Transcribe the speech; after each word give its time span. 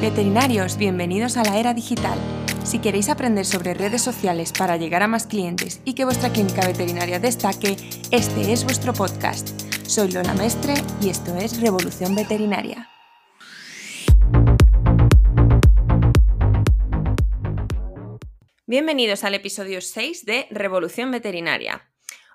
Veterinarios, 0.00 0.78
bienvenidos 0.78 1.36
a 1.36 1.42
la 1.42 1.58
era 1.58 1.74
digital. 1.74 2.16
Si 2.62 2.78
queréis 2.78 3.08
aprender 3.08 3.44
sobre 3.44 3.74
redes 3.74 4.00
sociales 4.00 4.52
para 4.56 4.76
llegar 4.76 5.02
a 5.02 5.08
más 5.08 5.26
clientes 5.26 5.82
y 5.84 5.94
que 5.94 6.04
vuestra 6.04 6.30
clínica 6.30 6.64
veterinaria 6.64 7.18
destaque, 7.18 7.76
este 8.12 8.52
es 8.52 8.62
vuestro 8.62 8.92
podcast. 8.92 9.60
Soy 9.88 10.12
Lola 10.12 10.34
Mestre 10.34 10.74
y 11.02 11.08
esto 11.08 11.34
es 11.36 11.60
Revolución 11.60 12.14
Veterinaria. 12.14 12.88
Bienvenidos 18.68 19.24
al 19.24 19.34
episodio 19.34 19.80
6 19.80 20.24
de 20.24 20.46
Revolución 20.52 21.10
Veterinaria. 21.10 21.90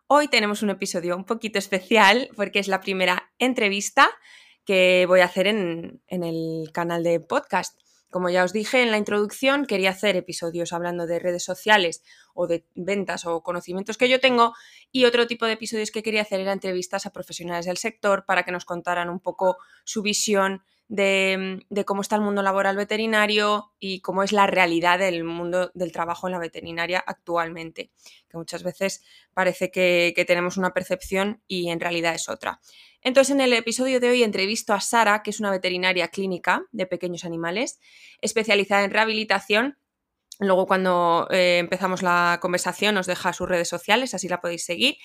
Hoy 0.07 0.27
tenemos 0.27 0.63
un 0.63 0.69
episodio 0.69 1.15
un 1.15 1.23
poquito 1.23 1.59
especial 1.59 2.29
porque 2.35 2.59
es 2.59 2.67
la 2.67 2.81
primera 2.81 3.31
entrevista 3.39 4.09
que 4.65 5.05
voy 5.07 5.21
a 5.21 5.25
hacer 5.25 5.47
en, 5.47 6.01
el 6.07 6.69
canal 6.71 7.03
de 7.03 7.19
podcast. 7.19 7.79
Como 8.09 8.29
ya 8.29 8.43
os 8.43 8.53
dije 8.53 8.83
en 8.83 8.91
la 8.91 8.97
introducción, 8.97 9.65
quería 9.65 9.89
hacer 9.89 10.15
episodios 10.15 10.71
hablando 10.71 11.07
de 11.07 11.17
redes 11.17 11.43
sociales 11.43 12.03
o 12.35 12.45
de 12.45 12.65
ventas 12.75 13.25
o 13.25 13.41
conocimientos 13.41 13.97
que 13.97 14.07
yo 14.07 14.19
tengo 14.19 14.53
y 14.91 15.05
otro 15.05 15.25
tipo 15.25 15.47
de 15.47 15.53
episodios 15.53 15.89
que 15.89 16.03
quería 16.03 16.21
hacer 16.21 16.39
era 16.39 16.53
entrevistas 16.53 17.07
a 17.07 17.11
profesionales 17.11 17.65
del 17.65 17.77
sector 17.77 18.23
para 18.25 18.43
que 18.43 18.51
nos 18.51 18.65
contaran 18.65 19.09
un 19.09 19.19
poco 19.19 19.57
su 19.83 20.03
visión 20.03 20.61
de, 20.87 21.65
cómo 21.87 22.01
está 22.01 22.15
el 22.15 22.21
mundo 22.21 22.43
laboral 22.43 22.77
veterinario 22.77 23.71
y 23.79 24.01
cómo 24.01 24.21
es 24.21 24.31
la 24.31 24.45
realidad 24.45 24.99
del 24.99 25.23
mundo 25.23 25.71
del 25.73 25.91
trabajo 25.91 26.27
en 26.27 26.33
la 26.33 26.39
veterinaria 26.39 27.03
actualmente, 27.05 27.89
que 28.29 28.37
muchas 28.37 28.61
veces 28.61 29.03
parece 29.33 29.71
que 29.71 30.23
tenemos 30.27 30.57
una 30.57 30.71
percepción 30.71 31.41
y 31.47 31.71
en 31.71 31.79
realidad 31.79 32.13
es 32.13 32.29
otra. 32.29 32.59
Entonces, 33.03 33.35
en 33.35 33.41
el 33.41 33.53
episodio 33.53 33.99
de 33.99 34.09
hoy 34.09 34.23
entrevisto 34.23 34.73
a 34.73 34.79
Sara, 34.79 35.23
que 35.23 35.29
es 35.29 35.39
una 35.39 35.51
veterinaria 35.51 36.07
clínica 36.07 36.65
de 36.71 36.85
pequeños 36.85 37.25
animales, 37.25 37.79
especializada 38.21 38.83
en 38.83 38.91
rehabilitación. 38.91 39.77
Luego, 40.39 40.65
cuando 40.65 41.27
eh, 41.29 41.57
empezamos 41.59 42.01
la 42.01 42.39
conversación, 42.41 42.97
os 42.97 43.05
deja 43.05 43.33
sus 43.33 43.47
redes 43.47 43.67
sociales, 43.67 44.13
así 44.13 44.27
la 44.27 44.41
podéis 44.41 44.65
seguir. 44.65 44.95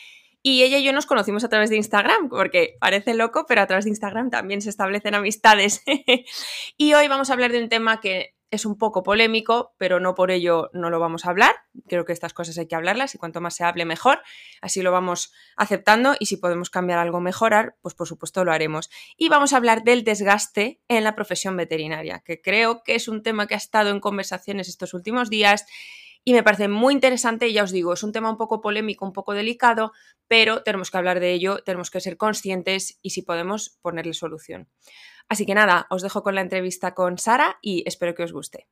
Y 0.43 0.63
ella 0.63 0.79
y 0.79 0.85
yo 0.85 0.93
nos 0.93 1.07
conocimos 1.07 1.43
a 1.43 1.49
través 1.49 1.69
de 1.71 1.77
Instagram, 1.77 2.29
porque 2.29 2.77
parece 2.81 3.15
loco, 3.15 3.45
pero 3.49 3.61
a 3.61 3.67
través 3.67 3.85
de 3.85 3.91
Instagram 3.91 4.31
también 4.31 4.63
se 4.63 4.71
establecen 4.71 5.15
amistades. 5.15 5.83
y 6.77 6.95
hoy 6.95 7.09
vamos 7.09 7.31
a 7.31 7.33
hablar 7.33 7.51
de 7.51 7.61
un 7.61 7.69
tema 7.69 8.01
que 8.01 8.38
es 8.51 8.65
un 8.65 8.79
poco 8.79 9.03
polémico, 9.03 9.75
pero 9.79 10.01
no 10.01 10.15
por 10.15 10.31
ello 10.31 10.71
no 10.73 10.91
lo 10.91 11.01
vamos 11.01 11.27
a 11.27 11.31
hablar. 11.31 11.55
Creo 11.87 12.05
que 12.05 12.13
estas 12.13 12.33
cosas 12.33 12.59
hay 12.59 12.67
que 12.67 12.75
hablarlas 12.75 13.15
y 13.15 13.19
cuanto 13.19 13.41
más 13.41 13.55
se 13.55 13.65
hable 13.65 13.85
mejor. 13.85 14.21
Así 14.61 14.83
lo 14.83 14.93
vamos 14.93 15.33
aceptando 15.57 16.15
y 16.19 16.27
si 16.27 16.37
podemos 16.37 16.71
cambiar 16.71 16.99
algo, 16.99 17.21
mejorar, 17.21 17.77
pues 17.83 17.95
por 17.95 18.09
supuesto 18.09 18.45
lo 18.45 18.53
haremos. 18.53 18.91
Y 19.17 19.29
vamos 19.29 19.53
a 19.53 19.57
hablar 19.59 19.85
del 19.85 20.05
desgaste 20.05 20.81
en 20.89 21.05
la 21.05 21.15
profesión 21.15 21.57
veterinaria, 21.57 22.21
que 22.21 22.41
creo 22.41 22.83
que 22.83 22.95
es 22.95 23.09
un 23.09 23.23
tema 23.23 23.47
que 23.47 23.55
ha 23.55 23.59
estado 23.59 23.91
en 23.91 24.01
conversaciones 24.01 24.69
estos 24.69 24.95
últimos 24.95 25.31
días 25.31 25.67
y 26.25 26.35
me 26.35 26.43
parece 26.43 26.69
muy 26.69 26.93
interesante, 26.93 27.51
ya 27.55 27.63
os 27.63 27.73
digo, 27.73 27.95
es 27.95 28.03
un 28.03 28.13
tema 28.13 28.31
un 28.31 28.37
poco 28.37 28.61
polémico, 28.61 29.07
un 29.07 29.15
poco 29.15 29.33
delicado, 29.33 29.93
pero 30.27 30.63
tenemos 30.63 30.91
que 30.91 30.99
hablar 30.99 31.21
de 31.21 31.33
ello, 31.33 31.63
tenemos 31.65 31.91
que 31.91 32.01
ser 32.01 32.19
conscientes 32.19 32.99
y 33.01 33.11
si 33.11 33.23
podemos 33.23 33.79
ponerle 33.81 34.13
solución. 34.13 34.69
Así 35.29 35.45
que 35.45 35.55
nada, 35.55 35.87
os 35.91 36.03
dejo 36.03 36.23
con 36.23 36.35
la 36.35 36.41
entrevista 36.41 36.95
con 36.95 37.19
Sara 37.19 37.59
y 37.61 37.85
espero 37.87 38.15
que 38.15 38.23
os 38.23 38.33
guste. 38.33 38.69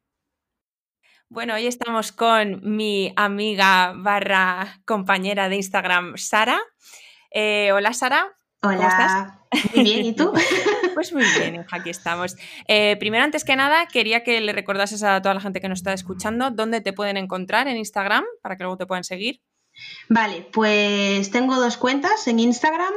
Bueno, 1.28 1.54
hoy 1.54 1.66
estamos 1.66 2.12
con 2.12 2.60
mi 2.62 3.12
amiga 3.16 3.92
barra 3.96 4.80
compañera 4.84 5.48
de 5.48 5.56
Instagram, 5.56 6.16
Sara. 6.16 6.60
Eh, 7.30 7.72
hola, 7.72 7.92
Sara. 7.92 8.36
Hola. 8.62 9.40
Muy 9.74 9.84
bien, 9.84 10.06
¿y 10.06 10.12
tú? 10.14 10.32
Pues 10.94 11.12
muy 11.12 11.24
bien, 11.38 11.66
aquí 11.70 11.90
estamos. 11.90 12.36
Eh, 12.68 12.96
primero, 12.98 13.22
antes 13.22 13.44
que 13.44 13.54
nada, 13.54 13.86
quería 13.86 14.24
que 14.24 14.40
le 14.40 14.54
recordases 14.54 15.02
a 15.02 15.20
toda 15.20 15.34
la 15.34 15.42
gente 15.42 15.60
que 15.60 15.68
nos 15.68 15.80
está 15.80 15.92
escuchando 15.92 16.50
dónde 16.50 16.80
te 16.80 16.94
pueden 16.94 17.18
encontrar 17.18 17.68
en 17.68 17.76
Instagram 17.76 18.24
para 18.40 18.56
que 18.56 18.62
luego 18.62 18.78
te 18.78 18.86
puedan 18.86 19.04
seguir. 19.04 19.42
Vale, 20.08 20.48
pues 20.52 21.30
tengo 21.30 21.56
dos 21.56 21.76
cuentas 21.76 22.26
en 22.28 22.38
Instagram. 22.38 22.92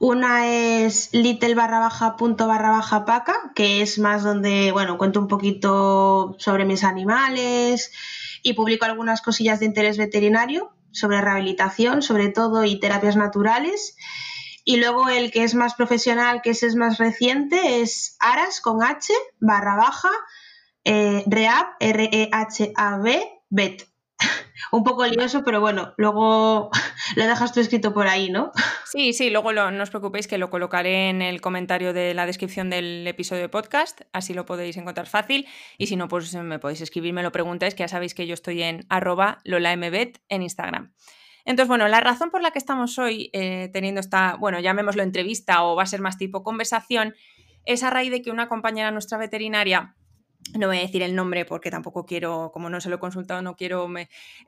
Una 0.00 0.46
es 0.46 1.10
little 1.12 1.54
barra 1.54 1.78
baja 1.78 2.16
punto 2.16 2.46
barra 2.48 2.70
baja 2.70 3.04
paca, 3.04 3.52
que 3.54 3.82
es 3.82 3.98
más 3.98 4.22
donde, 4.22 4.72
bueno, 4.72 4.98
cuento 4.98 5.20
un 5.20 5.28
poquito 5.28 6.36
sobre 6.38 6.64
mis 6.64 6.84
animales 6.84 7.92
y 8.42 8.54
publico 8.54 8.84
algunas 8.84 9.22
cosillas 9.22 9.60
de 9.60 9.66
interés 9.66 9.96
veterinario, 9.96 10.74
sobre 10.90 11.20
rehabilitación, 11.20 12.02
sobre 12.02 12.28
todo, 12.28 12.64
y 12.64 12.80
terapias 12.80 13.16
naturales. 13.16 13.96
Y 14.64 14.76
luego 14.76 15.08
el 15.08 15.30
que 15.30 15.44
es 15.44 15.54
más 15.54 15.74
profesional, 15.74 16.40
que 16.42 16.50
ese 16.50 16.66
es 16.66 16.74
más 16.74 16.98
reciente, 16.98 17.82
es 17.82 18.16
aras 18.20 18.60
con 18.60 18.82
H 18.82 19.12
barra 19.38 19.76
baja 19.76 20.10
eh, 20.84 21.22
rehab, 21.26 21.66
R-E-H-A-B, 21.80 23.42
un 24.70 24.84
poco 24.84 25.06
lioso, 25.06 25.42
pero 25.44 25.60
bueno, 25.60 25.94
luego 25.96 26.70
lo 27.16 27.26
dejas 27.26 27.52
tú 27.52 27.60
escrito 27.60 27.92
por 27.92 28.06
ahí, 28.06 28.30
¿no? 28.30 28.52
Sí, 28.84 29.12
sí, 29.12 29.30
luego 29.30 29.52
no 29.52 29.82
os 29.82 29.90
preocupéis 29.90 30.26
que 30.26 30.38
lo 30.38 30.50
colocaré 30.50 31.08
en 31.08 31.22
el 31.22 31.40
comentario 31.40 31.92
de 31.92 32.14
la 32.14 32.26
descripción 32.26 32.70
del 32.70 33.06
episodio 33.06 33.42
de 33.42 33.48
podcast, 33.48 34.02
así 34.12 34.34
lo 34.34 34.46
podéis 34.46 34.76
encontrar 34.76 35.06
fácil. 35.06 35.46
Y 35.78 35.86
si 35.86 35.96
no, 35.96 36.08
pues 36.08 36.34
me 36.34 36.58
podéis 36.58 36.80
escribir, 36.80 37.12
me 37.12 37.22
lo 37.22 37.32
preguntáis, 37.32 37.74
que 37.74 37.82
ya 37.82 37.88
sabéis 37.88 38.14
que 38.14 38.26
yo 38.26 38.34
estoy 38.34 38.62
en 38.62 38.86
arroba 38.88 39.38
lolambet 39.44 40.20
en 40.28 40.42
Instagram. 40.42 40.92
Entonces, 41.44 41.68
bueno, 41.68 41.88
la 41.88 42.00
razón 42.00 42.30
por 42.30 42.40
la 42.40 42.52
que 42.52 42.58
estamos 42.58 42.98
hoy 42.98 43.30
eh, 43.32 43.68
teniendo 43.72 44.00
esta, 44.00 44.36
bueno, 44.36 44.60
llamémoslo 44.60 45.02
entrevista 45.02 45.64
o 45.64 45.76
va 45.76 45.82
a 45.82 45.86
ser 45.86 46.00
más 46.00 46.16
tipo 46.16 46.42
conversación, 46.42 47.14
es 47.66 47.82
a 47.82 47.90
raíz 47.90 48.10
de 48.10 48.22
que 48.22 48.30
una 48.30 48.48
compañera 48.48 48.90
nuestra 48.90 49.18
veterinaria 49.18 49.94
no 50.52 50.66
voy 50.68 50.78
a 50.78 50.82
decir 50.82 51.02
el 51.02 51.14
nombre 51.14 51.44
porque 51.44 51.70
tampoco 51.70 52.04
quiero, 52.04 52.50
como 52.52 52.70
no 52.70 52.80
se 52.80 52.88
lo 52.88 52.96
he 52.96 52.98
consultado, 52.98 53.42
no 53.42 53.56
quiero 53.56 53.88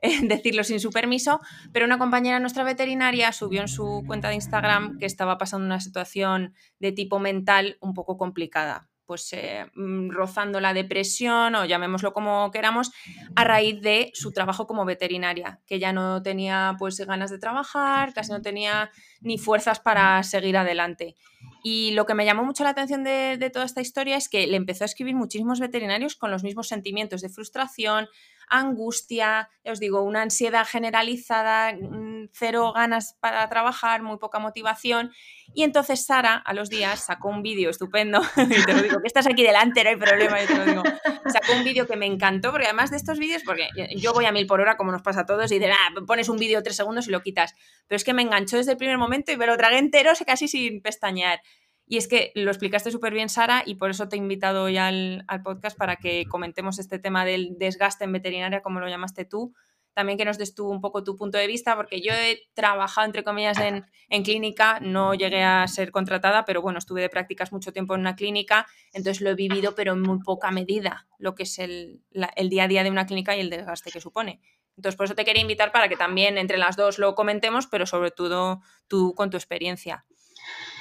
decirlo 0.23 0.63
sin 0.63 0.79
su 0.79 0.91
permiso, 0.91 1.41
pero 1.73 1.85
una 1.85 1.97
compañera 1.97 2.39
nuestra 2.39 2.63
veterinaria 2.63 3.31
subió 3.31 3.61
en 3.61 3.67
su 3.67 4.03
cuenta 4.05 4.29
de 4.29 4.35
Instagram 4.35 4.99
que 4.99 5.05
estaba 5.05 5.37
pasando 5.37 5.65
una 5.65 5.81
situación 5.81 6.53
de 6.79 6.91
tipo 6.91 7.19
mental 7.19 7.77
un 7.81 7.93
poco 7.93 8.17
complicada 8.17 8.89
pues 9.07 9.31
eh, 9.31 9.65
mm, 9.73 10.09
rozando 10.11 10.59
la 10.59 10.73
depresión 10.73 11.55
o 11.55 11.65
llamémoslo 11.65 12.13
como 12.13 12.51
queramos, 12.51 12.91
a 13.35 13.43
raíz 13.43 13.81
de 13.81 14.11
su 14.13 14.31
trabajo 14.31 14.67
como 14.67 14.85
veterinaria, 14.85 15.61
que 15.65 15.79
ya 15.79 15.93
no 15.93 16.21
tenía 16.21 16.75
pues 16.77 16.99
ganas 16.99 17.31
de 17.31 17.39
trabajar, 17.39 18.13
casi 18.13 18.31
no 18.31 18.41
tenía 18.41 18.91
ni 19.21 19.37
fuerzas 19.37 19.79
para 19.79 20.21
seguir 20.23 20.57
adelante. 20.57 21.15
Y 21.63 21.91
lo 21.91 22.05
que 22.05 22.13
me 22.13 22.25
llamó 22.25 22.43
mucho 22.43 22.63
la 22.63 22.71
atención 22.71 23.03
de, 23.03 23.37
de 23.37 23.49
toda 23.49 23.65
esta 23.65 23.81
historia 23.81 24.17
es 24.17 24.29
que 24.29 24.45
le 24.45 24.57
empezó 24.57 24.83
a 24.83 24.85
escribir 24.85 25.15
muchísimos 25.15 25.59
veterinarios 25.59 26.15
con 26.15 26.29
los 26.29 26.43
mismos 26.43 26.67
sentimientos 26.67 27.21
de 27.21 27.29
frustración, 27.29 28.07
angustia, 28.49 29.49
ya 29.63 29.71
os 29.71 29.79
digo, 29.79 30.01
una 30.01 30.21
ansiedad 30.21 30.65
generalizada, 30.65 31.73
mm, 31.73 32.29
cero 32.33 32.73
ganas 32.73 33.15
para 33.19 33.47
trabajar, 33.49 34.01
muy 34.01 34.17
poca 34.17 34.39
motivación. 34.39 35.11
Y 35.53 35.63
entonces 35.63 36.05
Sara, 36.05 36.35
a 36.35 36.53
los 36.53 36.69
días, 36.69 37.05
sacó 37.05 37.29
un 37.29 37.41
vídeo 37.41 37.69
estupendo, 37.69 38.21
y 38.37 38.65
te 38.65 38.73
lo 38.73 38.81
digo, 38.81 39.01
que 39.01 39.07
estás 39.07 39.27
aquí 39.27 39.43
delante, 39.43 39.83
no 39.83 39.89
hay 39.89 39.95
problema, 39.95 40.39
yo 40.41 40.47
te 40.47 40.55
lo 40.55 40.65
digo. 40.65 40.83
Sacó 41.27 41.53
un 41.57 41.63
vídeo 41.63 41.87
que 41.87 41.95
me 41.95 42.05
encantó, 42.05 42.51
porque 42.51 42.67
además 42.67 42.91
de 42.91 42.97
estos 42.97 43.19
vídeos, 43.19 43.43
porque 43.45 43.67
yo 43.95 44.13
voy 44.13 44.25
a 44.25 44.31
mil 44.31 44.47
por 44.47 44.61
hora, 44.61 44.77
como 44.77 44.91
nos 44.91 45.01
pasa 45.01 45.21
a 45.21 45.25
todos, 45.25 45.51
y 45.51 45.59
de 45.59 45.71
ah, 45.71 45.93
pones 46.05 46.29
un 46.29 46.37
vídeo 46.37 46.63
tres 46.63 46.75
segundos 46.75 47.07
y 47.07 47.11
lo 47.11 47.21
quitas. 47.21 47.53
Pero 47.87 47.97
es 47.97 48.03
que 48.03 48.13
me 48.13 48.21
enganchó 48.21 48.57
desde 48.57 48.71
el 48.71 48.77
primer 48.77 48.97
momento 48.97 49.31
y 49.31 49.37
me 49.37 49.47
lo 49.47 49.57
tragué 49.57 49.77
entero, 49.77 50.11
casi 50.25 50.47
sin 50.47 50.81
pestañear. 50.81 51.41
Y 51.89 51.97
es 51.97 52.09
que 52.09 52.33
lo 52.35 52.51
explicaste 52.51 52.91
súper 52.91 53.13
bien, 53.13 53.29
Sara, 53.29 53.63
y 53.65 53.75
por 53.75 53.89
eso 53.89 54.09
te 54.09 54.17
he 54.17 54.19
invitado 54.19 54.63
hoy 54.63 54.77
al, 54.77 55.25
podcast 55.43 55.77
para 55.77 55.95
que 55.95 56.25
comentemos 56.25 56.79
este 56.79 56.99
tema 56.99 57.23
del 57.23 57.57
desgaste 57.57 58.03
en 58.03 58.11
veterinaria, 58.11 58.61
como 58.61 58.81
lo 58.81 58.89
llamaste 58.89 59.23
tú. 59.23 59.53
También 59.93 60.17
que 60.17 60.25
nos 60.25 60.37
des 60.37 60.53
un 60.59 60.81
poco 60.81 61.03
tu 61.03 61.15
punto 61.15 61.37
de 61.37 61.47
vista, 61.47 61.75
porque 61.77 62.01
yo 62.01 62.11
he 62.11 62.41
trabajado, 62.53 63.05
entre 63.05 63.23
comillas, 63.23 63.57
en, 63.59 64.23
clínica, 64.23 64.79
no 64.81 65.13
llegué 65.13 65.43
a 65.43 65.65
ser 65.67 65.91
contratada, 65.91 66.43
pero 66.45 66.61
bueno, 66.61 66.77
estuve 66.77 67.01
de 67.01 67.09
prácticas 67.09 67.51
mucho 67.53 67.71
tiempo 67.71 67.95
en 67.95 68.01
una 68.01 68.15
clínica, 68.15 68.67
entonces 68.91 69.21
lo 69.21 69.31
he 69.31 69.35
vivido, 69.35 69.73
pero 69.73 69.93
en 69.93 70.01
muy 70.01 70.19
poca 70.19 70.51
medida, 70.51 71.07
lo 71.17 71.35
que 71.35 71.43
es 71.43 71.57
el, 71.57 72.03
el 72.35 72.49
día 72.49 72.65
a 72.65 72.67
día 72.67 72.83
de 72.83 72.91
una 72.91 73.07
clínica 73.07 73.35
y 73.35 73.39
el 73.39 73.49
desgaste 73.49 73.91
que 73.91 74.01
supone. 74.01 74.41
Entonces, 74.75 74.97
por 74.97 75.05
eso 75.05 75.15
te 75.15 75.25
quería 75.25 75.41
invitar 75.41 75.71
para 75.71 75.89
que 75.89 75.95
también 75.95 76.37
entre 76.37 76.57
las 76.57 76.75
dos 76.75 76.99
lo 76.99 77.15
comentemos, 77.15 77.65
pero 77.65 77.87
sobre 77.87 78.11
todo 78.11 78.61
tú 78.87 79.15
con 79.15 79.31
tu 79.31 79.37
experiencia. 79.37 80.05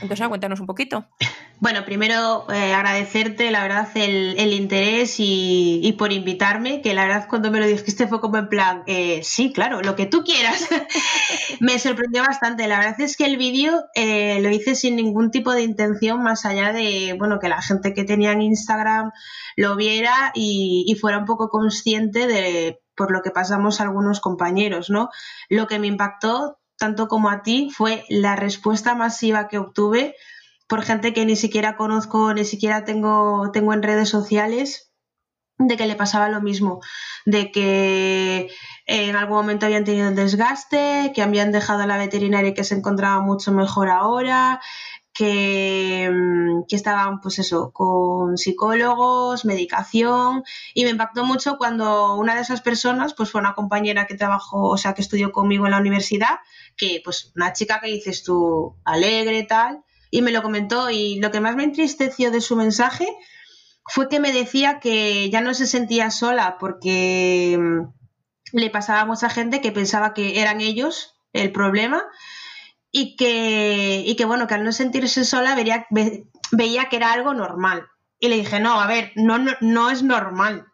Entonces, 0.00 0.28
cuéntanos 0.28 0.60
un 0.60 0.66
poquito. 0.66 1.06
Bueno, 1.58 1.86
primero 1.86 2.46
eh, 2.52 2.74
agradecerte, 2.74 3.50
la 3.50 3.62
verdad, 3.62 3.88
el, 3.94 4.52
interés 4.52 5.16
y, 5.18 5.94
por 5.98 6.12
invitarme, 6.12 6.82
que 6.82 6.92
la 6.92 7.06
verdad 7.06 7.26
cuando 7.28 7.50
me 7.50 7.60
lo 7.60 7.66
dijiste 7.66 8.06
fue 8.06 8.20
como 8.20 8.36
en 8.36 8.48
plan, 8.48 8.82
eh, 8.86 9.20
sí, 9.22 9.54
claro, 9.54 9.80
lo 9.80 9.96
que 9.96 10.04
tú 10.04 10.22
quieras. 10.22 10.68
me 11.60 11.78
sorprendió 11.78 12.22
bastante. 12.22 12.68
La 12.68 12.78
verdad 12.78 13.00
es 13.00 13.16
que 13.16 13.24
el 13.24 13.38
vídeo 13.38 13.84
eh, 13.94 14.38
lo 14.42 14.50
hice 14.50 14.74
sin 14.74 14.96
ningún 14.96 15.30
tipo 15.30 15.52
de 15.52 15.62
intención 15.62 16.22
más 16.22 16.44
allá 16.44 16.72
de, 16.74 17.14
bueno, 17.18 17.38
que 17.38 17.48
la 17.48 17.62
gente 17.62 17.94
que 17.94 18.04
tenía 18.04 18.32
en 18.32 18.42
Instagram 18.42 19.12
lo 19.56 19.76
viera 19.76 20.32
y, 20.34 20.84
y 20.86 20.94
fuera 20.96 21.18
un 21.18 21.24
poco 21.24 21.48
consciente 21.48 22.26
de 22.26 22.80
por 22.94 23.12
lo 23.12 23.22
que 23.22 23.30
pasamos 23.30 23.80
algunos 23.80 24.20
compañeros, 24.20 24.90
¿no? 24.90 25.08
Lo 25.48 25.66
que 25.66 25.78
me 25.78 25.86
impactó 25.86 26.58
tanto 26.78 27.08
como 27.08 27.30
a 27.30 27.42
ti, 27.42 27.70
fue 27.74 28.04
la 28.08 28.36
respuesta 28.36 28.94
masiva 28.94 29.48
que 29.48 29.58
obtuve 29.58 30.14
por 30.68 30.82
gente 30.82 31.12
que 31.12 31.24
ni 31.24 31.36
siquiera 31.36 31.76
conozco, 31.76 32.34
ni 32.34 32.44
siquiera 32.44 32.84
tengo, 32.84 33.50
tengo 33.52 33.72
en 33.72 33.82
redes 33.82 34.08
sociales 34.08 34.92
de 35.58 35.76
que 35.76 35.86
le 35.86 35.94
pasaba 35.94 36.28
lo 36.28 36.42
mismo, 36.42 36.80
de 37.24 37.50
que 37.50 38.50
en 38.86 39.16
algún 39.16 39.38
momento 39.38 39.66
habían 39.66 39.84
tenido 39.84 40.10
desgaste, 40.10 41.12
que 41.14 41.22
habían 41.22 41.50
dejado 41.50 41.82
a 41.82 41.86
la 41.86 41.96
veterinaria 41.96 42.50
y 42.50 42.54
que 42.54 42.64
se 42.64 42.74
encontraba 42.74 43.20
mucho 43.20 43.52
mejor 43.52 43.88
ahora, 43.88 44.60
que, 45.16 46.10
mm, 46.12 46.66
que, 46.68 46.76
estaban, 46.76 47.20
pues 47.20 47.38
eso, 47.38 47.72
con 47.72 48.36
psicólogos, 48.36 49.44
medicación, 49.44 50.44
y 50.74 50.84
me 50.84 50.90
impactó 50.90 51.24
mucho 51.24 51.56
cuando 51.56 52.16
una 52.16 52.34
de 52.34 52.42
esas 52.42 52.60
personas, 52.60 53.14
pues 53.14 53.30
fue 53.30 53.40
una 53.40 53.54
compañera 53.54 54.06
que 54.06 54.14
trabajó, 54.14 54.68
o 54.68 54.76
sea, 54.76 54.94
que 54.94 55.02
estudió 55.02 55.32
conmigo 55.32 55.64
en 55.64 55.72
la 55.72 55.78
universidad, 55.78 56.40
que 56.76 57.00
pues 57.04 57.32
una 57.34 57.52
chica 57.54 57.80
que 57.80 57.88
dices 57.88 58.24
tú, 58.24 58.76
alegre, 58.84 59.44
tal, 59.44 59.84
y 60.10 60.22
me 60.22 60.32
lo 60.32 60.42
comentó, 60.42 60.90
y 60.90 61.18
lo 61.18 61.30
que 61.30 61.40
más 61.40 61.56
me 61.56 61.64
entristeció 61.64 62.30
de 62.30 62.40
su 62.42 62.56
mensaje 62.56 63.06
fue 63.86 64.08
que 64.08 64.20
me 64.20 64.32
decía 64.32 64.80
que 64.80 65.30
ya 65.30 65.40
no 65.40 65.54
se 65.54 65.66
sentía 65.66 66.10
sola 66.10 66.58
porque 66.58 67.56
mm, 67.58 67.92
le 68.52 68.70
pasaba 68.70 69.00
a 69.02 69.06
mucha 69.06 69.30
gente 69.30 69.60
que 69.60 69.72
pensaba 69.72 70.12
que 70.12 70.40
eran 70.40 70.60
ellos 70.60 71.16
el 71.32 71.52
problema 71.52 72.02
y 72.98 73.14
que, 73.14 74.02
y 74.06 74.16
que 74.16 74.24
bueno, 74.24 74.46
que 74.46 74.54
al 74.54 74.64
no 74.64 74.72
sentirse 74.72 75.26
sola 75.26 75.54
veía, 75.54 75.86
veía 76.50 76.88
que 76.88 76.96
era 76.96 77.12
algo 77.12 77.34
normal. 77.34 77.86
Y 78.18 78.28
le 78.28 78.36
dije, 78.36 78.58
no, 78.58 78.80
a 78.80 78.86
ver, 78.86 79.12
no, 79.16 79.36
no, 79.60 79.90
es 79.90 80.02
normal. 80.02 80.64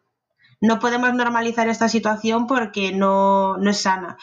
No 0.61 0.79
podemos 0.79 1.13
normalizar 1.13 1.67
esta 1.67 1.89
situación 1.89 2.47
porque 2.47 2.93
no, 2.93 3.57
no 3.57 3.69
es 3.69 3.81
sana. 3.81 4.17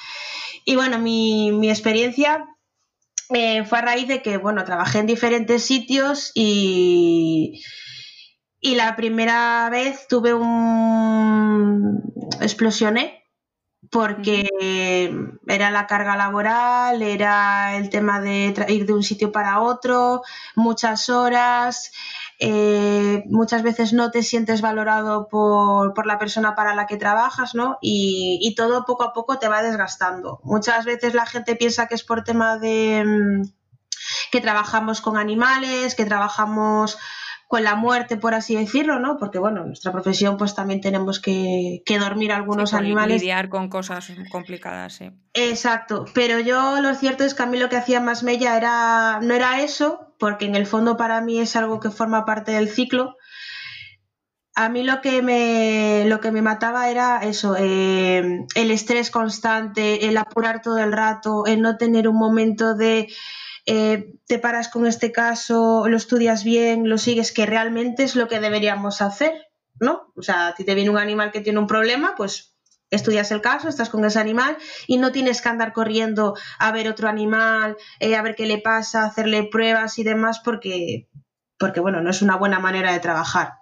Y 0.64 0.76
bueno, 0.76 0.99
mi, 0.99 1.52
mi 1.52 1.69
experiencia 1.69 2.47
eh, 3.35 3.67
fue 3.67 3.81
a 3.81 3.82
raíz 3.82 4.08
de 4.08 4.23
que, 4.23 4.38
bueno, 4.38 4.64
trabajé 4.64 5.00
en 5.00 5.06
diferentes 5.06 5.62
sitios 5.62 6.32
y, 6.35 7.62
y 8.61 8.76
la 8.76 8.97
primera 8.97 9.69
vez 9.70 10.08
tuve 10.08 10.32
un... 10.32 12.00
explosioné 12.41 13.19
porque 13.90 14.48
era 15.46 15.70
la 15.70 15.87
carga 15.87 16.16
laboral, 16.16 17.02
era 17.02 17.76
el 17.76 17.90
tema 17.90 18.20
de 18.20 18.54
ir 18.69 18.87
de 18.87 18.92
un 18.92 19.02
sitio 19.02 19.32
para 19.32 19.60
otro, 19.60 20.22
muchas 20.54 21.08
horas, 21.08 21.90
eh, 22.38 23.25
muchas 23.26 23.62
veces 23.62 23.92
no 23.92 24.10
te 24.12 24.22
sientes 24.22 24.60
valorado 24.60 25.28
por, 25.28 26.06
la 26.06 26.19
persona 26.19 26.54
para 26.54 26.75
la 26.75 26.87
que 26.87 26.96
trabajas, 26.96 27.54
¿no? 27.54 27.78
Y, 27.82 28.38
y, 28.40 28.54
todo 28.54 28.84
poco 28.84 29.02
a 29.02 29.12
poco 29.12 29.38
te 29.38 29.48
va 29.48 29.62
desgastando. 29.62 30.40
Muchas 30.44 30.84
veces 30.84 31.14
la 31.14 31.26
gente 31.26 31.56
piensa 31.56 31.87
que 31.87 31.96
es 31.96 32.04
por 32.04 32.22
tema 32.22 32.58
de 32.58 33.04
mm, 33.04 33.42
que 34.31 34.40
trabajamos 34.40 35.00
con 35.00 35.16
animales, 35.16 35.94
que 35.94 36.06
trabajamos 36.06 36.96
con 37.50 37.64
la 37.64 37.75
muerte, 37.75 38.17
por 38.17 38.32
así 38.32 38.55
decirlo, 38.55 39.00
¿no? 39.00 39.17
Porque, 39.19 39.41
bueno, 39.41 39.62
en 39.62 39.67
nuestra 39.67 39.91
profesión 39.91 40.37
pues 40.37 40.55
también 40.55 40.81
tenemos 40.81 41.19
que, 41.19 41.82
dormir 41.99 42.31
algunos 42.31 42.75
animales. 42.75 43.20
Lidiar 43.20 43.49
con 43.49 43.69
cosas 43.69 44.12
complicadas, 44.31 44.93
sí. 44.93 45.11
Exacto, 45.35 46.05
pero 46.14 46.38
yo 46.38 46.81
lo 46.81 46.94
cierto 46.94 47.25
es 47.25 47.35
que 47.35 47.43
a 47.43 47.47
mí 47.47 47.58
lo 47.58 47.69
que 47.69 47.75
hacía 47.75 47.99
más 47.99 48.23
mella 48.23 48.56
era, 48.56 49.19
no 49.20 49.35
era 49.35 49.62
eso, 49.62 50.14
porque 50.20 50.44
en 50.44 50.55
el 50.55 50.64
fondo 50.64 50.97
para 50.97 51.20
mí 51.23 51.41
es 51.41 51.56
algo 51.56 51.81
que 51.81 51.91
forma 51.91 52.25
parte 52.25 52.52
del 52.52 52.69
ciclo. 52.69 53.17
A 54.55 54.69
mí 54.69 54.85
lo 54.85 55.00
que 55.00 55.20
me, 55.20 56.05
lo 56.06 56.20
que 56.20 56.31
me 56.31 56.43
mataba 56.43 56.88
era 56.88 57.19
eso, 57.25 57.56
eh, 57.58 58.47
el 58.55 58.70
estrés 58.70 59.11
constante, 59.11 60.06
el 60.06 60.19
apurar 60.19 60.62
todo 60.62 60.79
el 60.79 60.93
rato, 60.93 61.47
el 61.47 61.62
no 61.62 61.79
tener 61.79 62.06
un 62.06 62.17
momento 62.17 62.76
de 62.76 63.08
eh, 63.67 64.15
te 64.27 64.39
paras 64.39 64.69
con 64.69 64.87
este 64.87 65.12
caso, 65.12 65.87
lo 65.89 65.97
estudias 65.97 66.45
bien, 66.45 66.89
lo 66.89 66.99
sigues, 66.99 67.33
que 67.33 67.47
realmente 67.47 68.03
es 68.03 68.17
lo 68.17 68.29
que 68.29 68.41
deberíamos 68.41 69.03
hacer, 69.03 69.33
¿no? 69.79 70.12
O 70.17 70.23
sea, 70.23 70.55
si 70.57 70.65
te 70.65 70.75
viene 70.75 70.91
un 70.91 70.99
animal 70.99 71.31
que 71.33 71.41
tiene 71.41 71.59
un 71.59 71.67
problema, 71.67 72.15
pues 72.17 72.57
estudias 72.91 73.31
el 73.31 73.41
caso, 73.41 73.69
estás 73.69 73.89
con 73.89 74.05
ese 74.05 74.19
animal 74.19 74.57
y 74.87 74.99
no 74.99 75.12
tienes 75.12 75.41
que 75.41 75.49
andar 75.49 75.73
corriendo 75.73 76.35
a 76.59 76.73
ver 76.73 76.89
otro 76.89 77.09
animal, 77.09 77.77
eh, 78.01 78.17
a 78.17 78.23
ver 78.23 78.35
qué 78.35 78.47
le 78.47 78.59
pasa, 78.59 79.05
hacerle 79.05 79.45
pruebas 79.45 79.99
y 79.99 80.05
demás, 80.05 80.41
porque, 80.45 81.09
porque 81.59 81.81
bueno, 81.81 82.01
no 82.01 82.11
es 82.11 82.23
una 82.23 82.37
buena 82.37 82.59
manera 82.59 82.93
de 82.93 83.01
trabajar. 83.01 83.61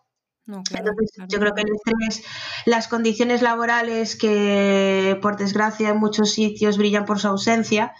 Entonces, 0.49 1.12
yo 1.29 1.39
creo 1.39 1.55
que 1.55 1.61
el 1.61 1.69
estrés, 1.75 2.25
las 2.65 2.89
condiciones 2.89 3.43
laborales 3.43 4.17
que 4.17 5.19
por 5.21 5.37
desgracia 5.37 5.91
en 5.91 5.99
muchos 5.99 6.33
sitios 6.33 6.79
brillan 6.79 7.05
por 7.05 7.19
su 7.19 7.29
ausencia, 7.29 7.93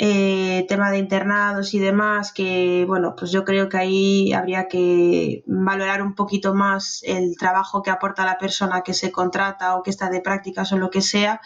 eh, 0.00 0.64
tema 0.68 0.92
de 0.92 0.98
internados 0.98 1.74
y 1.74 1.80
demás, 1.80 2.32
que 2.32 2.84
bueno, 2.86 3.16
pues 3.16 3.32
yo 3.32 3.44
creo 3.44 3.68
que 3.68 3.78
ahí 3.78 4.32
habría 4.32 4.68
que 4.68 5.42
valorar 5.44 6.02
un 6.02 6.14
poquito 6.14 6.54
más 6.54 7.02
el 7.02 7.36
trabajo 7.36 7.82
que 7.82 7.90
aporta 7.90 8.24
la 8.24 8.38
persona 8.38 8.82
que 8.82 8.94
se 8.94 9.10
contrata 9.10 9.74
o 9.74 9.82
que 9.82 9.90
está 9.90 10.08
de 10.08 10.20
prácticas 10.20 10.70
o 10.72 10.78
lo 10.78 10.90
que 10.90 11.02
sea. 11.02 11.40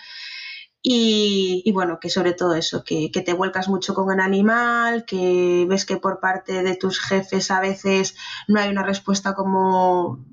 Y, 0.83 1.71
bueno, 1.73 1.99
que 2.01 2.11
sobre 2.11 2.35
todo 2.35 2.55
eso, 2.55 2.85
que, 2.85 3.11
que, 3.11 3.23
te 3.23 3.33
vuelcas 3.33 3.69
mucho 3.69 3.95
con 3.95 4.13
el 4.13 4.21
animal, 4.21 5.07
que 5.07 5.65
ves 5.69 5.87
que 5.87 5.97
por 5.97 6.21
parte 6.21 6.63
de 6.63 6.77
tus 6.77 7.01
jefes 7.01 7.51
a 7.53 7.61
veces 7.61 8.17
no 8.49 8.61
hay 8.61 8.69
una 8.69 8.83
respuesta 8.83 9.35
como 9.35 10.27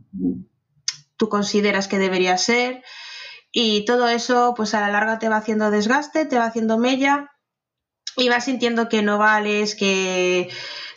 tú 1.17 1.29
consideras 1.29 1.87
que 1.87 1.99
debería 1.99 2.37
ser. 2.37 2.83
Y 3.51 3.85
todo 3.85 4.09
eso, 4.09 4.53
pues 4.57 4.73
a 4.73 4.81
la 4.81 4.89
larga 4.89 5.19
te 5.19 5.29
va 5.29 5.37
haciendo 5.37 5.71
desgaste, 5.71 6.25
te 6.25 6.37
va 6.37 6.45
haciendo 6.45 6.77
mella 6.77 7.29
y 8.17 8.29
vas 8.29 8.45
sintiendo 8.45 8.89
que 8.89 9.01
no 9.01 9.17
vales, 9.17 9.75
que 9.75 10.49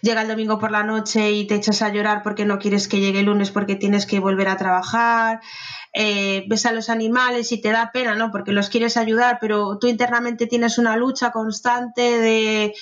llega 0.03 0.23
el 0.23 0.29
domingo 0.29 0.59
por 0.59 0.71
la 0.71 0.83
noche 0.83 1.33
y 1.33 1.47
te 1.47 1.55
echas 1.55 1.81
a 1.83 1.89
llorar 1.89 2.23
porque 2.23 2.45
no 2.45 2.59
quieres 2.59 2.89
que 2.89 3.01
llegue 3.01 3.21
el 3.21 3.27
lunes 3.27 3.51
porque 3.51 3.77
tienes 3.77 4.05
que 4.05 4.19
volver 4.19 4.49
a 4.49 4.57
trabajar, 4.57 5.41
eh, 5.93 6.45
ves 6.49 6.67
a 6.67 6.73
los 6.73 6.91
animales 6.91 7.53
y 7.53 7.61
te 7.61 7.71
da 7.71 7.91
pena, 7.93 8.15
¿no? 8.15 8.31
Porque 8.31 8.53
los 8.53 8.69
quieres 8.69 8.97
ayudar, 8.97 9.39
pero 9.41 9.79
tú 9.79 9.87
internamente 9.87 10.47
tienes 10.47 10.79
una 10.79 10.97
lucha 10.97 11.31
constante 11.31 12.03
de 12.03 12.75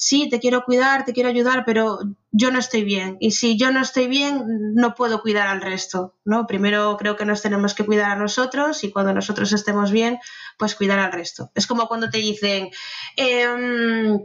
sí, 0.00 0.30
te 0.30 0.40
quiero 0.40 0.64
cuidar, 0.64 1.04
te 1.04 1.12
quiero 1.12 1.28
ayudar, 1.28 1.64
pero 1.66 1.98
yo 2.32 2.50
no 2.50 2.58
estoy 2.58 2.84
bien. 2.84 3.18
Y 3.20 3.32
si 3.32 3.58
yo 3.58 3.70
no 3.70 3.82
estoy 3.82 4.08
bien, 4.08 4.72
no 4.74 4.94
puedo 4.94 5.20
cuidar 5.20 5.46
al 5.46 5.60
resto, 5.60 6.16
¿no? 6.24 6.46
Primero 6.46 6.96
creo 6.96 7.16
que 7.16 7.26
nos 7.26 7.42
tenemos 7.42 7.74
que 7.74 7.84
cuidar 7.84 8.10
a 8.10 8.16
nosotros 8.16 8.82
y 8.82 8.90
cuando 8.90 9.12
nosotros 9.12 9.52
estemos 9.52 9.92
bien, 9.92 10.18
pues 10.58 10.74
cuidar 10.74 10.98
al 10.98 11.12
resto. 11.12 11.50
Es 11.54 11.66
como 11.66 11.86
cuando 11.86 12.08
te 12.08 12.16
dicen, 12.16 12.70
eh, 13.18 14.18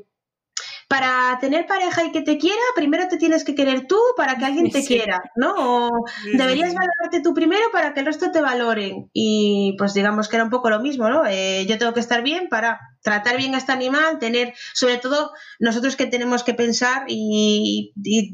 para 0.88 1.38
tener 1.40 1.66
pareja 1.66 2.04
y 2.04 2.12
que 2.12 2.22
te 2.22 2.38
quiera, 2.38 2.62
primero 2.76 3.08
te 3.08 3.18
tienes 3.18 3.44
que 3.44 3.56
querer 3.56 3.88
tú 3.88 3.98
para 4.16 4.38
que 4.38 4.46
alguien 4.46 4.70
te 4.70 4.86
quiera, 4.86 5.20
¿no? 5.36 5.54
O 5.58 6.06
deberías 6.34 6.74
valorarte 6.74 7.22
tú 7.24 7.34
primero 7.34 7.64
para 7.72 7.94
que 7.94 8.02
el 8.02 8.06
resto 8.06 8.32
te 8.32 8.42
valoren. 8.42 9.10
Y 9.12 9.76
pues 9.80 9.96
digamos 9.96 10.28
que 10.28 10.36
era 10.36 10.44
un 10.44 10.52
poco 10.52 10.70
lo 10.70 10.80
mismo, 10.80 11.10
¿no? 11.10 11.26
Eh, 11.26 11.66
yo 11.68 11.80
tengo 11.80 11.94
que 11.94 12.00
estar 12.00 12.22
bien 12.22 12.50
para 12.50 12.80
tratar 13.02 13.38
bien 13.38 13.56
a 13.56 13.58
este 13.58 13.72
animal, 13.72 14.20
tener, 14.20 14.54
sobre 14.74 14.98
todo 14.98 15.32
nosotros 15.60 15.96
que 15.96 16.06
tenemos 16.06 16.44
que 16.44 16.54
pensar 16.54 17.06
y, 17.08 17.94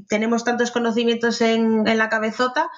tenemos 0.09 0.43
tantos 0.43 0.71
conocimientos 0.71 1.41
en, 1.41 1.87
en 1.87 1.97
la 1.97 2.09
cabezota, 2.09 2.69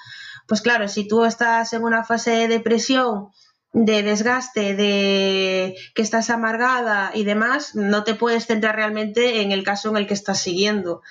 pues 0.48 0.62
claro, 0.62 0.88
si 0.88 1.08
tú 1.08 1.26
estás 1.26 1.74
en 1.74 1.84
una 1.84 2.04
fase 2.04 2.32
de 2.32 2.48
depresión, 2.48 3.30
de 3.74 4.04
desgaste, 4.04 4.76
de 4.76 5.76
que 5.96 6.02
estás 6.04 6.30
amargada 6.30 7.12
y 7.14 7.24
demás, 7.24 7.76
no 7.76 8.04
te 8.04 8.14
puedes 8.14 8.46
centrar 8.46 8.76
realmente 8.76 9.42
en 9.42 9.52
el 9.52 9.64
caso 9.64 9.90
en 9.90 9.98
el 9.98 10.08
que 10.08 10.14
estás 10.14 10.40
siguiendo. 10.40 11.02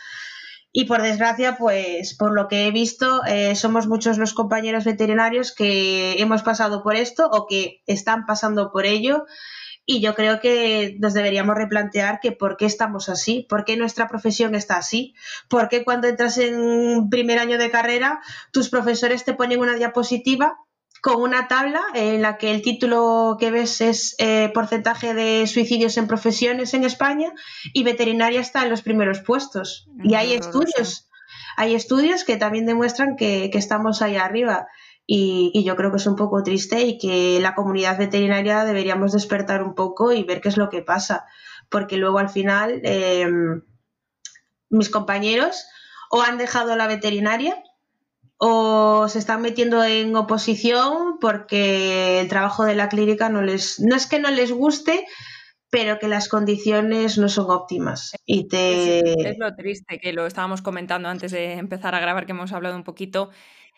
Y 0.70 0.86
por 0.86 1.02
desgracia, 1.02 1.56
pues 1.58 2.14
por 2.14 2.32
lo 2.32 2.48
que 2.48 2.66
he 2.66 2.70
visto, 2.70 3.22
eh, 3.26 3.56
somos 3.56 3.88
muchos 3.88 4.16
los 4.16 4.32
compañeros 4.32 4.84
veterinarios 4.84 5.52
que 5.54 6.14
hemos 6.22 6.42
pasado 6.42 6.82
por 6.82 6.96
esto 6.96 7.28
o 7.30 7.46
que 7.46 7.82
están 7.86 8.24
pasando 8.24 8.70
por 8.72 8.86
ello. 8.86 9.26
Y 9.84 10.00
yo 10.00 10.14
creo 10.14 10.40
que 10.40 10.96
nos 11.00 11.12
deberíamos 11.12 11.56
replantear 11.56 12.20
que 12.20 12.30
por 12.30 12.56
qué 12.56 12.66
estamos 12.66 13.08
así, 13.08 13.44
por 13.50 13.64
qué 13.64 13.76
nuestra 13.76 14.06
profesión 14.06 14.54
está 14.54 14.76
así, 14.76 15.14
por 15.50 15.68
qué 15.68 15.84
cuando 15.84 16.06
entras 16.06 16.38
en 16.38 17.10
primer 17.10 17.40
año 17.40 17.58
de 17.58 17.70
carrera 17.70 18.20
tus 18.52 18.68
profesores 18.68 19.24
te 19.24 19.34
ponen 19.34 19.58
una 19.58 19.74
diapositiva 19.74 20.56
con 21.02 21.20
una 21.20 21.48
tabla 21.48 21.82
en 21.94 22.22
la 22.22 22.38
que 22.38 22.52
el 22.52 22.62
título 22.62 23.36
que 23.38 23.50
ves 23.50 23.80
es 23.80 24.14
eh, 24.18 24.52
porcentaje 24.54 25.14
de 25.14 25.48
suicidios 25.48 25.96
en 25.96 26.06
profesiones 26.06 26.74
en 26.74 26.84
España 26.84 27.32
y 27.74 27.82
veterinaria 27.82 28.40
está 28.40 28.62
en 28.62 28.70
los 28.70 28.82
primeros 28.82 29.20
puestos. 29.20 29.88
y 30.04 30.14
hay 30.14 30.32
estudios, 30.32 31.10
hay 31.56 31.74
estudios 31.74 32.22
que 32.22 32.36
también 32.36 32.66
demuestran 32.66 33.16
que, 33.16 33.50
estamos 33.52 34.00
ahí 34.00 34.14
arriba. 34.16 34.68
Y, 35.04 35.64
yo 35.64 35.74
creo 35.74 35.90
que 35.90 35.96
es 35.96 36.06
un 36.06 36.14
poco 36.14 36.44
triste 36.44 36.82
y 36.82 36.98
que 36.98 37.40
la 37.40 37.56
comunidad 37.56 37.98
veterinaria 37.98 38.64
deberíamos 38.64 39.12
despertar 39.12 39.64
un 39.64 39.74
poco 39.74 40.12
y 40.12 40.22
ver 40.22 40.40
qué 40.40 40.50
es 40.50 40.56
lo 40.56 40.70
que 40.70 40.82
pasa. 40.82 41.26
Porque 41.68 41.96
luego 41.96 42.20
al 42.20 42.28
final 42.28 42.80
em, 42.84 43.62
mis 44.70 44.88
compañeros 44.88 45.66
o 46.10 46.22
han 46.22 46.38
dejado 46.38 46.76
la 46.76 46.86
veterinaria 46.86 47.60
o 48.44 49.06
se 49.08 49.20
están 49.20 49.40
metiendo 49.40 49.84
en 49.84 50.16
oposición 50.16 51.18
porque 51.20 52.18
el 52.18 52.26
trabajo 52.26 52.64
de 52.64 52.74
la 52.74 52.88
clínica 52.88 53.28
no 53.28 53.40
les 53.40 53.78
no 53.78 53.94
es 53.94 54.08
que 54.08 54.18
no 54.18 54.32
les 54.32 54.50
guste 54.50 55.06
pero 55.70 56.00
que 56.00 56.08
las 56.08 56.28
condiciones 56.28 57.18
no 57.18 57.28
son 57.28 57.52
óptimas 57.52 58.10
y 58.26 58.48
te 58.48 59.30
es, 59.30 59.38
lo 59.38 59.54
triste 59.54 60.00
que 60.00 60.12
lo 60.12 60.26
estábamos 60.26 60.60
comentando 60.60 61.08
antes 61.08 61.30
de 61.30 61.52
empezar 61.52 61.94
a 61.94 62.00
grabar 62.00 62.26
que 62.26 62.32
hemos 62.32 62.52
hablado 62.52 62.74
un 62.74 62.82
poquito 62.82 63.30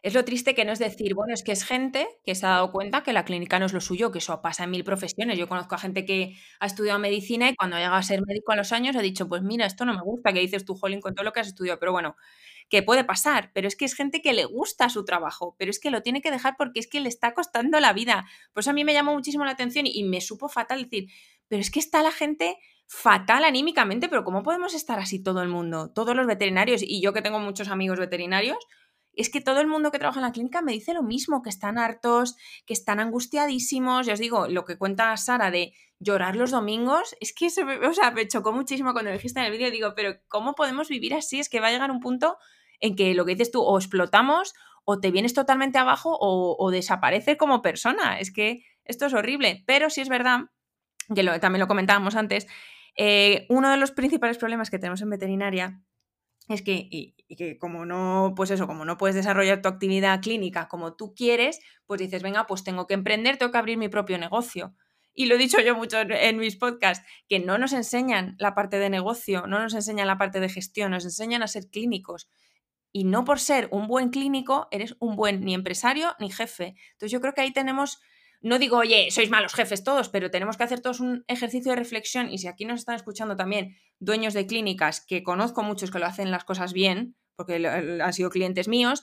es 0.03 0.15
lo 0.15 0.25
triste 0.25 0.55
que 0.55 0.65
no 0.65 0.73
es 0.73 0.79
decir, 0.79 1.15
bueno, 1.15 1.33
es 1.33 1.43
que 1.43 1.53
es 1.53 1.65
gente 1.65 2.07
que 2.25 2.35
se 2.35 2.45
ha 2.45 2.51
dado 2.51 2.73
cuenta 2.73 3.03
que 3.03 3.15
la 3.15 3.25
clínica 3.25 3.59
no 3.59 3.65
es 3.65 3.73
lo 3.73 3.81
suyo, 3.81 4.13
que 4.13 4.19
eso 4.19 4.43
pasa 4.43 4.65
en 4.65 4.71
mil 4.71 4.85
profesiones. 4.85 5.39
Yo 5.39 5.49
conozco 5.49 5.77
a 5.77 5.79
gente 5.79 6.05
que 6.05 6.37
ha 6.61 6.67
estudiado 6.67 6.99
medicina 6.99 7.49
y 7.49 7.57
cuando 7.57 7.79
llega 7.79 7.97
a 7.97 8.03
ser 8.03 8.21
médico 8.27 8.53
a 8.53 8.57
los 8.57 8.73
años 8.73 8.97
ha 8.97 9.01
dicho, 9.01 9.27
pues 9.31 9.41
mira, 9.41 9.65
esto 9.65 9.87
no 9.87 9.95
me 9.95 10.03
gusta, 10.03 10.35
que 10.35 10.41
dices 10.41 10.67
tú, 10.67 10.75
Jolín, 10.75 11.01
con 11.01 11.15
todo 11.15 11.25
lo 11.25 11.33
que 11.33 11.41
has 11.41 11.47
estudiado. 11.47 11.81
Pero 11.81 11.93
bueno, 11.93 12.17
que 12.69 12.83
puede 12.83 13.05
pasar, 13.05 13.51
pero 13.55 13.69
es 13.69 13.77
que 13.77 13.85
es 13.85 13.95
gente 13.95 14.23
que 14.23 14.33
le 14.33 14.45
gusta 14.45 14.89
su 14.89 15.05
trabajo, 15.05 15.55
pero 15.59 15.71
es 15.71 15.79
que 15.79 15.91
lo 15.91 16.03
tiene 16.03 16.23
que 16.23 16.31
dejar 16.31 16.57
porque 16.57 16.81
es 16.81 16.89
que 16.89 17.01
le 17.01 17.09
está 17.09 17.35
costando 17.35 17.79
la 17.81 17.93
vida. 17.93 18.27
Por 18.53 18.63
eso 18.63 18.71
a 18.71 18.75
mí 18.75 18.85
me 18.85 18.93
llamó 18.93 19.13
muchísimo 19.13 19.45
la 19.45 19.53
atención 19.53 19.87
y 19.87 20.05
me 20.05 20.21
supo 20.21 20.49
fatal 20.49 20.83
decir, 20.83 21.11
pero 21.49 21.61
es 21.61 21.71
que 21.71 21.81
está 21.81 22.03
la 22.03 22.13
gente 22.13 22.57
fatal 22.87 23.45
anímicamente, 23.45 24.09
pero 24.09 24.25
¿cómo 24.25 24.43
podemos 24.43 24.75
estar 24.75 24.99
así 24.99 25.23
todo 25.23 25.43
el 25.43 25.49
mundo? 25.49 25.91
Todos 25.91 26.15
los 26.15 26.27
veterinarios, 26.27 26.83
y 26.83 27.01
yo 27.01 27.13
que 27.13 27.23
tengo 27.23 27.39
muchos 27.39 27.69
amigos 27.69 27.99
veterinarios, 27.99 28.59
es 29.17 29.31
que 29.31 29.41
todo 29.41 29.61
el 29.61 29.67
mundo 29.67 29.91
que 29.91 29.99
trabaja 29.99 30.21
en 30.21 30.27
la 30.27 30.33
clínica 30.33 30.63
me 30.63 30.73
dice 30.73 30.93
lo 30.93 31.03
mismo, 31.03 31.43
que 31.43 31.51
están 31.51 31.79
hartos, 31.79 32.37
que 32.67 32.73
están 32.73 33.01
angustiadísimos. 33.01 34.07
Ya 34.07 34.15
os 34.15 34.19
digo, 34.19 34.49
lo 34.49 34.65
que 34.65 34.77
cuenta 34.77 35.17
Sara 35.17 35.51
de 35.51 35.73
llorar 36.05 36.37
los 36.37 36.51
domingos, 36.51 37.17
es 37.21 37.35
que 37.35 37.47
eso 37.47 37.63
o 37.63 37.93
sea, 37.93 38.11
me 38.11 38.29
chocó 38.29 38.53
muchísimo 38.53 38.93
cuando 38.93 39.11
lo 39.11 39.17
dijiste 39.17 39.41
en 39.41 39.47
el 39.47 39.53
vídeo. 39.53 39.71
Digo, 39.71 39.95
pero 39.97 40.17
¿cómo 40.29 40.55
podemos 40.55 40.89
vivir 40.89 41.15
así? 41.15 41.41
Es 41.41 41.49
que 41.49 41.61
va 41.61 41.69
a 41.69 41.73
llegar 41.73 41.91
un 41.91 42.01
punto 42.01 42.37
en 42.81 42.97
que 42.97 43.15
lo 43.15 43.25
que 43.25 43.33
dices 43.33 43.51
tú, 43.51 43.63
o 43.63 43.79
explotamos, 43.79 44.55
o 44.85 45.01
te 45.01 45.11
vienes 45.11 45.35
totalmente 45.35 45.79
abajo, 45.79 46.17
o, 46.21 46.57
o 46.59 46.71
desapareces 46.71 47.37
como 47.37 47.63
persona. 47.63 48.19
Es 48.19 48.33
que 48.33 48.65
esto 48.85 49.07
es 49.07 49.15
horrible. 49.15 49.65
Pero 49.67 49.91
sí 49.91 50.01
es 50.01 50.09
verdad, 50.09 50.41
que 51.15 51.25
también 51.41 51.61
lo 51.61 51.69
comentábamos 51.69 52.15
antes, 52.17 52.47
eh, 52.97 53.47
uno 53.49 53.71
de 53.71 53.77
los 53.77 53.91
principales 53.91 54.39
problemas 54.39 54.71
que 54.71 54.79
tenemos 54.79 55.03
en 55.03 55.11
veterinaria 55.11 55.83
es 56.49 56.63
que, 56.63 56.87
y, 56.91 57.15
que 57.37 57.59
como 57.59 57.87
no, 57.87 58.35
pues 58.37 58.51
eso, 58.51 58.67
como 58.67 58.85
no 58.85 58.99
puedes 58.99 59.17
desarrollar 59.17 59.63
tu 59.63 59.69
actividad 59.69 60.21
clínica 60.21 60.69
como 60.69 60.95
tú 60.95 61.15
quieres, 61.15 61.61
pues 61.87 62.01
dices, 62.01 62.23
venga, 62.23 62.47
pues 62.47 62.65
tengo 62.65 62.87
que 62.87 62.95
emprender, 62.95 63.39
tengo 63.39 63.51
que 63.51 63.59
abrir 63.59 63.79
mi 63.79 63.89
propio 63.89 64.19
negocio. 64.19 64.75
Y 65.15 65.27
lo 65.27 65.37
he 65.37 65.39
dicho 65.39 65.61
yo 65.61 65.75
mucho 65.77 65.99
en, 66.01 66.39
mis 66.39 66.57
podcasts, 66.57 67.07
que 67.29 67.39
no 67.39 67.57
nos 67.57 67.73
enseñan 67.73 68.35
la 68.39 68.55
parte 68.55 68.79
de 68.79 68.91
negocio, 68.91 69.47
no 69.47 69.61
nos 69.61 69.75
enseñan 69.75 70.09
la 70.09 70.19
parte 70.19 70.41
de 70.41 70.49
gestión, 70.49 70.91
nos 70.91 71.05
enseñan 71.05 71.43
a 71.43 71.49
ser 71.49 71.69
clínicos. 71.71 72.29
Y 72.93 73.05
no 73.05 73.25
por 73.25 73.41
ser 73.41 73.69
un 73.71 73.87
buen 73.87 74.11
clínico 74.11 74.69
eres 74.71 74.97
un 74.99 75.17
buen 75.17 75.41
ni 75.45 75.55
empresario 75.55 76.15
ni 76.19 76.31
jefe. 76.31 76.75
Entonces 76.93 77.13
yo 77.13 77.21
creo 77.21 77.33
que 77.33 77.43
ahí 77.43 77.53
tenemos 77.53 78.01
no 78.45 78.59
digo, 78.59 78.77
oye, 78.77 79.11
sois 79.11 79.31
malos 79.31 79.55
jefes 79.55 79.85
todos, 79.85 80.11
pero 80.11 80.31
tenemos 80.31 80.59
que 80.59 80.65
hacer 80.65 80.81
todos 80.81 81.01
un 81.01 81.25
ejercicio 81.29 81.71
de 81.73 81.77
reflexión 81.77 82.31
y 82.31 82.37
si 82.37 82.47
aquí 82.47 82.67
nos 82.67 82.81
están 82.81 82.95
escuchando 82.95 83.37
también 83.37 83.75
dueños 84.01 84.35
de 84.35 84.47
clínicas, 84.47 85.01
que 85.01 85.23
conozco 85.23 85.63
muchos 85.63 85.91
que 85.91 85.99
lo 85.99 86.05
hacen 86.05 86.31
las 86.31 86.45
cosas 86.45 86.75
bien, 86.75 87.17
porque 87.37 87.67
han 87.67 88.13
sido 88.13 88.29
clientes 88.29 88.69
míos, 88.69 89.03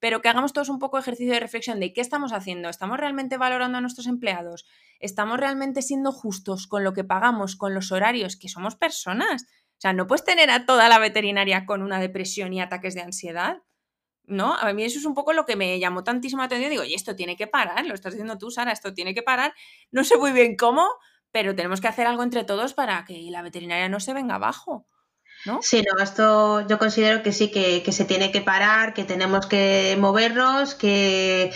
pero 0.00 0.20
que 0.20 0.28
hagamos 0.28 0.52
todos 0.52 0.68
un 0.70 0.78
poco 0.78 0.96
de 0.96 1.02
ejercicio 1.02 1.32
de 1.32 1.40
reflexión 1.40 1.78
de 1.78 1.92
qué 1.92 2.00
estamos 2.00 2.32
haciendo. 2.32 2.68
¿Estamos 2.68 2.98
realmente 2.98 3.36
valorando 3.36 3.78
a 3.78 3.80
nuestros 3.80 4.06
empleados? 4.06 4.66
¿Estamos 4.98 5.38
realmente 5.38 5.82
siendo 5.82 6.10
justos 6.10 6.66
con 6.66 6.82
lo 6.82 6.92
que 6.92 7.04
pagamos, 7.04 7.54
con 7.54 7.74
los 7.74 7.92
horarios? 7.92 8.36
Que 8.36 8.48
somos 8.48 8.74
personas. 8.74 9.44
O 9.44 9.80
sea, 9.80 9.92
no 9.92 10.06
puedes 10.06 10.24
tener 10.24 10.50
a 10.50 10.66
toda 10.66 10.88
la 10.88 10.98
veterinaria 10.98 11.66
con 11.66 11.82
una 11.82 12.00
depresión 12.00 12.52
y 12.52 12.60
ataques 12.60 12.94
de 12.94 13.02
ansiedad. 13.02 13.62
¿no? 14.24 14.54
A 14.54 14.72
mí 14.72 14.84
eso 14.84 14.98
es 14.98 15.04
un 15.04 15.14
poco 15.14 15.32
lo 15.32 15.44
que 15.44 15.56
me 15.56 15.78
llamó 15.78 16.04
tantísimo 16.04 16.40
la 16.40 16.46
atención. 16.46 16.70
Digo, 16.70 16.84
y 16.84 16.94
esto 16.94 17.16
tiene 17.16 17.36
que 17.36 17.46
parar, 17.46 17.84
lo 17.84 17.94
estás 17.94 18.12
diciendo 18.12 18.38
tú, 18.38 18.50
Sara, 18.50 18.72
esto 18.72 18.94
tiene 18.94 19.14
que 19.14 19.22
parar. 19.22 19.54
No 19.90 20.04
sé 20.04 20.16
muy 20.16 20.32
bien 20.32 20.56
cómo, 20.56 20.86
pero 21.32 21.54
tenemos 21.54 21.80
que 21.80 21.88
hacer 21.88 22.06
algo 22.06 22.22
entre 22.22 22.44
todos 22.44 22.74
para 22.74 23.04
que 23.04 23.20
la 23.30 23.42
veterinaria 23.42 23.88
no 23.88 24.00
se 24.00 24.14
venga 24.14 24.36
abajo. 24.36 24.86
¿No? 25.46 25.60
Sí, 25.62 25.82
no, 25.82 26.02
esto 26.02 26.66
yo 26.66 26.78
considero 26.78 27.22
que 27.22 27.32
sí, 27.32 27.50
que, 27.50 27.82
se 27.92 28.04
tiene 28.04 28.30
que 28.30 28.42
parar, 28.42 28.92
que 28.92 29.04
tenemos 29.04 29.46
que 29.46 29.96
movernos, 29.98 30.74
que 30.74 31.52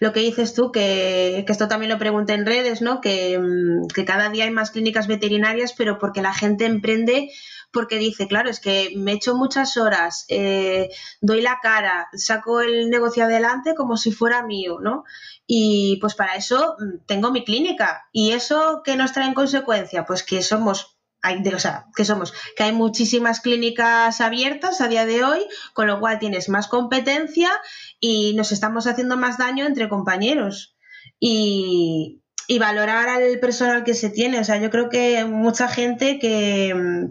lo 0.00 0.12
que 0.12 0.20
dices 0.20 0.54
tú, 0.54 0.70
que, 0.70 1.44
esto 1.48 1.68
también 1.68 1.90
lo 1.90 1.98
pregunté 1.98 2.34
en 2.34 2.46
redes, 2.46 2.80
¿no? 2.80 3.00
Que, 3.00 3.38
mm, 3.38 3.88
que, 3.88 4.04
cada 4.04 4.28
día 4.28 4.44
hay 4.44 4.50
más 4.50 4.70
clínicas 4.70 5.06
veterinarias, 5.06 5.72
pero 5.76 5.98
porque 5.98 6.22
la 6.22 6.32
gente 6.34 6.64
emprende 6.64 7.30
porque 7.74 7.98
dice, 7.98 8.26
claro, 8.28 8.48
es 8.48 8.60
que 8.60 8.92
me 8.96 9.12
echo 9.12 9.34
muchas 9.34 9.76
horas, 9.76 10.24
eh, 10.28 10.88
doy 11.20 11.42
la 11.42 11.58
cara, 11.60 12.08
saco 12.14 12.60
el 12.60 12.88
negocio 12.88 13.24
adelante 13.24 13.74
como 13.74 13.96
si 13.98 14.12
fuera 14.12 14.46
mío, 14.46 14.78
¿no? 14.80 15.04
Y 15.46 15.98
pues 16.00 16.14
para 16.14 16.36
eso 16.36 16.76
mm, 16.78 17.04
tengo 17.06 17.30
mi 17.32 17.44
clínica. 17.44 18.08
¿Y 18.12 18.30
eso 18.30 18.80
qué 18.84 18.96
nos 18.96 19.12
trae 19.12 19.26
en 19.26 19.34
consecuencia? 19.34 20.06
Pues 20.06 20.22
que 20.22 20.42
somos 20.42 20.93
hay, 21.24 21.42
o 21.48 21.58
sea, 21.58 21.86
que 21.96 22.04
somos, 22.04 22.34
que 22.54 22.64
hay 22.64 22.72
muchísimas 22.72 23.40
clínicas 23.40 24.20
abiertas 24.20 24.82
a 24.82 24.88
día 24.88 25.06
de 25.06 25.24
hoy, 25.24 25.40
con 25.72 25.86
lo 25.86 25.98
cual 25.98 26.18
tienes 26.18 26.50
más 26.50 26.68
competencia 26.68 27.50
y 27.98 28.34
nos 28.34 28.52
estamos 28.52 28.86
haciendo 28.86 29.16
más 29.16 29.38
daño 29.38 29.64
entre 29.64 29.88
compañeros. 29.88 30.76
Y, 31.18 32.20
valorar 32.60 33.08
al 33.08 33.40
personal 33.40 33.84
que 33.84 33.94
se 33.94 34.10
tiene. 34.10 34.38
O 34.38 34.44
sea, 34.44 34.58
yo 34.58 34.70
creo 34.70 34.90
que 34.90 35.24
mucha 35.24 35.66
gente 35.66 36.18
que, 36.18 37.08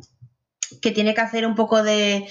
que 0.79 0.91
tiene 0.91 1.15
que 1.15 1.21
hacer 1.21 1.47
un 1.47 1.55
poco 1.55 1.81
de, 1.81 2.27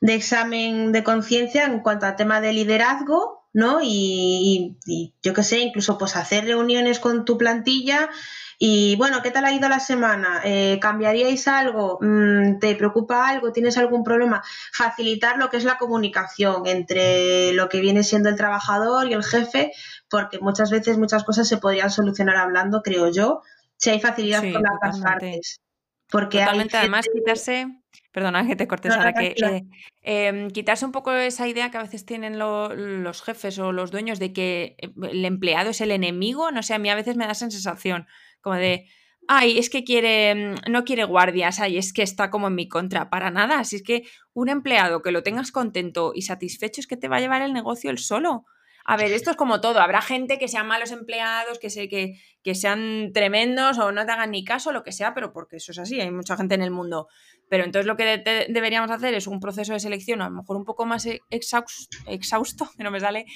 examen 0.00 0.90
de 0.90 1.04
conciencia 1.04 1.64
en 1.64 1.78
cuanto 1.78 2.06
al 2.06 2.16
tema 2.16 2.40
de 2.40 2.52
liderazgo, 2.52 3.43
¿no? 3.54 3.78
Y, 3.82 4.76
yo 5.22 5.32
qué 5.32 5.42
sé, 5.42 5.60
incluso 5.60 5.96
pues 5.96 6.16
hacer 6.16 6.44
reuniones 6.44 7.00
con 7.00 7.24
tu 7.24 7.38
plantilla 7.38 8.10
y 8.58 8.96
bueno, 8.96 9.20
¿qué 9.22 9.30
tal 9.30 9.44
ha 9.44 9.52
ido 9.52 9.68
la 9.68 9.80
semana? 9.80 10.40
Eh, 10.44 10.78
¿Cambiaríais 10.80 11.48
algo? 11.48 11.98
Mm, 12.00 12.58
¿Te 12.58 12.74
preocupa 12.76 13.28
algo? 13.28 13.52
¿Tienes 13.52 13.78
algún 13.78 14.04
problema? 14.04 14.42
Facilitar 14.72 15.38
lo 15.38 15.50
que 15.50 15.56
es 15.56 15.64
la 15.64 15.76
comunicación 15.76 16.66
entre 16.66 17.52
lo 17.52 17.68
que 17.68 17.80
viene 17.80 18.04
siendo 18.04 18.28
el 18.28 18.36
trabajador 18.36 19.08
y 19.08 19.14
el 19.14 19.24
jefe, 19.24 19.72
porque 20.08 20.38
muchas 20.38 20.70
veces 20.70 20.98
muchas 20.98 21.24
cosas 21.24 21.48
se 21.48 21.58
podrían 21.58 21.90
solucionar 21.90 22.36
hablando, 22.36 22.82
creo 22.82 23.10
yo, 23.10 23.42
si 23.76 23.90
hay 23.90 24.00
facilidad 24.00 24.42
con 24.52 24.62
las 24.62 25.00
partes. 25.00 25.60
Porque 26.08 26.38
Totalmente, 26.38 26.76
además 26.76 27.06
quitarse, 27.12 27.66
perdona 28.14 28.46
que 28.46 28.54
te 28.54 28.68
cortes 28.68 28.92
ahora, 28.92 29.12
que 29.12 29.34
eh, 29.36 29.66
em, 30.02 30.48
quitarse 30.50 30.86
un 30.86 30.92
poco 30.92 31.10
esa 31.12 31.48
idea 31.48 31.72
que 31.72 31.78
a 31.78 31.82
veces 31.82 32.06
tienen 32.06 32.38
los 32.38 33.22
jefes 33.22 33.58
o 33.58 33.72
los 33.72 33.90
dueños 33.90 34.20
de 34.20 34.32
que 34.32 34.76
eh, 34.78 34.92
el 35.10 35.24
empleado 35.24 35.70
es 35.70 35.80
el 35.80 35.90
enemigo, 35.90 36.52
no 36.52 36.62
sé, 36.62 36.74
a 36.74 36.78
mí 36.78 36.88
a 36.88 36.94
veces 36.94 37.16
me 37.16 37.26
da 37.26 37.32
esa 37.32 37.50
sensación 37.50 38.06
como 38.40 38.54
de, 38.54 38.86
ay, 39.26 39.58
es 39.58 39.68
que 39.68 39.82
quiere, 39.82 40.32
mm, 40.32 40.70
no 40.70 40.84
quiere 40.84 41.02
guardias, 41.02 41.58
ay, 41.58 41.76
es 41.76 41.92
que 41.92 42.02
está 42.02 42.30
como 42.30 42.46
en 42.46 42.54
mi 42.54 42.68
contra, 42.68 43.10
para 43.10 43.32
nada, 43.32 43.58
así 43.58 43.76
es 43.76 43.82
que 43.82 44.04
un 44.32 44.48
empleado 44.48 45.02
que 45.02 45.10
lo 45.10 45.24
tengas 45.24 45.50
contento 45.50 46.12
y 46.14 46.22
satisfecho 46.22 46.80
es 46.80 46.86
que 46.86 46.96
te 46.96 47.08
va 47.08 47.16
a 47.16 47.20
llevar 47.20 47.42
el 47.42 47.52
negocio 47.52 47.90
él 47.90 47.98
solo. 47.98 48.44
A 48.86 48.98
ver, 48.98 49.12
esto 49.12 49.30
es 49.30 49.36
como 49.36 49.62
todo. 49.62 49.80
Habrá 49.80 50.02
gente 50.02 50.38
que 50.38 50.46
sean 50.46 50.66
malos 50.66 50.92
empleados, 50.92 51.58
que, 51.58 51.70
se, 51.70 51.88
que, 51.88 52.20
que 52.42 52.54
sean 52.54 53.12
tremendos 53.14 53.78
o 53.78 53.92
no 53.92 54.04
te 54.04 54.12
hagan 54.12 54.32
ni 54.32 54.44
caso, 54.44 54.72
lo 54.72 54.82
que 54.82 54.92
sea, 54.92 55.14
pero 55.14 55.32
porque 55.32 55.56
eso 55.56 55.72
es 55.72 55.78
así, 55.78 56.00
hay 56.00 56.10
mucha 56.10 56.36
gente 56.36 56.54
en 56.54 56.62
el 56.62 56.70
mundo. 56.70 57.08
Pero 57.48 57.64
entonces 57.64 57.86
lo 57.86 57.96
que 57.96 58.46
deberíamos 58.48 58.90
hacer 58.90 59.14
es 59.14 59.26
un 59.26 59.40
proceso 59.40 59.72
de 59.72 59.80
selección 59.80 60.22
a 60.22 60.28
lo 60.28 60.36
mejor 60.36 60.56
un 60.56 60.64
poco 60.64 60.86
más 60.86 61.06
exhausto, 61.30 61.96
exhausto 62.06 62.68
que 62.76 62.84
no 62.84 62.90
me 62.90 63.00
sale, 63.00 63.26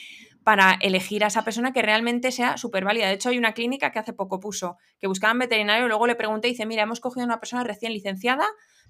para 0.44 0.78
elegir 0.80 1.24
a 1.24 1.26
esa 1.26 1.44
persona 1.44 1.72
que 1.72 1.82
realmente 1.82 2.32
sea 2.32 2.56
súper 2.56 2.84
válida. 2.84 3.08
De 3.08 3.14
hecho, 3.14 3.28
hay 3.28 3.38
una 3.38 3.52
clínica 3.52 3.92
que 3.92 3.98
hace 3.98 4.12
poco 4.12 4.40
puso, 4.40 4.78
que 4.98 5.06
buscaban 5.06 5.38
veterinario, 5.38 5.88
luego 5.88 6.06
le 6.06 6.14
pregunté 6.14 6.48
y 6.48 6.52
dice, 6.52 6.66
mira, 6.66 6.84
hemos 6.84 7.00
cogido 7.00 7.22
a 7.24 7.26
una 7.26 7.40
persona 7.40 7.64
recién 7.64 7.92
licenciada 7.92 8.46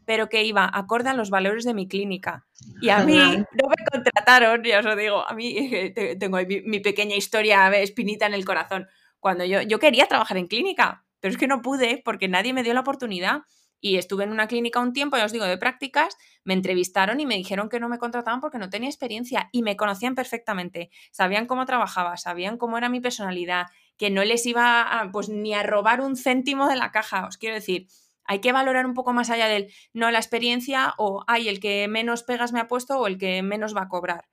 pero 0.09 0.31
que 0.31 0.43
iba 0.43 0.71
acorde 0.73 1.11
a 1.11 1.15
los 1.15 1.29
valores 1.29 1.65
de 1.65 1.75
mi 1.75 1.87
clínica. 1.87 2.47
Y 2.81 2.89
a 2.89 3.01
mí 3.01 3.15
no 3.15 3.69
me 3.69 3.85
contrataron, 3.93 4.65
ya 4.65 4.79
os 4.79 4.85
lo 4.87 4.97
digo, 4.97 5.29
a 5.29 5.35
mí 5.35 5.93
tengo 6.19 6.39
mi, 6.39 6.81
pequeña 6.81 7.15
historia 7.15 7.69
espinita 7.77 8.25
en 8.25 8.33
el 8.33 8.47
corazón. 8.47 8.89
Cuando 9.21 9.45
yo, 9.45 9.61
yo 9.61 9.79
quería 9.79 10.07
trabajar 10.07 10.39
en 10.39 10.47
clínica, 10.47 11.05
pero 11.21 11.33
es 11.33 11.39
que 11.39 11.47
no 11.47 11.61
pude 11.61 12.01
porque 12.03 12.27
nadie 12.27 12.55
me 12.55 12.63
dio 12.63 12.73
la 12.73 12.81
oportunidad. 12.81 13.43
Y 13.81 13.97
estuve 13.97 14.25
en 14.25 14.31
una 14.31 14.49
clínica 14.49 14.81
un 14.81 14.93
tiempo, 14.93 15.17
ya 15.17 15.25
os 15.25 15.33
digo, 15.33 15.45
de 15.45 15.57
prácticas, 15.59 16.17
me 16.45 16.55
entrevistaron 16.55 17.21
y 17.21 17.27
me 17.27 17.37
dijeron 17.37 17.69
que 17.69 17.81
no 17.81 17.89
me 17.89 17.99
contrataban 17.99 18.41
porque 18.41 18.59
no 18.59 18.71
tenía 18.71 18.89
experiencia 18.89 19.49
y 19.53 19.63
me 19.63 19.77
conocían 19.77 20.15
perfectamente. 20.15 20.91
Sabían 21.13 21.47
cómo 21.47 21.65
trabajaba, 21.67 22.17
sabían 22.17 22.59
cómo 22.59 22.79
era 22.79 22.89
mi 22.89 23.01
personalidad, 23.01 23.67
que 23.97 24.11
no 24.11 24.25
les 24.25 24.47
iba 24.47 25.09
pues 25.13 25.29
ni 25.29 25.55
a 25.55 25.63
robar 25.63 26.01
un 26.01 26.17
céntimo 26.17 26.69
de 26.69 26.77
la 26.77 26.91
caja, 26.91 27.27
os 27.27 27.37
quiero 27.37 27.55
decir 27.55 27.87
hay 28.29 28.41
que 28.41 28.53
valorar 28.53 28.87
un 28.87 28.95
poco 28.95 29.13
más 29.15 29.31
allá 29.31 29.49
del 29.49 29.73
no 29.95 30.11
la 30.11 30.19
experiencia 30.19 30.95
o 30.99 31.25
hay 31.27 31.49
el 31.49 31.61
que 31.61 31.89
menos 31.89 32.23
pegas 32.23 32.53
me 32.53 32.61
ha 32.61 32.69
puesto 32.69 33.01
o 33.01 33.07
el 33.07 33.19
que 33.19 33.43
menos 33.43 33.75
va 33.75 33.83
a 33.83 33.89
cobrar. 33.89 34.29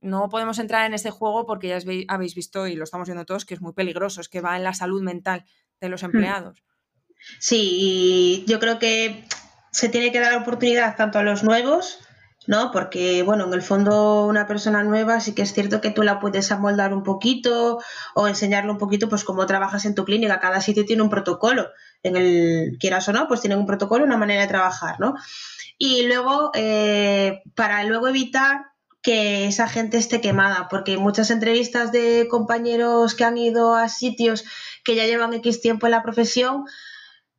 No 0.00 0.28
podemos 0.28 0.58
entrar 0.58 0.84
en 0.86 0.92
este 0.92 1.10
juego 1.10 1.46
porque 1.46 1.68
ya 1.68 1.78
habéis 2.08 2.34
visto 2.34 2.66
y 2.66 2.74
lo 2.74 2.84
estamos 2.84 3.08
viendo 3.08 3.24
todos 3.24 3.44
que 3.44 3.54
es 3.54 3.60
muy 3.60 3.72
peligroso, 3.72 4.20
es 4.20 4.28
que 4.28 4.40
va 4.40 4.56
en 4.56 4.64
la 4.64 4.74
salud 4.74 5.02
mental 5.02 5.44
de 5.80 5.88
los 5.88 6.02
hmm. 6.02 6.06
empleados. 6.06 6.64
Sí, 7.38 7.78
y 7.80 8.44
yo 8.46 8.58
creo 8.58 8.78
que 8.78 9.24
se 9.70 9.88
tiene 9.88 10.12
que 10.12 10.20
dar 10.20 10.36
oportunidad 10.36 10.96
tanto 10.96 11.18
a 11.18 11.22
los 11.22 11.42
nuevos 11.42 11.98
¿no? 12.48 12.72
Porque, 12.72 13.22
bueno, 13.22 13.44
en 13.44 13.52
el 13.52 13.60
fondo 13.60 14.24
una 14.24 14.46
persona 14.46 14.82
nueva 14.82 15.20
sí 15.20 15.34
que 15.34 15.42
es 15.42 15.52
cierto 15.52 15.82
que 15.82 15.90
tú 15.90 16.02
la 16.02 16.18
puedes 16.18 16.50
amoldar 16.50 16.94
un 16.94 17.02
poquito 17.02 17.78
o 18.14 18.26
enseñarle 18.26 18.70
un 18.70 18.78
poquito, 18.78 19.10
pues 19.10 19.22
cómo 19.22 19.46
trabajas 19.46 19.84
en 19.84 19.94
tu 19.94 20.06
clínica. 20.06 20.40
Cada 20.40 20.62
sitio 20.62 20.86
tiene 20.86 21.02
un 21.02 21.10
protocolo. 21.10 21.68
En 22.02 22.16
el, 22.16 22.78
quieras 22.80 23.06
o 23.10 23.12
no, 23.12 23.28
pues 23.28 23.42
tienen 23.42 23.58
un 23.58 23.66
protocolo, 23.66 24.02
una 24.02 24.16
manera 24.16 24.40
de 24.40 24.48
trabajar, 24.48 24.98
¿no? 24.98 25.14
Y 25.76 26.06
luego, 26.06 26.50
eh, 26.54 27.42
para 27.54 27.84
luego 27.84 28.08
evitar 28.08 28.62
que 29.02 29.46
esa 29.46 29.68
gente 29.68 29.98
esté 29.98 30.22
quemada, 30.22 30.68
porque 30.70 30.96
muchas 30.96 31.30
entrevistas 31.30 31.92
de 31.92 32.28
compañeros 32.30 33.14
que 33.14 33.24
han 33.24 33.36
ido 33.36 33.74
a 33.74 33.90
sitios 33.90 34.44
que 34.84 34.96
ya 34.96 35.04
llevan 35.04 35.34
X 35.34 35.60
tiempo 35.60 35.86
en 35.86 35.90
la 35.90 36.02
profesión, 36.02 36.64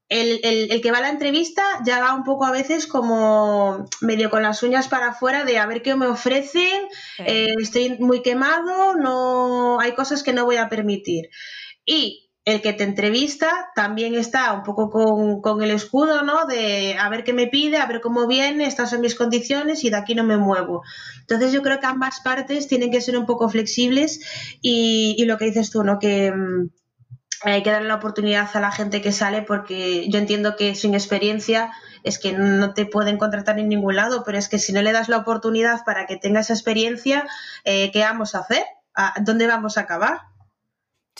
el, 0.09 0.39
el, 0.43 0.81
que 0.81 0.91
va 0.91 0.97
a 0.97 1.01
la 1.01 1.09
entrevista 1.09 1.63
ya 1.85 1.99
va 1.99 2.15
un 2.15 2.23
poco 2.23 2.45
a 2.45 2.51
veces 2.51 2.87
como 2.87 3.87
medio 4.01 4.31
con 4.31 4.41
las 4.41 4.63
uñas 4.63 4.87
para 4.87 5.09
afuera 5.09 5.45
de 5.45 5.59
a 5.59 5.67
ver 5.67 5.83
qué 5.83 5.95
me 5.95 6.07
ofrecen, 6.07 6.87
eh, 7.19 7.53
estoy 7.61 7.97
muy 7.99 8.23
quemado, 8.23 8.95
no 8.95 9.79
hay 9.79 9.93
cosas 9.93 10.23
que 10.23 10.33
no 10.33 10.45
voy 10.45 10.57
a 10.57 10.67
permitir. 10.67 11.29
Y 11.85 12.29
el 12.43 12.61
que 12.61 12.73
te 12.73 12.83
entrevista 12.83 13.69
también 13.75 14.15
está 14.15 14.51
un 14.53 14.63
poco 14.63 14.89
con, 15.41 15.61
el 15.61 15.69
escudo, 15.69 16.23
¿no? 16.23 16.47
De 16.47 16.95
a 16.97 17.07
ver 17.09 17.23
qué 17.23 17.33
me 17.33 17.45
pide, 17.45 17.77
a 17.77 17.85
ver 17.85 18.01
cómo 18.01 18.25
viene, 18.25 18.65
estas 18.65 18.89
son 18.89 19.01
mis 19.01 19.13
condiciones 19.13 19.83
y 19.83 19.91
de 19.91 19.97
aquí 19.97 20.15
no 20.15 20.23
me 20.23 20.37
muevo. 20.37 20.81
Entonces 21.19 21.51
yo 21.51 21.61
creo 21.61 21.79
que 21.79 21.85
ambas 21.85 22.21
partes 22.21 22.67
tienen 22.67 22.89
que 22.89 23.01
ser 23.01 23.15
un 23.15 23.27
poco 23.27 23.49
flexibles 23.49 24.21
y, 24.61 25.15
y 25.19 25.25
lo 25.25 25.37
que 25.37 25.45
dices 25.45 25.69
tú, 25.69 25.83
¿no? 25.83 25.99
Que 25.99 26.31
mm, 26.31 26.69
hay 27.43 27.63
que 27.63 27.71
darle 27.71 27.87
la 27.87 27.95
oportunidad 27.95 28.49
a 28.53 28.59
la 28.59 28.71
gente 28.71 29.01
que 29.01 29.11
sale 29.11 29.41
porque 29.41 30.09
yo 30.09 30.19
entiendo 30.19 30.55
que 30.55 30.75
sin 30.75 30.93
experiencia 30.93 31.71
es 32.03 32.19
que 32.19 32.33
no 32.33 32.73
te 32.73 32.85
pueden 32.85 33.17
contratar 33.17 33.59
en 33.59 33.69
ningún 33.69 33.95
lado, 33.95 34.23
pero 34.25 34.37
es 34.37 34.49
que 34.49 34.59
si 34.59 34.73
no 34.73 34.81
le 34.81 34.91
das 34.91 35.09
la 35.09 35.17
oportunidad 35.17 35.83
para 35.85 36.05
que 36.05 36.17
tenga 36.17 36.41
esa 36.41 36.53
experiencia, 36.53 37.27
eh, 37.65 37.91
¿qué 37.91 38.01
vamos 38.01 38.35
a 38.35 38.39
hacer? 38.39 38.63
¿Dónde 39.21 39.47
vamos 39.47 39.77
a 39.77 39.81
acabar? 39.81 40.21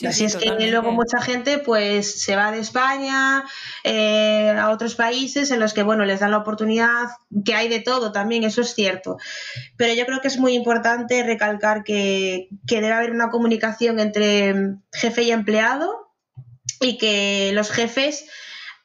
Así 0.06 0.24
es 0.24 0.36
que 0.36 0.70
luego 0.70 0.92
mucha 0.92 1.20
gente 1.20 1.58
pues 1.58 2.22
se 2.22 2.34
va 2.34 2.50
de 2.50 2.60
España 2.60 3.44
eh, 3.84 4.50
a 4.58 4.70
otros 4.70 4.94
países 4.94 5.50
en 5.50 5.60
los 5.60 5.74
que 5.74 5.82
bueno 5.82 6.06
les 6.06 6.20
dan 6.20 6.30
la 6.30 6.38
oportunidad, 6.38 7.08
que 7.44 7.54
hay 7.54 7.68
de 7.68 7.80
todo 7.80 8.10
también, 8.10 8.44
eso 8.44 8.62
es 8.62 8.74
cierto. 8.74 9.18
Pero 9.76 9.92
yo 9.92 10.06
creo 10.06 10.20
que 10.20 10.28
es 10.28 10.38
muy 10.38 10.54
importante 10.54 11.22
recalcar 11.22 11.84
que, 11.84 12.48
que 12.66 12.80
debe 12.80 12.94
haber 12.94 13.10
una 13.10 13.28
comunicación 13.28 14.00
entre 14.00 14.76
jefe 14.92 15.22
y 15.24 15.32
empleado 15.32 16.09
y 16.80 16.98
que 16.98 17.52
los 17.54 17.70
jefes 17.70 18.26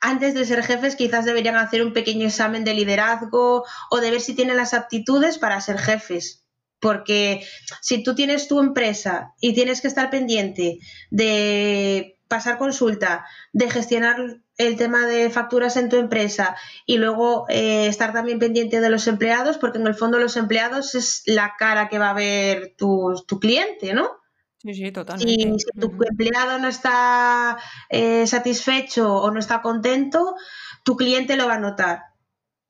antes 0.01 0.33
de 0.33 0.45
ser 0.45 0.61
jefes 0.61 0.95
quizás 0.95 1.25
deberían 1.25 1.55
hacer 1.55 1.83
un 1.83 1.93
pequeño 1.93 2.27
examen 2.27 2.63
de 2.63 2.73
liderazgo 2.73 3.63
o 3.89 3.97
de 3.99 4.11
ver 4.11 4.21
si 4.21 4.35
tienen 4.35 4.57
las 4.57 4.73
aptitudes 4.73 5.37
para 5.37 5.61
ser 5.61 5.79
jefes 5.79 6.45
porque 6.79 7.43
si 7.81 8.03
tú 8.03 8.13
tienes 8.13 8.47
tu 8.47 8.59
empresa 8.59 9.33
y 9.39 9.53
tienes 9.53 9.81
que 9.81 9.87
estar 9.87 10.11
pendiente 10.11 10.77
de 11.09 12.19
pasar 12.27 12.57
consulta, 12.57 13.25
de 13.53 13.69
gestionar 13.69 14.17
el 14.57 14.77
tema 14.77 15.05
de 15.05 15.29
facturas 15.29 15.77
en 15.77 15.89
tu 15.89 15.97
empresa 15.97 16.55
y 16.85 16.97
luego 16.97 17.45
eh, 17.49 17.87
estar 17.87 18.13
también 18.13 18.39
pendiente 18.39 18.81
de 18.81 18.89
los 18.89 19.07
empleados, 19.07 19.57
porque 19.57 19.79
en 19.79 19.87
el 19.87 19.95
fondo 19.95 20.19
los 20.19 20.37
empleados 20.37 20.95
es 20.95 21.23
la 21.25 21.53
cara 21.57 21.89
que 21.89 21.99
va 21.99 22.11
a 22.11 22.13
ver 22.13 22.75
tu, 22.77 23.15
cliente, 23.39 23.93
¿no? 23.93 24.11
Sí, 24.65 24.73
sí, 24.73 24.91
totalmente. 24.91 25.31
Y 25.31 25.59
si 25.59 25.79
tu 25.79 25.91
empleado 26.09 26.57
no 26.57 26.67
está 26.67 27.57
eh, 27.89 28.25
satisfecho 28.25 29.13
o 29.13 29.29
no 29.29 29.39
está 29.39 29.61
contento, 29.61 30.35
tu 30.83 30.97
cliente 30.97 31.37
lo 31.37 31.47
va 31.47 31.55
a 31.55 31.59
notar. 31.59 32.01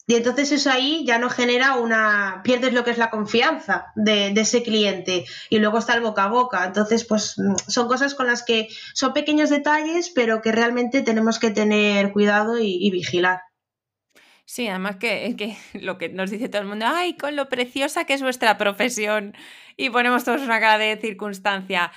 Y 0.06 0.16
entonces 0.16 0.52
eso 0.52 0.70
ahí 0.70 1.06
ya 1.06 1.20
no 1.20 1.30
genera 1.30 1.78
una, 1.78 2.42
pierdes 2.44 2.74
lo 2.74 2.84
que 2.84 2.92
es 2.92 2.98
la 2.98 3.10
confianza 3.10 3.94
de, 3.96 4.28
ese 4.36 4.62
cliente 4.62 5.26
y 5.50 5.60
luego 5.60 5.78
está 5.78 5.96
el 5.96 6.02
boca 6.02 6.26
a 6.26 6.30
boca. 6.30 6.66
Entonces, 6.66 7.06
pues 7.06 7.38
son 7.68 7.88
cosas 7.88 8.14
con 8.14 8.28
las 8.28 8.44
que 8.44 8.68
son 8.94 9.14
pequeños 9.14 9.50
detalles, 9.50 10.12
pero 10.14 10.42
que 10.42 10.52
realmente 10.52 11.02
tenemos 11.02 11.40
que 11.40 11.50
tener 11.50 12.12
cuidado 12.12 12.60
y, 12.60 12.92
vigilar. 12.92 13.40
Sí, 14.46 14.68
además 14.68 14.98
que, 14.98 15.36
que, 15.38 15.58
lo 15.80 15.98
que 15.98 16.10
nos 16.10 16.30
dice 16.30 16.50
todo 16.50 16.62
el 16.62 16.68
mundo, 16.68 16.86
ay, 16.88 17.18
con 17.18 17.36
lo 17.36 17.50
preciosa 17.50 18.06
que 18.06 18.14
es 18.14 18.22
vuestra 18.22 18.58
profesión 18.58 19.34
y 19.76 19.90
ponemos 19.90 20.24
todos 20.24 20.42
una 20.42 20.60
cara 20.60 20.78
de 20.78 20.98
circunstancia. 20.98 21.92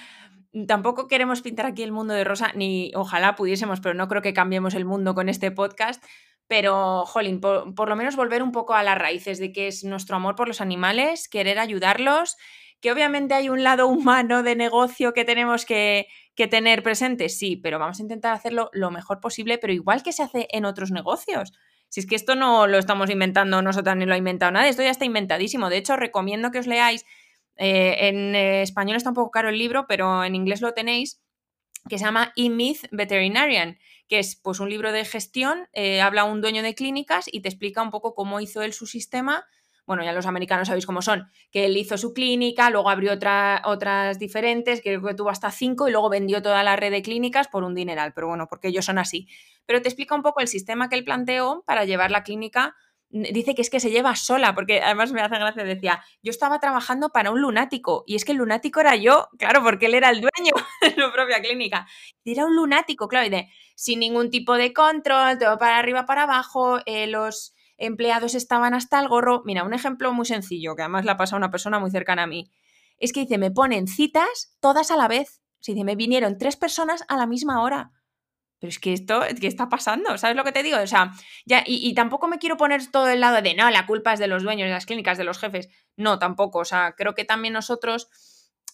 Tampoco 0.67 1.09
queremos 1.09 1.43
pintar 1.43 1.67
aquí 1.67 1.83
el 1.83 1.93
mundo 1.93 2.15
de 2.15 2.25
rosa, 2.25 2.53
ni 2.55 2.91
ojalá 2.95 3.37
pudiésemos, 3.37 3.81
pero 3.81 3.95
no 3.95 4.09
creo 4.09 4.23
que 4.23 4.33
cambiemos 4.33 4.75
el 4.75 4.87
mundo 4.87 5.15
con 5.15 5.29
este 5.29 5.51
podcast, 5.51 6.03
pero, 6.49 7.05
jolín, 7.05 7.41
por, 7.41 7.89
lo 7.89 7.97
menos 7.97 8.17
volver 8.17 8.43
un 8.43 8.53
poco 8.53 8.75
a 8.75 8.83
las 8.83 8.97
raíces 8.97 9.39
de 9.39 9.53
que 9.53 9.69
es 9.69 9.85
nuestro 9.85 10.17
amor 10.17 10.35
por 10.35 10.49
los 10.49 10.63
animales, 10.63 11.29
querer 11.29 11.59
ayudarlos, 11.59 12.37
que 12.81 12.91
obviamente 12.91 13.35
hay 13.35 13.51
un 13.51 13.63
lado 13.63 13.87
humano 13.87 14.43
de 14.43 14.57
negocio 14.57 15.13
que 15.13 15.27
tenemos 15.27 15.67
que, 15.67 16.07
que 16.35 16.49
tener 16.49 16.83
presente, 16.83 17.29
sí, 17.29 17.57
pero 17.57 17.79
vamos 17.79 17.99
a 17.99 18.03
intentar 18.03 18.33
hacerlo 18.33 18.71
lo 18.73 18.91
mejor 18.91 19.21
posible, 19.21 19.59
pero 19.59 19.75
igual 19.75 20.03
que 20.03 20.13
se 20.13 20.23
hace 20.23 20.49
en 20.51 20.65
otros 20.65 20.91
negocios. 20.91 21.53
Si 21.89 22.01
es 22.01 22.07
que 22.07 22.17
esto 22.17 22.35
no 22.35 22.67
lo 22.67 22.79
estamos 22.79 23.11
inventando 23.11 23.63
nosotras 23.63 23.97
ni 23.97 24.05
lo 24.05 24.15
ha 24.15 24.19
inventado 24.19 24.53
nadie, 24.53 24.71
esto 24.71 24.83
ya 24.83 24.91
está 24.91 25.05
inventadísimo. 25.05 25.71
De 25.71 25.79
hecho, 25.79 25.97
recomiendo 25.97 26.51
que 26.51 26.59
os 26.59 26.67
leáis. 26.67 27.05
Eh, 27.57 28.09
en 28.09 28.35
español 28.35 28.97
está 28.97 29.09
un 29.09 29.17
poco 29.17 29.31
caro 29.31 29.49
el 29.49 29.59
libro, 29.59 29.87
pero 29.89 30.23
en 30.23 30.35
inglés 30.35 30.61
lo 30.61 30.75
tenéis, 30.75 31.21
que 31.89 31.99
se 31.99 32.05
llama 32.05 32.33
E-Myth 32.37 32.87
Veterinarian 32.93 33.79
que 34.09 34.19
es 34.19 34.37
pues 34.37 34.59
un 34.59 34.71
libro 34.71 34.91
de 34.91 35.05
gestión, 35.05 35.69
eh, 35.73 36.01
habla 36.01 36.25
un 36.25 36.41
dueño 36.41 36.63
de 36.63 36.75
clínicas 36.75 37.27
y 37.31 37.41
te 37.41 37.49
explica 37.49 37.83
un 37.83 37.91
poco 37.91 38.15
cómo 38.15 38.41
hizo 38.41 38.63
él 38.63 38.73
su 38.73 38.87
sistema. 38.87 39.47
Bueno, 39.89 40.05
ya 40.05 40.13
los 40.13 40.27
americanos 40.27 40.69
sabéis 40.69 40.85
cómo 40.85 41.01
son, 41.01 41.31
que 41.51 41.65
él 41.65 41.75
hizo 41.79 41.97
su 41.97 42.13
clínica, 42.13 42.69
luego 42.69 42.91
abrió 42.91 43.15
otra, 43.15 43.63
otras 43.65 44.19
diferentes, 44.19 44.83
creo 44.83 45.03
que 45.03 45.15
tuvo 45.15 45.31
hasta 45.31 45.51
cinco 45.51 45.89
y 45.89 45.93
luego 45.93 46.11
vendió 46.11 46.43
toda 46.43 46.63
la 46.63 46.77
red 46.77 46.93
de 46.93 47.01
clínicas 47.01 47.49
por 47.49 47.65
un 47.65 47.75
dineral, 47.75 48.13
pero 48.15 48.29
bueno, 48.29 48.49
porque 48.51 48.69
ellos 48.69 48.85
son 48.85 48.99
así. 48.99 49.27
Pero 49.65 49.81
te 49.81 49.89
explica 49.89 50.15
un 50.15 50.23
poco 50.23 50.41
el 50.41 50.49
sistema 50.49 50.91
que 50.91 50.97
él 50.97 51.05
planteó 51.05 51.65
para 51.67 51.87
llevar 51.87 52.11
la 52.11 52.23
clínica 52.23 52.77
dice 53.11 53.55
que 53.55 53.63
es 53.63 53.71
que 53.71 53.81
se 53.81 53.91
lleva 53.91 54.15
sola, 54.17 54.55
porque 54.55 54.83
además 54.83 55.13
me 55.13 55.23
hace 55.23 55.37
gracia, 55.37 55.65
decía, 55.65 56.05
yo 56.23 56.31
estaba 56.31 56.61
trabajando 56.61 57.09
para 57.09 57.31
un 57.31 57.41
lunático 57.41 58.05
y 58.07 58.17
es 58.17 58.25
que 58.25 58.33
el 58.33 58.39
lunático 58.39 58.81
era 58.81 58.97
yo, 58.97 59.29
claro, 59.39 59.63
porque 59.63 59.87
él 59.87 59.95
era 59.95 60.11
el 60.11 60.21
dueño 60.21 60.53
de 60.83 60.91
su 60.91 61.13
propia 61.13 61.41
clínica. 61.41 61.87
Era 62.25 62.45
un 62.45 62.55
lunático, 62.55 63.09
claro, 63.09 63.27
y 63.27 63.31
de, 63.31 63.49
sin 63.75 64.01
ningún 64.01 64.31
tipo 64.31 64.55
de 64.55 64.73
control, 64.73 65.39
todo 65.39 65.59
para 65.59 65.79
arriba, 65.79 66.05
para 66.05 66.25
abajo, 66.25 66.81
eh, 66.85 67.07
los 67.07 67.55
empleados 67.79 68.35
estaban 68.35 68.75
hasta 68.75 69.01
el 69.01 69.09
gorro. 69.09 69.43
Mira, 69.45 69.65
un 69.65 69.73
ejemplo 69.73 70.13
muy 70.13 70.27
sencillo, 70.27 70.77
que 70.77 70.83
además 70.83 71.05
la 71.05 71.17
pasa 71.17 71.37
una 71.37 71.51
persona 71.51 71.79
muy 71.79 71.91
cercana 71.91 72.25
a 72.25 72.27
mí, 72.27 72.51
es 72.99 73.13
que 73.13 73.21
dice, 73.21 73.39
me 73.39 73.51
ponen 73.51 73.87
citas 73.87 74.57
todas 74.61 74.91
a 74.91 74.97
la 74.97 75.09
vez. 75.09 75.41
Se 75.61 75.73
dice, 75.73 75.85
me 75.85 75.97
vinieron 75.97 76.39
tres 76.39 76.57
personas 76.57 77.05
a 77.09 77.17
la 77.17 77.27
misma 77.27 77.63
hora 77.63 77.93
pero 78.59 78.71
es 78.71 78.79
que 78.79 78.93
esto, 78.93 79.23
¿qué 79.41 79.47
está 79.47 79.69
pasando? 79.69 80.19
¿Sabes 80.19 80.37
lo 80.37 80.45
que 80.45 80.53
te 80.53 80.63
digo? 80.63 80.79
O 80.79 80.87
sea, 80.87 81.13
ya, 81.47 81.63
y, 81.65 81.95
tampoco 81.95 82.27
me 82.27 82.39
quiero 82.39 82.57
poner 82.57 82.91
todo 82.91 83.09
el 83.09 83.21
lado 83.21 83.41
de, 83.41 83.55
no, 83.55 83.71
la 83.71 83.87
culpa 83.87 84.13
es 84.13 84.19
de 84.19 84.27
los 84.27 84.43
dueños 84.43 84.67
de 84.67 84.73
las 84.73 84.87
clínicas, 84.87 85.17
de 85.17 85.25
los 85.25 85.39
jefes. 85.39 85.69
No, 85.97 86.19
tampoco. 86.19 86.59
O 86.61 86.65
sea, 86.65 86.95
creo 86.97 87.15
que 87.15 87.25
también 87.25 87.55
nosotros, 87.55 88.09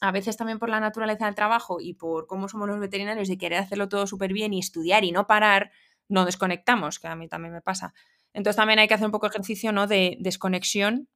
a 0.00 0.10
veces 0.10 0.36
también 0.38 0.58
por 0.58 0.70
la 0.70 0.80
naturaleza 0.80 1.26
del 1.26 1.34
trabajo 1.34 1.80
y 1.80 1.94
por 1.94 2.26
cómo 2.26 2.48
somos 2.48 2.66
los 2.68 2.80
veterinarios 2.80 3.28
y 3.28 3.36
querer 3.36 3.58
hacerlo 3.58 3.88
todo 3.88 4.06
súper 4.06 4.32
bien 4.32 4.54
y 4.54 4.60
estudiar 4.60 5.04
y 5.04 5.12
no 5.12 5.26
parar, 5.26 5.70
no 6.08 6.24
desconectamos, 6.24 6.98
que 6.98 7.08
a 7.08 7.16
mí 7.16 7.28
también 7.28 7.52
me 7.52 7.60
pasa. 7.60 7.92
Entonces 8.35 8.57
también 8.57 8.79
hay 8.79 8.88
que 8.88 8.94
hacer 8.94 9.07
un 9.07 9.12
poco 9.12 9.27
ejercicio, 9.27 9.73
¿no? 9.73 9.87
De 9.87 10.16
desconexión 10.20 11.09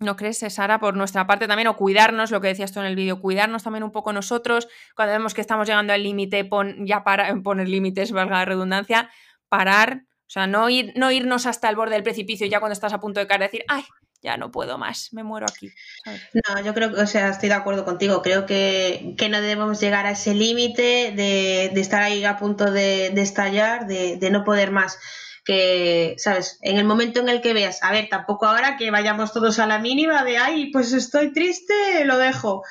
¿No 0.00 0.16
crees, 0.16 0.44
Sara, 0.48 0.80
por 0.80 0.96
nuestra 0.96 1.26
parte 1.26 1.46
también, 1.46 1.68
o 1.68 1.76
cuidarnos, 1.76 2.30
lo 2.30 2.40
que 2.40 2.48
decías 2.48 2.72
tú 2.72 2.80
en 2.80 2.86
el 2.86 2.96
vídeo, 2.96 3.20
cuidarnos 3.20 3.62
también 3.62 3.84
un 3.84 3.92
poco 3.92 4.12
nosotros, 4.12 4.68
cuando 4.96 5.12
vemos 5.12 5.34
que 5.34 5.40
estamos 5.40 5.68
llegando 5.68 5.92
al 5.92 6.02
límite, 6.02 6.48
ya 6.80 7.04
para 7.04 7.34
poner 7.42 7.68
límites, 7.68 8.10
valga 8.10 8.38
la 8.38 8.44
redundancia, 8.44 9.08
parar, 9.48 10.02
o 10.26 10.30
sea, 10.30 10.46
no, 10.46 10.68
ir, 10.68 10.92
no 10.96 11.12
irnos 11.12 11.46
hasta 11.46 11.68
el 11.68 11.76
borde 11.76 11.94
del 11.94 12.02
precipicio 12.02 12.46
ya 12.46 12.58
cuando 12.58 12.72
estás 12.72 12.92
a 12.92 13.00
punto 13.00 13.20
de 13.20 13.28
caer, 13.28 13.42
decir, 13.42 13.64
ay, 13.68 13.84
ya 14.20 14.36
no 14.36 14.50
puedo 14.50 14.78
más, 14.78 15.10
me 15.12 15.22
muero 15.22 15.46
aquí. 15.48 15.70
No, 16.32 16.60
yo 16.64 16.74
creo 16.74 16.92
que, 16.92 17.00
o 17.00 17.06
sea, 17.06 17.28
estoy 17.28 17.50
de 17.50 17.54
acuerdo 17.54 17.84
contigo, 17.84 18.20
creo 18.20 18.46
que, 18.46 19.14
no 19.30 19.40
debemos 19.40 19.80
llegar 19.80 20.06
a 20.06 20.12
ese 20.12 20.34
límite 20.34 21.12
de, 21.14 21.66
estar 21.80 22.02
ahí 22.02 22.24
a 22.24 22.36
punto 22.36 22.72
de, 22.72 23.06
estallar, 23.20 23.86
de 23.86 24.30
no 24.30 24.42
poder 24.42 24.72
más 24.72 24.98
que, 25.44 26.14
¿sabes? 26.18 26.58
En 26.62 26.78
el 26.78 26.84
momento 26.84 27.20
en 27.20 27.28
el 27.28 27.40
que 27.40 27.52
veas, 27.52 27.82
a 27.82 27.92
ver, 27.92 28.08
tampoco 28.08 28.46
ahora 28.46 28.76
que 28.76 28.90
vayamos 28.90 29.32
todos 29.32 29.58
a 29.58 29.66
la 29.66 29.78
mínima 29.78 30.24
de, 30.24 30.38
ay, 30.38 30.70
pues 30.72 30.92
estoy 30.92 31.32
triste, 31.32 32.04
lo 32.04 32.18
dejo. 32.18 32.62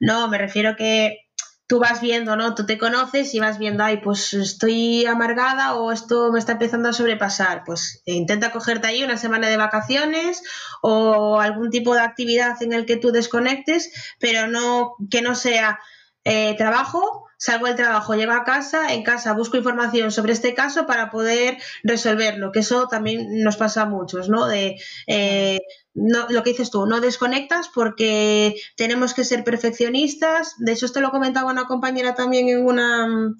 No, 0.00 0.28
me 0.28 0.38
refiero 0.38 0.76
que 0.76 1.28
tú 1.66 1.78
vas 1.78 2.00
viendo, 2.00 2.34
¿no? 2.34 2.54
Tú 2.54 2.64
te 2.66 2.78
conoces 2.78 3.34
y 3.34 3.40
vas 3.40 3.58
viendo, 3.58 3.84
ay, 3.84 3.98
pues 3.98 4.32
estoy 4.32 5.04
amargada 5.04 5.74
o 5.74 5.92
esto 5.92 6.32
me 6.32 6.38
está 6.38 6.52
empezando 6.52 6.88
a 6.88 6.94
sobrepasar. 6.94 7.62
Pues 7.64 8.02
intenta 8.06 8.52
cogerte 8.52 8.88
ahí 8.88 9.02
una 9.04 9.18
semana 9.18 9.48
de 9.48 9.58
vacaciones 9.58 10.42
o 10.82 11.40
algún 11.40 11.70
tipo 11.70 11.94
de 11.94 12.00
actividad 12.00 12.62
en 12.62 12.72
el 12.72 12.86
que 12.86 12.96
tú 12.96 13.10
desconectes, 13.12 13.90
pero 14.18 14.48
no 14.48 14.96
que 15.10 15.20
no 15.20 15.34
sea 15.34 15.78
eh, 16.24 16.56
trabajo 16.56 17.27
salgo 17.38 17.66
del 17.66 17.76
trabajo, 17.76 18.14
llego 18.14 18.32
a 18.32 18.44
casa, 18.44 18.92
en 18.92 19.02
casa 19.02 19.32
busco 19.32 19.56
información 19.56 20.10
sobre 20.10 20.32
este 20.32 20.54
caso 20.54 20.86
para 20.86 21.10
poder 21.10 21.56
resolverlo, 21.84 22.52
que 22.52 22.60
eso 22.60 22.88
también 22.88 23.42
nos 23.42 23.56
pasa 23.56 23.82
a 23.82 23.86
muchos, 23.86 24.28
¿no? 24.28 24.46
De 24.46 24.76
eh, 25.06 25.60
no, 25.94 26.26
lo 26.28 26.42
que 26.42 26.50
dices 26.50 26.70
tú, 26.70 26.86
no 26.86 27.00
desconectas 27.00 27.68
porque 27.74 28.56
tenemos 28.76 29.14
que 29.14 29.24
ser 29.24 29.44
perfeccionistas. 29.44 30.54
De 30.58 30.72
hecho, 30.72 30.86
esto 30.86 31.00
lo 31.00 31.10
comentaba 31.10 31.50
una 31.50 31.66
compañera 31.66 32.14
también 32.14 32.48
en 32.48 32.64
una 32.64 33.34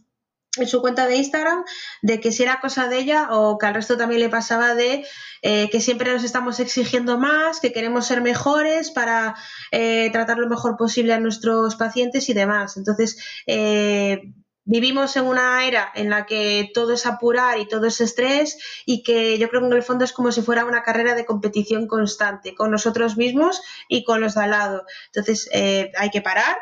en 0.59 0.69
su 0.69 0.81
cuenta 0.81 1.07
de 1.07 1.17
Instagram 1.17 1.65
de 2.03 2.21
que 2.21 2.33
si 2.33 2.43
era 2.43 2.61
cosa 2.61 2.89
de 2.89 2.99
ella 2.99 3.29
o 3.31 3.59
que 3.59 3.67
al 3.67 3.75
resto 3.75 3.97
también 3.97 4.21
le 4.21 4.29
pasaba 4.29 4.75
de 4.75 5.05
eh, 5.43 5.69
que 5.71 5.81
siempre 5.81 6.13
nos 6.13 6.25
estamos 6.25 6.59
exigiendo 6.59 7.19
más, 7.19 7.61
que 7.61 7.73
queremos 7.73 8.07
ser 8.07 8.21
mejores 8.23 8.91
para 8.91 9.37
eh, 9.71 10.11
tratar 10.13 10.39
lo 10.39 10.49
mejor 10.49 10.77
posible 10.77 11.13
a 11.13 11.21
nuestros 11.21 11.77
pacientes 11.77 12.29
y 12.29 12.35
demás. 12.35 12.77
Entonces, 12.77 13.19
eh, 13.47 14.33
vivimos 14.65 15.17
en 15.17 15.25
una 15.27 15.65
era 15.65 15.91
en 15.95 16.11
la 16.11 16.27
que 16.27 16.71
todo 16.75 16.93
es 16.95 17.07
apurar 17.07 17.59
y 17.59 17.69
todo 17.69 17.87
es 17.87 18.01
estrés 18.01 18.59
y 18.85 19.03
que 19.03 19.39
yo 19.39 19.49
creo 19.49 19.63
que 19.63 19.69
en 19.69 19.73
el 19.75 19.83
fondo 19.83 20.05
es 20.05 20.13
como 20.13 20.33
si 20.33 20.43
fuera 20.43 20.65
una 20.65 20.83
carrera 20.83 21.15
de 21.15 21.25
competición 21.25 21.87
constante 21.87 22.55
con 22.55 22.71
nosotros 22.71 23.17
mismos 23.17 23.63
y 23.89 24.05
con 24.05 24.21
los 24.21 24.35
de 24.35 24.43
al 24.43 24.51
lado. 24.51 24.85
Entonces 25.07 25.49
hay 25.53 26.11
que 26.11 26.21
parar, 26.21 26.59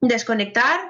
desconectar 0.00 0.80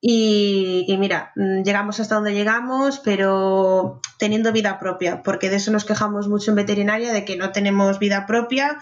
y, 0.00 0.96
mira, 0.98 1.32
mm, 1.34 1.62
llegamos 1.62 1.98
hasta 2.00 2.14
donde 2.14 2.34
llegamos, 2.34 3.00
pero 3.00 4.00
teniendo 4.18 4.52
vida 4.52 4.78
propia, 4.78 5.22
porque 5.22 5.50
de 5.50 5.56
eso 5.56 5.72
nos 5.72 5.84
quejamos 5.84 6.28
mucho 6.28 6.50
en 6.52 6.56
veterinaria, 6.56 7.12
de 7.12 7.24
que 7.24 7.36
no 7.36 7.50
tenemos 7.50 7.98
vida 7.98 8.26
propia, 8.26 8.78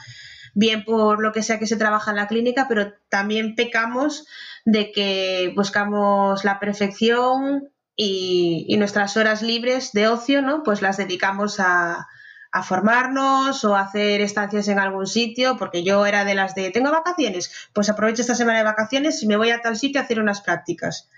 bien 0.54 0.84
por 0.84 1.22
lo 1.22 1.32
que 1.32 1.42
sea 1.42 1.58
que 1.58 1.66
se 1.66 1.76
trabaja 1.76 2.10
en 2.10 2.16
la 2.16 2.28
clínica, 2.28 2.66
pero 2.68 2.94
también 3.08 3.54
pecamos 3.54 4.26
de 4.64 4.92
que 4.92 5.52
buscamos 5.56 6.44
la 6.44 6.60
perfección 6.60 7.70
y, 7.94 8.66
y 8.68 8.76
nuestras 8.76 9.16
horas 9.16 9.42
libres 9.42 9.92
de 9.92 10.08
ocio, 10.08 10.42
¿no? 10.42 10.62
Pues 10.62 10.82
las 10.82 10.98
dedicamos 10.98 11.60
a, 11.60 12.06
a 12.52 12.62
formarnos 12.62 13.64
o 13.64 13.76
hacer 13.76 14.20
estancias 14.20 14.68
en 14.68 14.78
algún 14.78 15.06
sitio, 15.06 15.56
porque 15.58 15.84
yo 15.84 16.06
era 16.06 16.24
de 16.24 16.34
las 16.34 16.54
de, 16.54 16.70
tengo 16.70 16.90
vacaciones, 16.90 17.50
pues 17.72 17.88
aprovecho 17.88 18.22
esta 18.22 18.34
semana 18.34 18.58
de 18.58 18.64
vacaciones 18.64 19.22
y 19.22 19.26
me 19.26 19.36
voy 19.36 19.50
a 19.50 19.60
tal 19.60 19.76
sitio 19.76 20.00
a 20.00 20.04
hacer 20.04 20.20
unas 20.20 20.40
prácticas. 20.40 21.08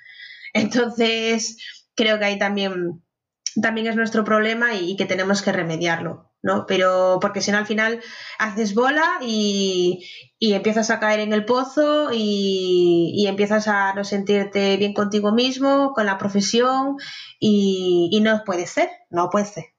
Entonces, 0.52 1.58
creo 1.94 2.18
que 2.18 2.24
ahí 2.24 2.38
también, 2.38 3.02
también 3.60 3.86
es 3.86 3.96
nuestro 3.96 4.24
problema 4.24 4.74
y, 4.74 4.96
que 4.96 5.06
tenemos 5.06 5.42
que 5.42 5.52
remediarlo, 5.52 6.30
¿no? 6.42 6.66
Pero 6.66 7.18
porque 7.20 7.40
si 7.40 7.50
no, 7.50 7.58
al 7.58 7.66
final 7.66 8.00
haces 8.38 8.74
bola 8.74 9.18
y, 9.20 10.04
empiezas 10.40 10.90
a 10.90 11.00
caer 11.00 11.20
en 11.20 11.32
el 11.32 11.44
pozo 11.44 12.10
y, 12.12 13.12
y, 13.14 13.26
empiezas 13.26 13.68
a 13.68 13.92
no 13.94 14.04
sentirte 14.04 14.76
bien 14.76 14.94
contigo 14.94 15.32
mismo, 15.32 15.92
con 15.94 16.06
la 16.06 16.18
profesión 16.18 16.96
y, 17.38 18.08
y 18.12 18.20
no 18.20 18.42
puede 18.44 18.66
ser, 18.66 18.88
no 19.10 19.30
puede 19.30 19.46
ser. 19.46 19.77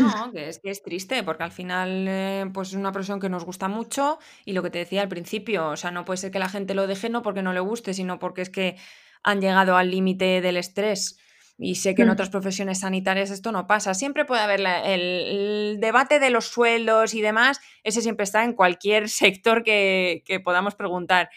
No, 0.00 0.32
que 0.32 0.48
es 0.48 0.58
que 0.58 0.70
es 0.70 0.82
triste, 0.82 1.22
porque 1.22 1.44
al 1.44 1.52
final, 1.52 2.06
eh, 2.08 2.44
pues 2.52 2.68
es 2.68 2.74
una 2.74 2.92
profesión 2.92 3.20
que 3.20 3.28
nos 3.28 3.44
gusta 3.44 3.68
mucho 3.68 4.18
y 4.44 4.52
lo 4.52 4.62
que 4.62 4.70
te 4.70 4.78
decía 4.78 5.02
al 5.02 5.08
principio, 5.08 5.68
o 5.68 5.76
sea, 5.76 5.90
no 5.90 6.04
puede 6.04 6.18
ser 6.18 6.30
que 6.30 6.38
la 6.38 6.48
gente 6.48 6.74
lo 6.74 6.86
deje 6.86 7.08
no 7.08 7.22
porque 7.22 7.42
no 7.42 7.52
le 7.52 7.60
guste, 7.60 7.94
sino 7.94 8.18
porque 8.18 8.42
es 8.42 8.50
que 8.50 8.76
han 9.22 9.40
llegado 9.40 9.76
al 9.76 9.90
límite 9.90 10.40
del 10.40 10.56
estrés. 10.56 11.18
Y 11.58 11.76
sé 11.76 11.94
que 11.94 12.02
en 12.02 12.08
mm. 12.08 12.12
otras 12.12 12.28
profesiones 12.28 12.80
sanitarias 12.80 13.30
esto 13.30 13.50
no 13.50 13.66
pasa. 13.66 13.94
Siempre 13.94 14.26
puede 14.26 14.42
haber 14.42 14.60
el, 14.60 15.78
debate 15.80 16.18
de 16.20 16.28
los 16.28 16.48
sueldos 16.48 17.14
y 17.14 17.22
demás, 17.22 17.60
ese 17.82 18.02
siempre 18.02 18.24
está 18.24 18.44
en 18.44 18.52
cualquier 18.52 19.08
sector 19.08 19.62
que, 19.62 20.22
que 20.26 20.38
podamos 20.40 20.74
preguntar. 20.74 21.30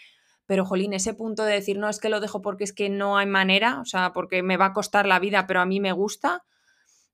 Pero, 0.45 0.65
jolín, 0.65 0.93
ese 0.93 1.13
punto 1.13 1.45
de 1.45 1.53
decir, 1.53 1.77
no, 1.77 1.89
es 1.89 1.99
que 1.99 2.09
lo 2.09 2.19
dejo 2.19 2.41
porque 2.41 2.63
es 2.63 2.73
que 2.73 2.89
no 2.89 3.17
hay 3.17 3.27
manera, 3.27 3.79
o 3.81 3.85
sea, 3.85 4.13
porque 4.13 4.41
me 4.41 4.57
va 4.57 4.65
a 4.65 4.73
costar 4.73 5.05
la 5.05 5.19
vida, 5.19 5.45
pero 5.45 5.61
a 5.61 5.65
mí 5.65 5.79
me 5.79 5.91
gusta, 5.91 6.43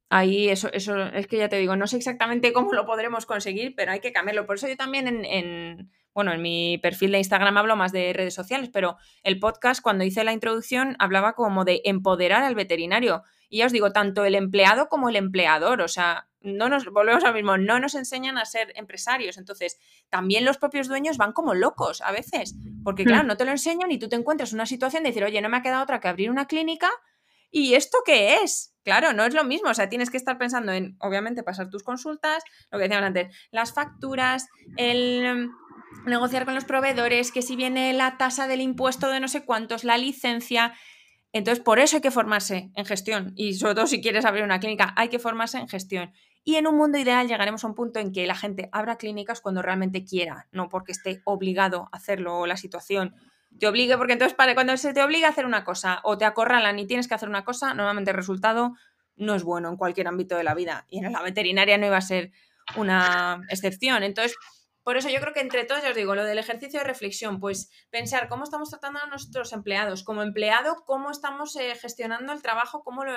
Ahí 0.09 0.49
eso, 0.49 0.69
eso 0.71 0.97
es 1.05 1.27
que 1.27 1.37
ya 1.37 1.49
te 1.49 1.57
digo, 1.57 1.75
no 1.75 1.87
sé 1.87 1.97
exactamente 1.97 2.53
cómo 2.53 2.73
lo 2.73 2.85
podremos 2.85 3.25
conseguir, 3.25 3.73
pero 3.75 3.91
hay 3.91 4.01
que 4.01 4.13
cambiarlo. 4.13 4.45
Por 4.45 4.57
eso 4.57 4.67
yo 4.67 4.77
también 4.77 5.07
en, 5.07 5.89
bueno, 6.13 6.31
en 6.31 6.41
mi 6.41 6.77
perfil 6.77 7.11
de 7.11 7.17
Instagram 7.17 7.57
hablo 7.57 7.75
más 7.75 7.91
de 7.91 8.13
redes 8.13 8.33
sociales, 8.33 8.69
pero 8.71 8.97
el 9.23 9.39
podcast 9.39 9.81
cuando 9.81 10.03
hice 10.03 10.23
la 10.23 10.33
introducción 10.33 10.95
hablaba 10.99 11.33
como 11.33 11.65
de 11.65 11.81
empoderar 11.85 12.43
al 12.43 12.55
veterinario. 12.55 13.23
Y 13.49 13.59
ya 13.59 13.65
os 13.65 13.71
digo, 13.71 13.91
tanto 13.91 14.25
el 14.25 14.35
empleado 14.35 14.89
como 14.89 15.09
el 15.09 15.15
empleador, 15.15 15.81
o 15.81 15.87
sea, 15.87 16.27
no 16.41 16.69
nos 16.69 16.85
volvemos 16.85 17.23
al 17.23 17.33
mismo, 17.33 17.57
no 17.57 17.79
nos 17.79 17.95
enseñan 17.95 18.37
a 18.37 18.45
ser 18.45 18.71
empresarios. 18.75 19.37
Entonces, 19.37 19.79
también 20.09 20.45
los 20.45 20.57
propios 20.57 20.87
dueños 20.87 21.17
van 21.17 21.33
como 21.33 21.55
locos 21.55 22.01
a 22.01 22.11
veces, 22.11 22.55
porque 22.83 23.05
claro, 23.05 23.23
hmm. 23.23 23.27
no 23.27 23.37
te 23.37 23.45
lo 23.45 23.51
enseñan 23.51 23.91
y 23.91 23.97
tú 23.97 24.07
te 24.07 24.15
encuentras 24.15 24.51
en 24.51 24.57
una 24.57 24.65
situación 24.67 25.03
de 25.03 25.09
decir, 25.09 25.23
oye, 25.23 25.41
no 25.41 25.49
me 25.49 25.57
ha 25.57 25.63
quedado 25.63 25.83
otra 25.83 25.99
que 25.99 26.07
abrir 26.07 26.29
una 26.29 26.45
clínica 26.45 26.89
¿Y 27.57 27.75
esto 27.75 27.99
qué 28.05 28.39
es? 28.43 28.75
Claro, 28.83 29.13
no 29.13 29.23
es 29.23 29.33
lo 29.33 29.45
mismo, 29.45 29.69
o 29.69 29.73
sea, 29.73 29.87
tienes 29.87 30.09
que 30.09 30.17
estar 30.17 30.37
pensando 30.37 30.73
en, 30.73 30.97
obviamente, 30.99 31.41
pasar 31.41 31.69
tus 31.69 31.83
consultas, 31.83 32.43
lo 32.69 32.77
que 32.77 32.83
decíamos 32.83 33.07
antes, 33.07 33.33
las 33.49 33.71
facturas, 33.71 34.49
el 34.75 35.23
em, 35.23 35.51
negociar 36.05 36.43
con 36.43 36.53
los 36.53 36.65
proveedores, 36.65 37.31
que 37.31 37.41
si 37.41 37.55
viene 37.55 37.93
la 37.93 38.17
tasa 38.17 38.49
del 38.49 38.59
impuesto 38.59 39.07
de 39.07 39.21
no 39.21 39.29
sé 39.29 39.45
cuántos, 39.45 39.85
la 39.85 39.97
licencia. 39.97 40.73
Entonces, 41.31 41.63
por 41.63 41.79
eso 41.79 41.95
hay 41.95 42.01
que 42.01 42.11
formarse 42.11 42.71
en 42.75 42.85
gestión 42.85 43.31
y 43.37 43.53
sobre 43.53 43.75
todo 43.75 43.87
si 43.87 44.01
quieres 44.01 44.25
abrir 44.25 44.43
una 44.43 44.59
clínica, 44.59 44.93
hay 44.97 45.07
que 45.07 45.19
formarse 45.19 45.57
en 45.57 45.69
gestión. 45.69 46.11
Y 46.43 46.55
en 46.55 46.67
un 46.67 46.75
mundo 46.75 46.97
ideal 46.97 47.29
llegaremos 47.29 47.63
a 47.63 47.67
un 47.67 47.75
punto 47.75 48.01
en 48.01 48.11
que 48.11 48.27
la 48.27 48.35
gente 48.35 48.67
abra 48.73 48.97
clínicas 48.97 49.39
cuando 49.39 49.61
realmente 49.61 50.03
quiera, 50.03 50.49
no 50.51 50.67
porque 50.67 50.91
esté 50.91 51.21
obligado 51.23 51.87
a 51.93 51.95
hacerlo 51.95 52.37
o 52.37 52.47
la 52.47 52.57
situación 52.57 53.15
te 53.59 53.67
obligue, 53.67 53.97
porque 53.97 54.13
entonces 54.13 54.35
para, 54.35 54.53
cuando 54.53 54.75
se 54.77 54.93
te 54.93 55.03
obliga 55.03 55.27
a 55.27 55.31
hacer 55.31 55.45
una 55.45 55.63
cosa 55.63 55.99
o 56.03 56.17
te 56.17 56.25
acorralan 56.25 56.77
y 56.79 56.87
tienes 56.87 57.07
que 57.07 57.13
hacer 57.13 57.29
una 57.29 57.45
cosa, 57.45 57.73
normalmente 57.73 58.11
el 58.11 58.17
resultado 58.17 58.75
no 59.15 59.35
es 59.35 59.43
bueno 59.43 59.69
en 59.69 59.77
cualquier 59.77 60.07
ámbito 60.07 60.35
de 60.35 60.43
la 60.43 60.53
vida. 60.53 60.85
Y 60.89 61.03
en 61.03 61.11
la 61.11 61.21
veterinaria 61.21 61.77
no 61.77 61.85
iba 61.85 61.97
a 61.97 62.01
ser 62.01 62.31
una 62.75 63.41
excepción. 63.49 64.03
Entonces, 64.03 64.35
por 64.83 64.97
eso 64.97 65.09
yo 65.09 65.19
creo 65.19 65.33
que 65.33 65.39
entre 65.39 65.63
todos, 65.63 65.81
ya 65.81 65.89
os 65.89 65.95
digo, 65.95 66.15
lo 66.15 66.23
del 66.23 66.37
ejercicio 66.37 66.79
de 66.79 66.85
reflexión, 66.85 67.39
pues 67.39 67.71
pensar 67.89 68.27
cómo 68.27 68.43
estamos 68.43 68.69
tratando 68.69 68.99
a 68.99 69.07
nuestros 69.07 69.51
empleados, 69.53 70.03
como 70.03 70.21
empleado, 70.21 70.83
cómo 70.85 71.09
estamos 71.09 71.55
eh, 71.55 71.73
gestionando 71.75 72.33
el 72.33 72.41
trabajo, 72.41 72.83
cómo 72.83 73.03
lo, 73.03 73.13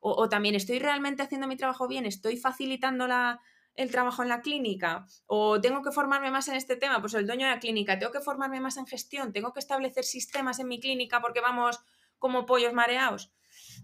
o, 0.00 0.28
también 0.28 0.54
estoy 0.54 0.78
realmente 0.78 1.22
haciendo 1.22 1.48
mi 1.48 1.56
trabajo 1.56 1.88
bien, 1.88 2.06
estoy 2.06 2.36
facilitando 2.36 3.08
la, 3.08 3.40
el 3.78 3.92
trabajo 3.92 4.22
en 4.22 4.28
la 4.28 4.42
clínica 4.42 5.06
o 5.26 5.60
tengo 5.60 5.82
que 5.82 5.92
formarme 5.92 6.30
más 6.30 6.48
en 6.48 6.56
este 6.56 6.76
tema, 6.76 7.00
pues 7.00 7.14
el 7.14 7.26
dueño 7.26 7.46
de 7.46 7.52
la 7.52 7.60
clínica, 7.60 7.98
tengo 7.98 8.12
que 8.12 8.20
formarme 8.20 8.60
más 8.60 8.76
en 8.76 8.86
gestión, 8.86 9.32
tengo 9.32 9.52
que 9.52 9.60
establecer 9.60 10.04
sistemas 10.04 10.58
en 10.58 10.66
mi 10.66 10.80
clínica 10.80 11.20
porque 11.20 11.40
vamos 11.40 11.78
como 12.18 12.44
pollos 12.44 12.74
mareados. 12.74 13.32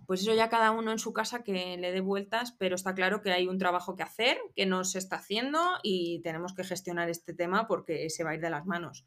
Pues 0.07 0.21
eso 0.21 0.35
ya 0.35 0.49
cada 0.49 0.73
uno 0.73 0.91
en 0.91 0.99
su 0.99 1.13
casa 1.13 1.45
que 1.45 1.77
le 1.77 1.93
dé 1.93 2.01
vueltas, 2.01 2.53
pero 2.59 2.75
está 2.75 2.95
claro 2.95 3.23
que 3.23 3.33
hay 3.33 3.47
un 3.47 3.59
trabajo 3.59 3.95
que 3.95 4.03
hacer, 4.03 4.39
que 4.57 4.67
no 4.67 4.85
se 4.85 4.99
está 4.99 5.17
haciendo 5.17 5.61
y 5.85 6.21
tenemos 6.23 6.55
que 6.55 6.65
gestionar 6.65 7.09
este 7.09 7.33
tema 7.33 7.69
porque 7.69 8.11
se 8.11 8.25
va 8.25 8.31
a 8.31 8.35
ir 8.35 8.41
de 8.41 8.51
las 8.51 8.67
manos. 8.67 9.07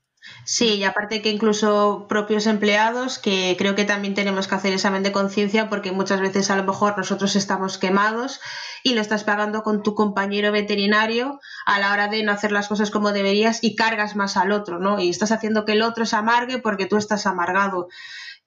Sí, 0.50 0.76
y 0.76 0.84
aparte 0.86 1.22
que 1.22 1.30
incluso 1.30 2.06
propios 2.08 2.48
empleados, 2.48 3.20
que 3.20 3.56
creo 3.58 3.76
que 3.76 3.84
también 3.84 4.13
tenemos 4.13 4.48
que 4.48 4.56
hacer 4.56 4.72
examen 4.72 5.04
de 5.04 5.12
conciencia 5.12 5.68
porque 5.68 5.92
muchas 5.92 6.22
veces 6.22 6.50
a 6.50 6.56
lo 6.56 6.63
mejor 6.63 6.98
nosotros 6.98 7.36
estamos 7.36 7.78
quemados 7.78 8.40
y 8.82 8.94
lo 8.94 9.02
estás 9.02 9.26
pagando 9.26 9.62
con 9.62 9.84
tu 9.84 9.94
compañero 9.94 10.54
veterinario 10.54 11.42
a 11.66 11.80
la 11.80 11.92
hora 11.92 12.08
de 12.08 12.24
no 12.24 12.32
hacer 12.32 12.54
las 12.54 12.70
cosas 12.70 12.92
como 12.92 13.12
deberías 13.12 13.62
y 13.62 13.76
cargas 13.76 14.16
más 14.16 14.38
al 14.38 14.54
otro, 14.54 14.80
¿no? 14.80 15.02
Y 15.02 15.10
estás 15.10 15.34
haciendo 15.34 15.66
que 15.66 15.74
el 15.74 15.82
otro 15.82 16.06
se 16.06 16.16
amargue 16.16 16.60
porque 16.60 16.86
tú 16.86 16.96
estás 16.96 17.26
amargado. 17.26 17.90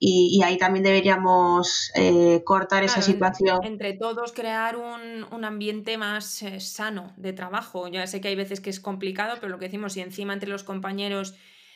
Y, 0.03 0.40
ahí 0.43 0.57
también 0.57 0.83
deberíamos 0.83 1.93
eh, 1.95 2.43
cortar 2.47 2.83
esa 2.83 3.03
situación. 3.03 3.61
Entre 3.62 3.93
todos 3.93 4.33
crear 4.33 4.79
un, 4.79 5.45
ambiente 5.45 5.99
más 5.99 6.40
eh, 6.40 6.59
sano 6.61 7.12
de 7.19 7.35
trabajo. 7.35 7.87
Ya 7.88 8.07
sé 8.07 8.23
que 8.23 8.29
hay 8.29 8.35
veces 8.35 8.62
que 8.62 8.71
es 8.71 8.81
complicado, 8.81 9.35
pero 9.38 9.51
lo 9.51 9.59
que 9.59 9.66
decimos, 9.66 9.93
si 9.93 10.01
encima 10.01 10.33
entre 10.33 10.49
los 10.49 10.64
compañeros 10.64 11.35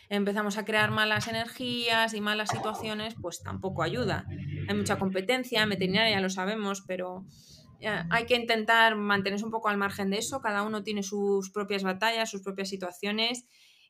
empezamos 0.09 0.59
a 0.59 0.65
crear 0.65 0.91
malas 0.91 1.29
energías 1.29 2.15
y 2.15 2.21
malas 2.21 2.51
situaciones, 2.51 3.15
pues 3.21 3.43
tampoco 3.43 3.83
ayuda. 3.83 4.27
Hay 4.69 4.75
mucha 4.75 4.99
competencia, 4.99 5.63
en 5.63 5.71
veterinaria 5.71 6.17
ya 6.17 6.21
lo 6.21 6.31
sabemos, 6.31 6.83
pero 6.87 7.25
hay 8.11 8.27
que 8.27 8.37
intentar 8.37 8.97
mantenerse 8.97 9.45
un 9.45 9.51
poco 9.51 9.69
al 9.69 9.77
margen 9.77 10.11
de 10.11 10.19
eso. 10.19 10.41
Cada 10.41 10.63
uno 10.63 10.83
tiene 10.83 11.03
sus 11.03 11.51
propias 11.51 11.83
batallas, 11.83 12.31
sus 12.31 12.43
propias 12.43 12.69
situaciones 12.69 13.47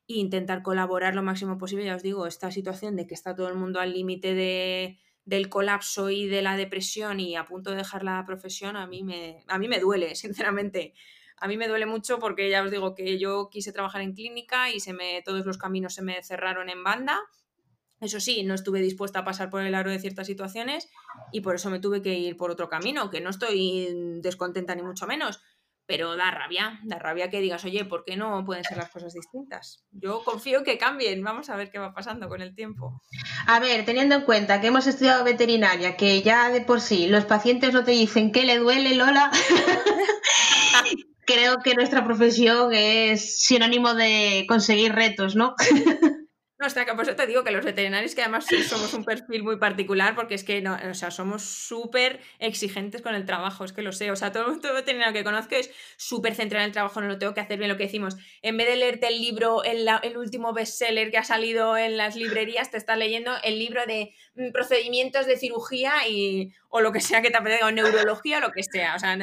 e 0.08 0.14
intentar 0.14 0.62
colaborar 0.62 1.14
lo 1.14 1.22
máximo 1.22 1.58
posible. 1.58 1.84
Ya 1.84 1.96
os 1.96 2.02
digo, 2.02 2.26
esta 2.26 2.50
situación 2.50 2.96
de 2.96 3.06
que 3.06 3.14
está 3.14 3.34
todo 3.34 3.48
el 3.48 3.54
mundo 3.54 3.80
al 3.80 3.92
límite 3.92 4.34
de, 4.34 4.98
del 5.24 5.48
colapso 5.48 6.10
y 6.10 6.26
de 6.26 6.42
la 6.42 6.56
depresión 6.56 7.20
y 7.20 7.36
a 7.36 7.46
punto 7.46 7.70
de 7.70 7.76
dejar 7.76 8.04
la 8.04 8.22
profesión, 8.26 8.76
a 8.76 8.86
mí 8.86 9.02
me, 9.02 9.44
a 9.48 9.58
mí 9.58 9.68
me 9.68 9.80
duele, 9.80 10.14
sinceramente. 10.14 10.94
A 11.36 11.48
mí 11.48 11.56
me 11.56 11.68
duele 11.68 11.86
mucho 11.86 12.18
porque 12.18 12.48
ya 12.48 12.62
os 12.62 12.70
digo 12.70 12.94
que 12.94 13.18
yo 13.18 13.48
quise 13.50 13.72
trabajar 13.72 14.02
en 14.02 14.14
clínica 14.14 14.70
y 14.70 14.80
se 14.80 14.92
me, 14.92 15.22
todos 15.22 15.44
los 15.44 15.58
caminos 15.58 15.94
se 15.94 16.02
me 16.02 16.22
cerraron 16.22 16.68
en 16.68 16.82
banda. 16.84 17.20
Eso 18.00 18.20
sí, 18.20 18.42
no 18.42 18.54
estuve 18.54 18.80
dispuesta 18.80 19.20
a 19.20 19.24
pasar 19.24 19.50
por 19.50 19.62
el 19.62 19.74
aro 19.74 19.90
de 19.90 19.98
ciertas 19.98 20.26
situaciones 20.26 20.88
y 21.32 21.40
por 21.40 21.54
eso 21.54 21.70
me 21.70 21.80
tuve 21.80 22.02
que 22.02 22.14
ir 22.14 22.36
por 22.36 22.50
otro 22.50 22.68
camino, 22.68 23.10
que 23.10 23.20
no 23.20 23.30
estoy 23.30 24.20
descontenta 24.20 24.74
ni 24.74 24.82
mucho 24.82 25.06
menos, 25.06 25.40
pero 25.86 26.16
da 26.16 26.30
rabia, 26.30 26.80
da 26.84 26.98
rabia 26.98 27.30
que 27.30 27.40
digas, 27.40 27.64
oye, 27.64 27.84
¿por 27.84 28.04
qué 28.04 28.16
no 28.16 28.44
pueden 28.44 28.64
ser 28.64 28.78
las 28.78 28.90
cosas 28.90 29.12
distintas? 29.12 29.84
Yo 29.90 30.22
confío 30.24 30.64
que 30.64 30.78
cambien, 30.78 31.22
vamos 31.22 31.50
a 31.50 31.56
ver 31.56 31.70
qué 31.70 31.78
va 31.78 31.92
pasando 31.92 32.28
con 32.28 32.40
el 32.40 32.54
tiempo. 32.54 33.02
A 33.46 33.60
ver, 33.60 33.84
teniendo 33.84 34.14
en 34.16 34.22
cuenta 34.22 34.60
que 34.60 34.68
hemos 34.68 34.86
estudiado 34.86 35.24
veterinaria, 35.24 35.96
que 35.96 36.22
ya 36.22 36.50
de 36.50 36.62
por 36.62 36.80
sí 36.80 37.06
los 37.06 37.24
pacientes 37.26 37.72
no 37.72 37.84
te 37.84 37.92
dicen 37.92 38.32
qué 38.32 38.44
le 38.44 38.58
duele, 38.58 38.94
Lola, 38.94 39.30
creo 41.26 41.58
que 41.62 41.74
nuestra 41.74 42.04
profesión 42.04 42.72
es 42.72 43.40
sinónimo 43.40 43.94
de 43.94 44.44
conseguir 44.48 44.92
retos, 44.92 45.36
¿no? 45.36 45.54
No, 46.56 46.68
está 46.68 46.84
que 46.84 46.94
por 46.94 47.02
eso 47.02 47.16
te 47.16 47.26
digo 47.26 47.42
que 47.42 47.50
los 47.50 47.64
veterinarios 47.64 48.14
que 48.14 48.22
además 48.22 48.46
somos 48.68 48.94
un 48.94 49.04
perfil 49.04 49.42
muy 49.42 49.58
particular 49.58 50.14
porque 50.14 50.34
es 50.34 50.44
que 50.44 50.62
no, 50.62 50.78
o 50.88 50.94
sea, 50.94 51.10
somos 51.10 51.42
súper 51.42 52.20
exigentes 52.38 53.02
con 53.02 53.16
el 53.16 53.24
trabajo, 53.24 53.64
es 53.64 53.72
que 53.72 53.82
lo 53.82 53.90
sé, 53.90 54.12
o 54.12 54.16
sea, 54.16 54.30
todo, 54.30 54.60
todo 54.60 54.72
veterinario 54.72 55.12
que 55.12 55.24
conozco 55.24 55.56
es 55.56 55.72
súper 55.96 56.36
centrado 56.36 56.62
en 56.62 56.68
el 56.68 56.72
trabajo, 56.72 57.00
no 57.00 57.08
lo 57.08 57.18
tengo 57.18 57.34
que 57.34 57.40
hacer 57.40 57.58
bien 57.58 57.70
lo 57.70 57.76
que 57.76 57.84
decimos. 57.84 58.16
En 58.40 58.56
vez 58.56 58.68
de 58.68 58.76
leerte 58.76 59.08
el 59.08 59.20
libro, 59.20 59.64
el, 59.64 59.88
el 60.04 60.16
último 60.16 60.52
bestseller 60.52 61.10
que 61.10 61.18
ha 61.18 61.24
salido 61.24 61.76
en 61.76 61.96
las 61.96 62.14
librerías, 62.14 62.70
te 62.70 62.76
estás 62.76 62.98
leyendo 62.98 63.32
el 63.42 63.58
libro 63.58 63.84
de 63.86 64.14
mm, 64.36 64.52
procedimientos 64.52 65.26
de 65.26 65.36
cirugía 65.36 66.06
y, 66.08 66.52
o 66.68 66.80
lo 66.80 66.92
que 66.92 67.00
sea 67.00 67.20
que 67.20 67.30
te 67.32 67.36
apetezca, 67.36 67.66
o 67.66 67.72
neurología 67.72 68.38
o 68.38 68.40
lo 68.40 68.52
que 68.52 68.62
sea, 68.62 68.94
o 68.94 68.98
sea, 69.00 69.14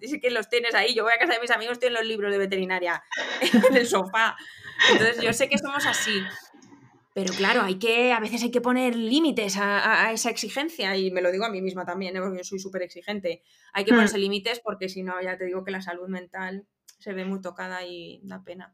es 0.00 0.16
que 0.22 0.30
los 0.30 0.48
tienes 0.48 0.74
ahí, 0.74 0.94
yo 0.94 1.04
voy 1.04 1.12
a 1.14 1.18
casa 1.18 1.34
de 1.34 1.40
mis 1.40 1.50
amigos, 1.50 1.78
tienen 1.78 1.98
los 1.98 2.06
libros 2.06 2.32
de 2.32 2.38
veterinaria 2.38 3.04
en 3.68 3.76
el 3.76 3.86
sofá. 3.86 4.36
Entonces 4.90 5.20
yo 5.20 5.32
sé 5.32 5.48
que 5.48 5.58
somos 5.58 5.84
así. 5.86 6.22
Pero 7.18 7.34
claro, 7.34 7.62
hay 7.62 7.80
que, 7.80 8.12
a 8.12 8.20
veces 8.20 8.44
hay 8.44 8.52
que 8.52 8.60
poner 8.60 8.94
límites 8.94 9.56
a, 9.56 10.12
esa 10.12 10.30
exigencia 10.30 10.96
y 10.96 11.10
me 11.10 11.20
lo 11.20 11.32
digo 11.32 11.44
a 11.44 11.50
mí 11.50 11.60
misma 11.60 11.84
también, 11.84 12.16
¿eh? 12.16 12.20
porque 12.20 12.38
yo 12.38 12.44
soy 12.44 12.60
súper 12.60 12.82
exigente. 12.82 13.42
Hay 13.72 13.84
que 13.84 13.90
hmm. 13.90 13.96
ponerse 13.96 14.18
límites 14.18 14.60
porque 14.60 14.88
si 14.88 15.02
no, 15.02 15.20
ya 15.20 15.36
te 15.36 15.46
digo 15.46 15.64
que 15.64 15.72
la 15.72 15.82
salud 15.82 16.06
mental 16.06 16.64
se 17.00 17.12
ve 17.14 17.24
muy 17.24 17.40
tocada 17.40 17.84
y 17.84 18.20
da 18.22 18.44
pena. 18.44 18.72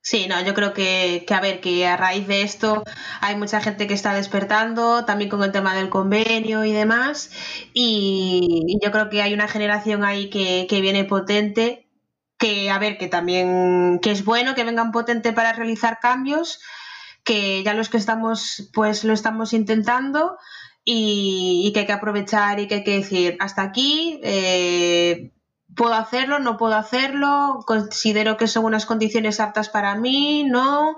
Sí, 0.00 0.26
no, 0.26 0.42
yo 0.42 0.54
creo 0.54 0.72
que, 0.72 1.26
a 1.28 1.40
ver, 1.42 1.60
que 1.60 1.86
a 1.86 1.98
raíz 1.98 2.26
de 2.26 2.40
esto 2.40 2.82
hay 3.20 3.36
mucha 3.36 3.60
gente 3.60 3.86
que 3.86 3.92
está 3.92 4.14
despertando, 4.14 5.04
también 5.04 5.28
con 5.28 5.42
el 5.42 5.52
tema 5.52 5.76
del 5.76 5.90
convenio 5.90 6.64
y 6.64 6.72
demás, 6.72 7.30
y, 7.74 8.78
yo 8.82 8.90
creo 8.90 9.10
que 9.10 9.20
hay 9.20 9.34
una 9.34 9.48
generación 9.48 10.02
ahí 10.02 10.30
que, 10.30 10.66
que, 10.66 10.80
viene 10.80 11.04
potente, 11.04 11.90
que 12.38 12.70
a 12.70 12.78
ver, 12.78 12.96
que 12.96 13.08
también, 13.08 14.00
que 14.00 14.12
es 14.12 14.24
bueno 14.24 14.54
que 14.54 14.64
vengan 14.64 14.92
potente 14.92 15.34
para 15.34 15.52
realizar 15.52 15.98
cambios, 16.00 16.58
que 17.24 17.62
ya 17.62 17.74
los 17.74 17.88
que 17.88 17.96
estamos, 17.96 18.70
pues 18.72 19.04
lo 19.04 19.12
estamos 19.12 19.52
intentando 19.52 20.38
y, 20.84 21.70
que 21.72 21.80
hay 21.80 21.86
que 21.86 21.92
aprovechar 21.92 22.60
y 22.60 22.66
que 22.66 22.76
hay 22.76 22.84
que 22.84 22.98
decir, 22.98 23.36
hasta 23.40 23.62
aquí, 23.62 24.20
eh, 24.22 25.32
puedo 25.76 25.94
hacerlo, 25.94 26.38
no 26.38 26.56
puedo 26.56 26.74
hacerlo, 26.74 27.60
considero 27.66 28.36
que 28.36 28.48
son 28.48 28.64
unas 28.64 28.86
condiciones 28.86 29.40
aptas 29.40 29.68
para 29.68 29.94
mí, 29.94 30.44
no, 30.44 30.96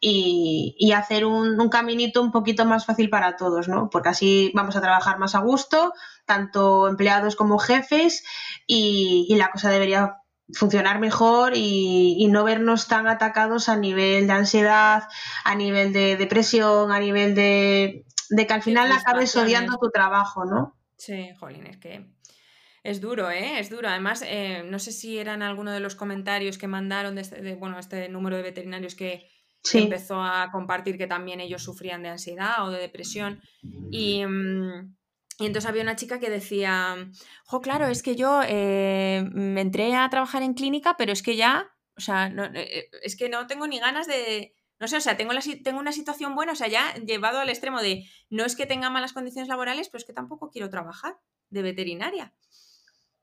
y, 0.00 0.92
hacer 0.92 1.24
un, 1.24 1.68
caminito 1.70 2.20
un 2.22 2.32
poquito 2.32 2.66
más 2.66 2.84
fácil 2.84 3.08
para 3.08 3.36
todos, 3.36 3.68
¿no? 3.68 3.88
Porque 3.90 4.10
así 4.10 4.52
vamos 4.54 4.76
a 4.76 4.80
trabajar 4.80 5.18
más 5.18 5.34
a 5.34 5.40
gusto, 5.40 5.94
tanto 6.26 6.88
empleados 6.88 7.36
como 7.36 7.58
jefes, 7.58 8.24
y, 8.66 9.26
y 9.28 9.36
la 9.36 9.50
cosa 9.50 9.70
debería 9.70 10.21
funcionar 10.54 11.00
mejor 11.00 11.52
y, 11.54 12.26
no 12.30 12.44
vernos 12.44 12.88
tan 12.88 13.08
atacados 13.08 13.68
a 13.68 13.76
nivel 13.76 14.26
de 14.26 14.32
ansiedad, 14.32 15.08
a 15.44 15.54
nivel 15.54 15.92
de 15.92 16.16
depresión, 16.16 16.92
a 16.92 17.00
nivel 17.00 17.34
de, 17.34 18.04
que 18.28 18.52
al 18.52 18.62
final 18.62 18.90
acabes 18.92 19.36
odiando 19.36 19.76
tu 19.78 19.90
trabajo, 19.90 20.44
¿no? 20.44 20.76
Sí, 20.96 21.30
jolín, 21.38 21.66
es 21.66 21.78
que 21.78 22.06
es 22.82 23.00
duro, 23.00 23.30
¿eh? 23.30 23.58
Es 23.58 23.70
duro. 23.70 23.88
Además, 23.88 24.24
eh, 24.26 24.64
no 24.64 24.78
sé 24.78 24.92
si 24.92 25.18
eran 25.18 25.42
alguno 25.42 25.72
de 25.72 25.80
los 25.80 25.94
comentarios 25.94 26.58
que 26.58 26.66
mandaron 26.66 27.14
de 27.14 27.22
este, 27.22 27.54
bueno, 27.54 27.78
este 27.78 28.08
número 28.08 28.36
de 28.36 28.42
veterinarios 28.42 28.94
que, 28.94 29.28
empezó 29.74 30.20
a 30.20 30.50
compartir 30.50 30.98
que 30.98 31.06
también 31.06 31.38
ellos 31.38 31.62
sufrían 31.62 32.02
de 32.02 32.08
ansiedad 32.08 32.66
o 32.66 32.70
de 32.70 32.80
depresión. 32.80 33.40
Y... 33.90 34.24
Mm, 34.26 34.96
y 35.42 35.46
entonces 35.46 35.68
había 35.68 35.82
una 35.82 35.96
chica 35.96 36.20
que 36.20 36.30
decía, 36.30 36.96
jo, 37.44 37.60
claro, 37.60 37.88
es 37.88 38.04
que 38.04 38.14
yo 38.14 38.42
eh, 38.46 39.28
me 39.32 39.60
entré 39.60 39.92
a 39.96 40.08
trabajar 40.08 40.44
en 40.44 40.54
clínica, 40.54 40.96
pero 40.96 41.12
es 41.12 41.20
que 41.20 41.34
ya, 41.34 41.74
o 41.96 42.00
sea, 42.00 42.28
no, 42.28 42.44
eh, 42.44 42.88
es 43.02 43.16
que 43.16 43.28
no 43.28 43.48
tengo 43.48 43.66
ni 43.66 43.80
ganas 43.80 44.06
de, 44.06 44.54
no 44.78 44.86
sé, 44.86 44.98
o 44.98 45.00
sea, 45.00 45.16
tengo, 45.16 45.32
la, 45.32 45.40
tengo 45.64 45.80
una 45.80 45.90
situación 45.90 46.36
buena, 46.36 46.52
o 46.52 46.54
sea, 46.54 46.68
ya 46.68 46.94
llevado 46.94 47.40
al 47.40 47.48
extremo 47.48 47.82
de, 47.82 48.08
no 48.30 48.44
es 48.44 48.54
que 48.54 48.66
tenga 48.66 48.88
malas 48.88 49.12
condiciones 49.12 49.48
laborales, 49.48 49.88
pero 49.88 49.98
es 49.98 50.04
que 50.04 50.12
tampoco 50.12 50.48
quiero 50.48 50.70
trabajar 50.70 51.18
de 51.50 51.62
veterinaria. 51.62 52.32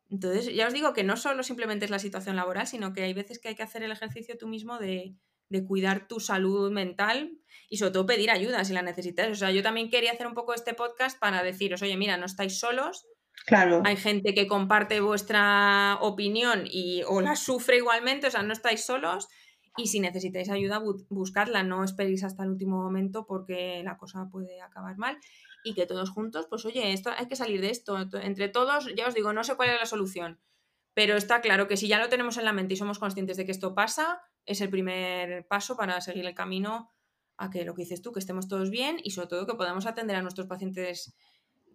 Entonces, 0.10 0.54
ya 0.54 0.68
os 0.68 0.74
digo 0.74 0.92
que 0.92 1.06
no 1.06 1.16
solo 1.16 1.42
simplemente 1.42 1.86
es 1.86 1.92
la 1.92 2.00
situación 2.00 2.36
laboral, 2.36 2.68
sino 2.68 2.92
que 2.92 3.04
hay 3.04 3.14
veces 3.14 3.40
que 3.40 3.48
hay 3.48 3.56
que 3.56 3.64
hacer 3.64 3.82
el 3.82 3.94
ejercicio 3.94 4.38
tú 4.38 4.50
mismo 4.50 4.78
de, 4.78 5.16
de 5.50 5.66
cuidar 5.66 6.08
tu 6.08 6.20
salud 6.20 6.72
mental 6.72 7.34
y 7.70 7.78
sobre 7.78 7.92
todo 7.92 8.06
pedir 8.06 8.32
ayuda 8.32 8.64
si 8.64 8.74
la 8.74 8.82
necesitas. 8.82 9.30
O 9.30 9.36
sea, 9.36 9.52
yo 9.52 9.62
también 9.62 9.90
quería 9.90 10.12
hacer 10.12 10.28
un 10.28 10.34
poco 10.34 10.54
este 10.54 10.74
podcast 10.74 11.20
para 11.20 11.44
deciros, 11.44 11.82
oye, 11.82 11.98
mira, 11.98 12.18
no 12.18 12.26
estáis 12.26 12.60
solos. 12.60 13.08
Claro. 13.46 13.82
Hay 13.86 13.96
gente 13.96 14.34
que 14.34 14.48
comparte 14.48 15.00
vuestra 15.00 15.98
opinión 16.02 16.64
y 16.66 17.04
o 17.08 17.22
la 17.22 17.36
sufre 17.36 17.78
igualmente, 17.78 18.28
o 18.28 18.32
sea, 18.32 18.44
no 18.44 18.54
estáis 18.54 18.86
solos. 18.86 19.28
Y 19.78 19.88
si 19.88 20.00
necesitáis 20.00 20.50
ayuda, 20.50 20.82
buscarla, 21.10 21.64
no 21.64 21.84
esperéis 21.84 22.24
hasta 22.24 22.44
el 22.44 22.50
último 22.50 22.82
momento 22.82 23.26
porque 23.26 23.82
la 23.84 23.98
cosa 23.98 24.28
puede 24.32 24.62
acabar 24.62 24.98
mal. 24.98 25.18
Y 25.64 25.74
que 25.74 25.86
todos 25.86 26.10
juntos, 26.10 26.48
pues 26.50 26.66
oye, 26.66 26.92
esto 26.92 27.12
hay 27.16 27.28
que 27.28 27.36
salir 27.36 27.62
de 27.62 27.70
esto. 27.70 27.98
Entre 28.22 28.50
todos, 28.50 28.94
ya 28.96 29.08
os 29.08 29.14
digo, 29.14 29.32
no 29.32 29.44
sé 29.44 29.56
cuál 29.56 29.70
es 29.70 29.80
la 29.80 29.86
solución, 29.86 30.40
pero 30.94 31.16
está 31.16 31.42
claro 31.42 31.68
que 31.68 31.78
si 31.78 31.88
ya 31.88 32.00
lo 32.00 32.10
tenemos 32.10 32.38
en 32.38 32.46
la 32.46 32.54
mente 32.54 32.74
y 32.74 32.78
somos 32.78 33.00
conscientes 33.00 33.38
de 33.38 33.46
que 33.46 33.52
esto 33.52 33.74
pasa, 33.74 34.22
es 34.50 34.62
el 34.62 34.70
primer 34.70 35.46
paso 35.48 35.78
para 35.78 36.02
seguir 36.02 36.26
el 36.26 36.34
camino 36.34 36.92
a 37.38 37.50
que 37.50 37.64
lo 37.64 37.76
que 37.76 37.84
dices 37.84 38.02
tú, 38.02 38.12
que 38.12 38.20
estemos 38.20 38.48
todos 38.48 38.72
bien 38.72 38.98
y 39.04 39.12
sobre 39.12 39.28
todo 39.28 39.46
que 39.46 39.54
podamos 39.54 39.86
atender 39.86 40.16
a 40.16 40.22
nuestros 40.24 40.48
pacientes 40.48 41.16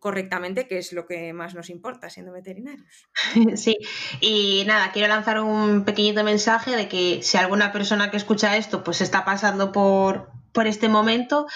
correctamente, 0.00 0.66
que 0.66 0.78
es 0.78 0.92
lo 0.92 1.06
que 1.06 1.32
más 1.32 1.54
nos 1.54 1.70
importa 1.70 2.10
siendo 2.10 2.32
veterinarios. 2.32 3.08
Sí, 3.56 3.78
y 4.20 4.64
nada, 4.66 4.90
quiero 4.92 5.08
lanzar 5.08 5.40
un 5.40 5.84
pequeñito 5.84 6.24
mensaje 6.24 6.76
de 6.76 6.88
que 6.88 7.22
si 7.22 7.38
alguna 7.38 7.72
persona 7.72 8.10
que 8.10 8.16
escucha 8.16 8.56
esto 8.56 8.82
pues 8.82 9.00
está 9.00 9.24
pasando 9.24 9.70
por, 9.72 10.30
por 10.52 10.66
este 10.66 10.88
momento, 10.88 11.46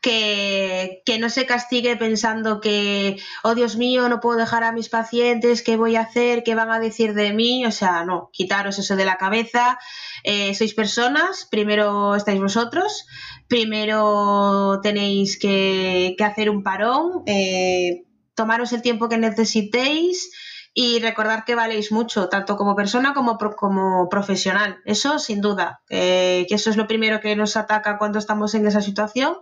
que, 0.00 1.02
no 1.20 1.28
se 1.28 1.46
castigue 1.46 1.96
pensando 1.96 2.60
que, 2.60 3.18
oh 3.42 3.54
Dios 3.54 3.76
mío, 3.76 4.08
no 4.08 4.20
puedo 4.20 4.38
dejar 4.38 4.64
a 4.64 4.72
mis 4.72 4.88
pacientes, 4.88 5.62
¿qué 5.62 5.76
voy 5.76 5.96
a 5.96 6.02
hacer? 6.02 6.42
¿Qué 6.42 6.54
van 6.54 6.70
a 6.70 6.80
decir 6.80 7.14
de 7.14 7.32
mí? 7.32 7.66
O 7.66 7.70
sea, 7.70 8.04
no, 8.04 8.30
quitaros 8.32 8.78
eso 8.78 8.96
de 8.96 9.04
la 9.04 9.16
cabeza. 9.16 9.78
Eh, 10.24 10.54
sois 10.54 10.74
personas, 10.74 11.46
primero 11.50 12.14
estáis 12.14 12.40
vosotros, 12.40 13.06
primero 13.48 14.80
tenéis 14.82 15.38
que, 15.38 16.16
hacer 16.20 16.50
un 16.50 16.62
parón, 16.62 17.22
eh, 17.26 18.04
tomaros 18.34 18.72
el 18.72 18.82
tiempo 18.82 19.08
que 19.08 19.18
necesitéis 19.18 20.30
y 20.72 21.00
recordar 21.00 21.44
que 21.44 21.54
valéis 21.54 21.90
mucho, 21.90 22.28
tanto 22.28 22.56
como 22.56 22.76
persona 22.76 23.12
como, 23.12 23.38
como 23.56 24.08
profesional. 24.08 24.78
Eso 24.84 25.18
sin 25.18 25.40
duda, 25.40 25.82
que 25.88 26.46
eso 26.48 26.70
es 26.70 26.76
lo 26.76 26.86
primero 26.86 27.20
que 27.20 27.34
nos 27.36 27.56
ataca 27.56 27.98
cuando 27.98 28.18
estamos 28.18 28.54
en 28.54 28.66
esa 28.66 28.80
situación 28.80 29.36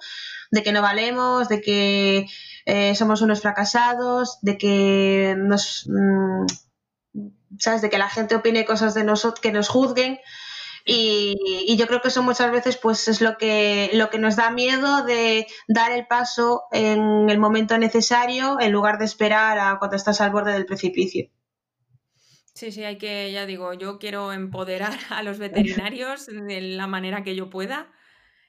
de 0.50 0.62
que 0.62 0.72
no 0.72 0.82
valemos, 0.82 1.48
de 1.48 1.60
que 1.60 2.26
eh, 2.66 2.94
somos 2.94 3.22
unos 3.22 3.40
fracasados, 3.40 4.38
de 4.42 4.58
que 4.58 5.34
nos, 5.38 5.86
mm, 5.88 6.46
¿sabes? 7.58 7.82
De 7.82 7.90
que 7.90 7.98
la 7.98 8.08
gente 8.08 8.34
opine 8.34 8.64
cosas 8.64 8.94
de 8.94 9.04
nosotros, 9.04 9.40
que 9.40 9.52
nos 9.52 9.68
juzguen. 9.68 10.18
Y, 10.90 11.77
yo 11.77 11.87
creo 11.87 12.01
que 12.01 12.09
eso 12.09 12.22
muchas 12.22 12.51
veces 12.51 12.79
pues 12.79 13.09
es 13.09 13.20
lo 13.20 13.37
que, 13.37 13.90
lo 13.92 14.09
que 14.09 14.18
nos 14.18 14.37
da 14.37 14.51
miedo 14.51 15.05
de 15.05 15.46
dar 15.68 15.92
el 15.92 16.07
paso 16.07 16.62
en 16.72 17.29
el 17.29 17.38
momento 17.38 17.77
necesario 17.77 18.59
en 18.59 18.72
lugar 18.72 18.98
de 18.98 19.05
esperar 19.05 19.59
a 19.59 19.79
cuando 19.79 19.96
estás 19.96 20.22
al 20.22 20.31
borde 20.31 20.53
del 20.53 20.64
precipicio. 20.64 21.31
Sí, 22.55 22.72
sí, 22.72 22.85
hay 22.85 22.96
que, 22.96 23.31
ya 23.31 23.44
digo, 23.44 23.74
yo 23.74 23.98
quiero 23.98 24.33
empoderar 24.33 24.98
a 25.11 25.22
los 25.22 25.38
veterinarios 25.38 26.27
de 26.27 26.61
la 26.62 26.87
manera 26.87 27.22
que 27.22 27.37
yo 27.37 27.51
pueda 27.51 27.92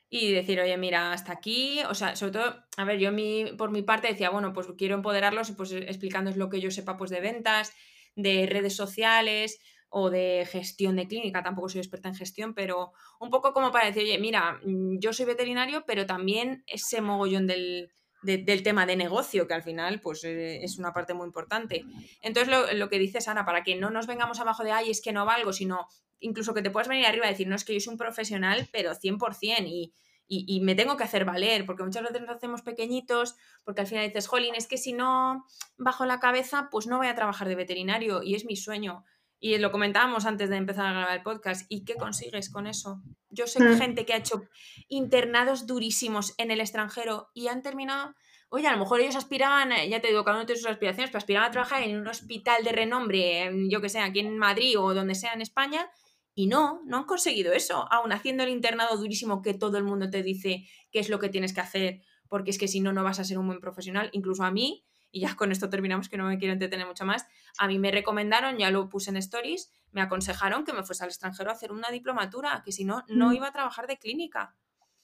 y 0.10 0.32
decir, 0.32 0.60
oye, 0.62 0.78
mira, 0.78 1.12
hasta 1.12 1.34
aquí, 1.34 1.82
o 1.90 1.94
sea, 1.94 2.16
sobre 2.16 2.32
todo, 2.32 2.66
a 2.78 2.84
ver, 2.86 3.00
yo 3.00 3.12
mi, 3.12 3.52
por 3.58 3.70
mi 3.70 3.82
parte 3.82 4.08
decía, 4.08 4.30
bueno, 4.30 4.54
pues 4.54 4.68
quiero 4.78 4.96
empoderarlos, 4.96 5.52
pues 5.52 5.74
explicándoles 5.74 6.38
lo 6.38 6.50
que 6.50 6.62
yo 6.62 6.72
sepa, 6.72 6.98
pues 6.98 7.12
de 7.12 7.20
ventas, 7.20 7.74
de 8.16 8.48
redes 8.48 8.76
sociales 8.76 9.60
o 9.90 10.10
de 10.10 10.48
gestión 10.50 10.96
de 10.96 11.08
clínica, 11.08 11.44
tampoco 11.44 11.70
soy 11.70 11.80
experta 11.80 12.10
en 12.10 12.16
gestión, 12.16 12.54
pero 12.54 12.92
un 13.20 13.30
poco 13.30 13.54
como 13.54 13.72
para 13.72 13.88
decir, 13.88 14.04
oye, 14.04 14.20
mira, 14.20 14.60
mm, 14.64 15.00
yo 15.00 15.14
soy 15.14 15.26
veterinario, 15.26 15.84
pero 15.86 16.06
también 16.06 16.64
ese 16.68 17.02
mogollón 17.02 17.48
del, 17.48 17.92
del 18.22 18.64
tema 18.64 18.86
de 18.86 18.96
negocio, 18.96 19.48
que 19.48 19.54
al 19.54 19.64
final 19.64 20.02
pues 20.02 20.24
eh, 20.24 20.64
es 20.64 20.78
una 20.78 20.94
parte 20.94 21.14
muy 21.14 21.26
importante. 21.26 21.86
Entonces 22.22 22.54
lo, 22.54 22.72
lo, 22.74 22.90
que 22.90 23.00
dices, 23.00 23.28
Ana, 23.28 23.46
para 23.46 23.64
que 23.64 23.76
no 23.76 23.90
nos 23.90 24.08
vengamos 24.08 24.40
abajo 24.40 24.64
de, 24.64 24.72
ay, 24.72 24.92
es 24.92 25.02
que 25.02 25.14
no 25.14 25.26
valgo, 25.26 25.54
sino 25.54 25.88
incluso 26.20 26.54
que 26.54 26.62
te 26.62 26.70
puedas 26.70 26.88
venir 26.88 27.06
arriba 27.06 27.28
y 27.28 27.30
decir, 27.30 27.48
no 27.48 27.56
es 27.56 27.64
que 27.64 27.74
yo 27.74 27.80
soy 27.80 27.94
un 27.94 27.98
profesional, 27.98 28.68
pero 28.72 28.94
100% 28.94 29.66
y, 29.68 29.94
y, 30.28 30.46
y 30.48 30.60
me 30.62 30.76
tengo 30.76 30.98
que 30.98 31.04
hacer 31.04 31.26
valer, 31.26 31.66
porque 31.66 31.84
muchas 31.84 32.04
veces 32.04 32.22
nos 32.22 32.36
hacemos 32.36 32.62
pequeñitos, 32.62 33.36
porque 33.64 33.82
al 33.82 33.88
final 33.88 34.06
dices, 34.06 34.28
jolín, 34.28 34.54
es 34.56 34.68
que 34.68 34.78
si 34.78 34.94
no 34.94 35.46
bajo 35.78 36.06
la 36.06 36.20
cabeza, 36.20 36.68
pues 36.72 36.88
no 36.88 36.98
voy 36.98 37.08
a 37.08 37.16
trabajar 37.16 37.48
de 37.48 37.56
veterinario 37.56 38.22
y 38.22 38.36
es 38.36 38.46
mi 38.46 38.56
sueño. 38.56 39.06
Y 39.40 39.58
lo 39.58 39.72
comentábamos 39.72 40.26
antes 40.26 40.50
de 40.50 40.58
empezar 40.58 40.86
a 40.86 40.92
grabar 40.92 41.18
el 41.18 41.24
podcast. 41.24 41.66
¿Y 41.70 41.86
qué 41.86 41.96
consigues 41.96 42.50
con 42.50 42.68
eso? 42.68 43.02
Yo 43.30 43.48
sé 43.48 43.64
mm. 43.64 43.78
gente 43.78 44.06
que 44.06 44.14
ha 44.14 44.18
hecho 44.18 44.44
internados 44.90 45.66
durísimos 45.66 46.34
en 46.38 46.52
el 46.52 46.60
extranjero 46.60 47.30
y 47.34 47.48
han 47.48 47.62
terminado. 47.62 48.16
Oye, 48.50 48.68
a 48.68 48.74
lo 48.74 48.80
mejor 48.80 49.00
ellos 49.00 49.16
aspiraban, 49.16 49.70
ya 49.90 50.02
te 50.02 50.08
digo, 50.08 50.24
cada 50.24 50.38
uno 50.38 50.46
tiene 50.46 50.60
sus 50.60 50.70
aspiraciones, 50.70 51.12
pero 51.12 51.20
aspiraban 51.20 51.50
a 51.50 51.52
trabajar 51.52 51.84
en 51.84 52.00
un 52.00 52.08
hospital 52.08 52.64
de 52.64 52.72
renombre, 52.72 53.52
yo 53.70 53.80
que 53.80 53.90
sé, 53.90 54.00
aquí 54.00 54.20
en 54.20 54.38
Madrid 54.40 54.78
o 54.80 54.94
donde 54.96 55.14
sea 55.14 55.34
en 55.34 55.42
España, 55.42 55.88
Y 56.34 56.48
no, 56.48 56.82
no 56.86 56.98
han 56.98 57.04
conseguido 57.04 57.54
eso, 57.54 57.86
aún 57.92 58.12
haciendo 58.12 58.44
el 58.44 58.50
internado 58.50 58.98
durísimo 58.98 59.42
que 59.42 59.54
todo 59.54 59.78
el 59.78 59.84
mundo 59.84 60.10
te 60.10 60.24
dice 60.24 60.66
qué 60.92 61.00
es 61.00 61.10
lo 61.10 61.20
que 61.20 61.30
tienes 61.30 61.54
que 61.54 61.62
hacer, 61.62 62.02
porque 62.28 62.52
es 62.52 62.58
que 62.58 62.68
si 62.68 62.80
no, 62.80 62.94
no 62.94 63.04
vas 63.04 63.20
a 63.20 63.24
ser 63.24 63.38
un 63.38 63.48
buen 63.48 63.60
profesional. 63.60 64.10
Incluso 64.14 64.44
a 64.44 64.52
mí, 64.52 64.86
y 65.12 65.22
ya 65.22 65.36
con 65.36 65.52
esto 65.52 65.70
terminamos 65.70 66.10
que 66.10 66.18
no 66.18 66.26
me 66.26 66.38
quiero 66.38 66.54
entretener 66.54 66.86
mucho 66.86 67.06
más, 67.06 67.26
a 67.58 67.68
mí 67.68 67.80
me 67.80 67.92
recomendaron, 67.92 68.58
ya 68.58 68.72
lo 68.72 68.90
puse 68.90 69.10
en 69.10 69.18
stories, 69.18 69.72
me 69.92 70.02
aconsejaron 70.02 70.66
que 70.66 70.74
me 70.74 70.84
fuese 70.84 71.04
al 71.04 71.10
extranjero 71.10 71.50
a 71.50 71.54
hacer 71.54 71.72
una 71.72 71.90
diplomatura, 71.90 72.62
que 72.64 72.72
si 72.72 72.86
no, 72.86 73.04
no 73.08 73.30
mm. 73.30 73.34
iba 73.34 73.48
a 73.48 73.52
trabajar 73.52 73.88
de 73.88 73.98
clínica. 73.98 74.56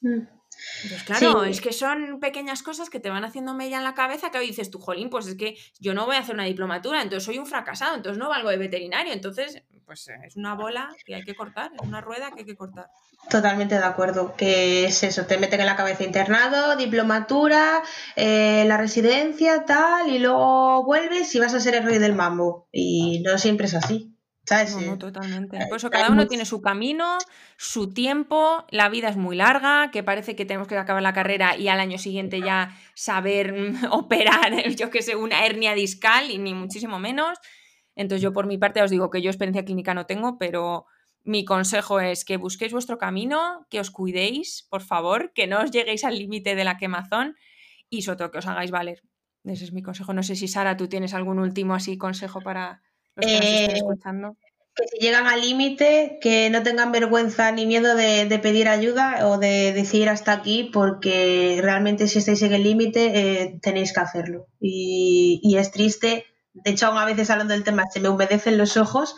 Pues 0.01 1.03
claro, 1.03 1.43
es 1.43 1.61
que 1.61 1.73
son 1.73 2.19
pequeñas 2.19 2.61
cosas 2.61 2.89
que 2.89 2.99
te 2.99 3.09
van 3.09 3.25
haciendo 3.25 3.53
mella 3.53 3.77
en 3.77 3.83
la 3.83 3.93
cabeza 3.93 4.29
que 4.29 4.37
hoy 4.37 4.47
dices 4.47 4.69
tú, 4.69 4.79
jolín, 4.79 5.09
pues 5.09 5.25
es 5.27 5.35
que 5.35 5.57
yo 5.79 5.93
no 5.93 6.05
voy 6.05 6.15
a 6.15 6.19
hacer 6.19 6.35
una 6.35 6.45
diplomatura, 6.45 7.01
entonces 7.01 7.23
soy 7.23 7.39
un 7.39 7.45
fracasado, 7.45 7.95
entonces 7.95 8.19
no 8.19 8.29
valgo 8.29 8.49
de 8.49 8.57
veterinario, 8.57 9.11
entonces 9.11 9.63
pues 9.85 10.07
es 10.07 10.35
una 10.35 10.55
bola 10.55 10.89
que 11.05 11.15
hay 11.15 11.23
que 11.23 11.35
cortar, 11.35 11.71
es 11.73 11.81
una 11.81 12.01
rueda 12.01 12.31
que 12.31 12.41
hay 12.41 12.45
que 12.45 12.55
cortar. 12.55 12.89
Totalmente 13.29 13.75
de 13.75 13.83
acuerdo, 13.83 14.35
que 14.35 14.85
es 14.85 15.03
eso, 15.03 15.25
te 15.25 15.37
meten 15.37 15.61
en 15.61 15.65
la 15.65 15.75
cabeza 15.75 16.03
internado, 16.03 16.75
diplomatura, 16.75 17.81
eh, 18.15 18.65
la 18.67 18.77
residencia, 18.77 19.65
tal, 19.65 20.09
y 20.09 20.19
luego 20.19 20.83
vuelves 20.83 21.33
y 21.35 21.39
vas 21.39 21.53
a 21.53 21.59
ser 21.59 21.75
el 21.75 21.83
rey 21.83 21.97
del 21.97 22.13
mambo. 22.13 22.67
Y 22.71 23.21
no 23.23 23.37
siempre 23.37 23.67
es 23.67 23.73
así. 23.73 24.15
No, 24.71 24.81
no, 24.81 24.97
totalmente. 24.97 25.57
Por 25.67 25.77
eso 25.77 25.89
cada 25.89 26.09
uno 26.09 26.27
tiene 26.27 26.45
su 26.45 26.61
camino, 26.61 27.17
su 27.57 27.93
tiempo, 27.93 28.65
la 28.69 28.89
vida 28.89 29.09
es 29.09 29.17
muy 29.17 29.35
larga, 29.35 29.89
que 29.91 30.03
parece 30.03 30.35
que 30.35 30.45
tenemos 30.45 30.67
que 30.67 30.77
acabar 30.77 31.01
la 31.01 31.13
carrera 31.13 31.57
y 31.57 31.67
al 31.67 31.79
año 31.79 31.97
siguiente 31.97 32.39
ya 32.41 32.77
saber 32.93 33.53
mm, 33.53 33.85
operar, 33.91 34.53
yo 34.75 34.91
que 34.91 35.01
sé, 35.01 35.15
una 35.15 35.45
hernia 35.45 35.73
discal 35.73 36.29
y 36.29 36.37
ni 36.37 36.53
muchísimo 36.53 36.99
menos. 36.99 37.39
Entonces 37.95 38.21
yo 38.21 38.33
por 38.33 38.47
mi 38.47 38.57
parte 38.57 38.81
os 38.81 38.91
digo 38.91 39.09
que 39.09 39.21
yo 39.21 39.29
experiencia 39.29 39.65
clínica 39.65 39.93
no 39.93 40.05
tengo, 40.05 40.37
pero 40.37 40.85
mi 41.23 41.45
consejo 41.45 41.99
es 41.99 42.25
que 42.25 42.37
busquéis 42.37 42.71
vuestro 42.71 42.97
camino, 42.97 43.65
que 43.69 43.79
os 43.79 43.91
cuidéis, 43.91 44.67
por 44.69 44.81
favor, 44.81 45.31
que 45.33 45.47
no 45.47 45.61
os 45.61 45.71
lleguéis 45.71 46.03
al 46.03 46.17
límite 46.17 46.55
de 46.55 46.63
la 46.63 46.77
quemazón 46.77 47.35
y 47.89 48.03
sobre 48.03 48.17
todo 48.17 48.31
que 48.31 48.39
os 48.39 48.47
hagáis 48.47 48.71
valer. 48.71 49.01
Ese 49.43 49.63
es 49.63 49.73
mi 49.73 49.81
consejo. 49.81 50.13
No 50.13 50.23
sé 50.23 50.35
si 50.35 50.47
Sara, 50.47 50.77
tú 50.77 50.87
tienes 50.87 51.13
algún 51.13 51.39
último 51.39 51.75
así 51.75 51.97
consejo 51.97 52.41
para 52.41 52.81
eh, 53.21 53.81
que 54.75 54.87
si 54.87 54.97
llegan 54.99 55.27
al 55.27 55.41
límite, 55.41 56.19
que 56.21 56.49
no 56.49 56.61
tengan 56.61 56.91
vergüenza 56.91 57.51
ni 57.51 57.65
miedo 57.65 57.95
de, 57.95 58.39
pedir 58.41 58.67
ayuda 58.67 59.27
o 59.27 59.37
de 59.37 59.71
decir 59.71 60.09
hasta 60.09 60.33
aquí, 60.33 60.69
porque 60.73 61.59
realmente 61.61 62.07
si 62.07 62.19
estáis 62.19 62.41
en 62.41 62.53
el 62.53 62.63
límite 62.63 63.11
eh, 63.15 63.59
tenéis 63.61 63.93
que 63.93 64.01
hacerlo. 64.01 64.47
Y, 64.59 65.55
es 65.57 65.71
triste, 65.71 66.25
de 66.63 66.71
hecho, 66.71 66.87
aún 66.87 66.97
a 66.97 67.05
veces 67.05 67.29
hablando 67.29 67.53
del 67.53 67.63
tema 67.63 67.83
se 67.91 67.99
me 67.99 68.09
humedecen 68.09 68.57
los 68.57 68.77
ojos, 68.77 69.15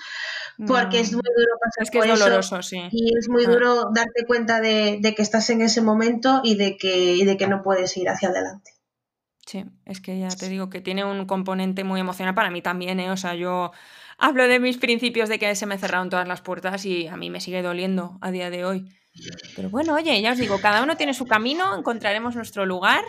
porque 0.65 0.99
es 0.99 1.13
muy 1.13 1.21
duro 1.21 1.59
pasar 1.61 1.83
es 1.83 1.91
que 1.91 1.99
es 1.99 2.19
doloroso, 2.19 2.63
sí. 2.63 2.81
Y 2.91 3.17
es 3.17 3.29
muy 3.29 3.45
ah. 3.45 3.49
duro 3.49 3.91
darte 3.93 4.25
cuenta 4.25 4.59
de, 4.59 4.99
que 5.15 5.21
estás 5.21 5.49
en 5.51 5.61
ese 5.61 5.81
momento 5.81 6.41
y 6.43 6.55
de 6.55 6.77
que, 6.77 7.15
y 7.15 7.25
de 7.25 7.37
que 7.37 7.47
no 7.47 7.61
puedes 7.61 7.95
ir 7.95 8.09
hacia 8.09 8.29
adelante. 8.29 8.71
Sí, 9.45 9.63
es 9.85 10.01
que 10.01 10.19
ya 10.19 10.29
te 10.29 10.49
digo 10.49 10.69
que 10.69 10.81
tiene 10.81 11.05
un 11.05 11.25
componente 11.25 11.83
muy 11.83 12.01
emocional 12.01 12.33
para 12.33 12.49
mí 12.49 12.61
también, 12.61 12.99
¿eh? 12.99 13.11
O 13.11 13.17
sea, 13.17 13.35
yo 13.35 13.71
hablo 14.17 14.47
de 14.47 14.59
mis 14.59 14.77
principios 14.77 15.29
de 15.29 15.39
que 15.39 15.55
se 15.55 15.65
me 15.67 15.77
cerraron 15.77 16.09
todas 16.09 16.27
las 16.27 16.41
puertas 16.41 16.85
y 16.85 17.07
a 17.07 17.15
mí 17.15 17.29
me 17.29 17.39
sigue 17.39 17.61
doliendo 17.61 18.17
a 18.19 18.31
día 18.31 18.49
de 18.49 18.65
hoy. 18.65 18.89
Pero 19.55 19.69
bueno, 19.69 19.93
oye, 19.93 20.21
ya 20.21 20.33
os 20.33 20.37
digo, 20.37 20.59
cada 20.59 20.83
uno 20.83 20.97
tiene 20.97 21.13
su 21.13 21.25
camino, 21.25 21.77
encontraremos 21.77 22.35
nuestro 22.35 22.65
lugar. 22.65 23.03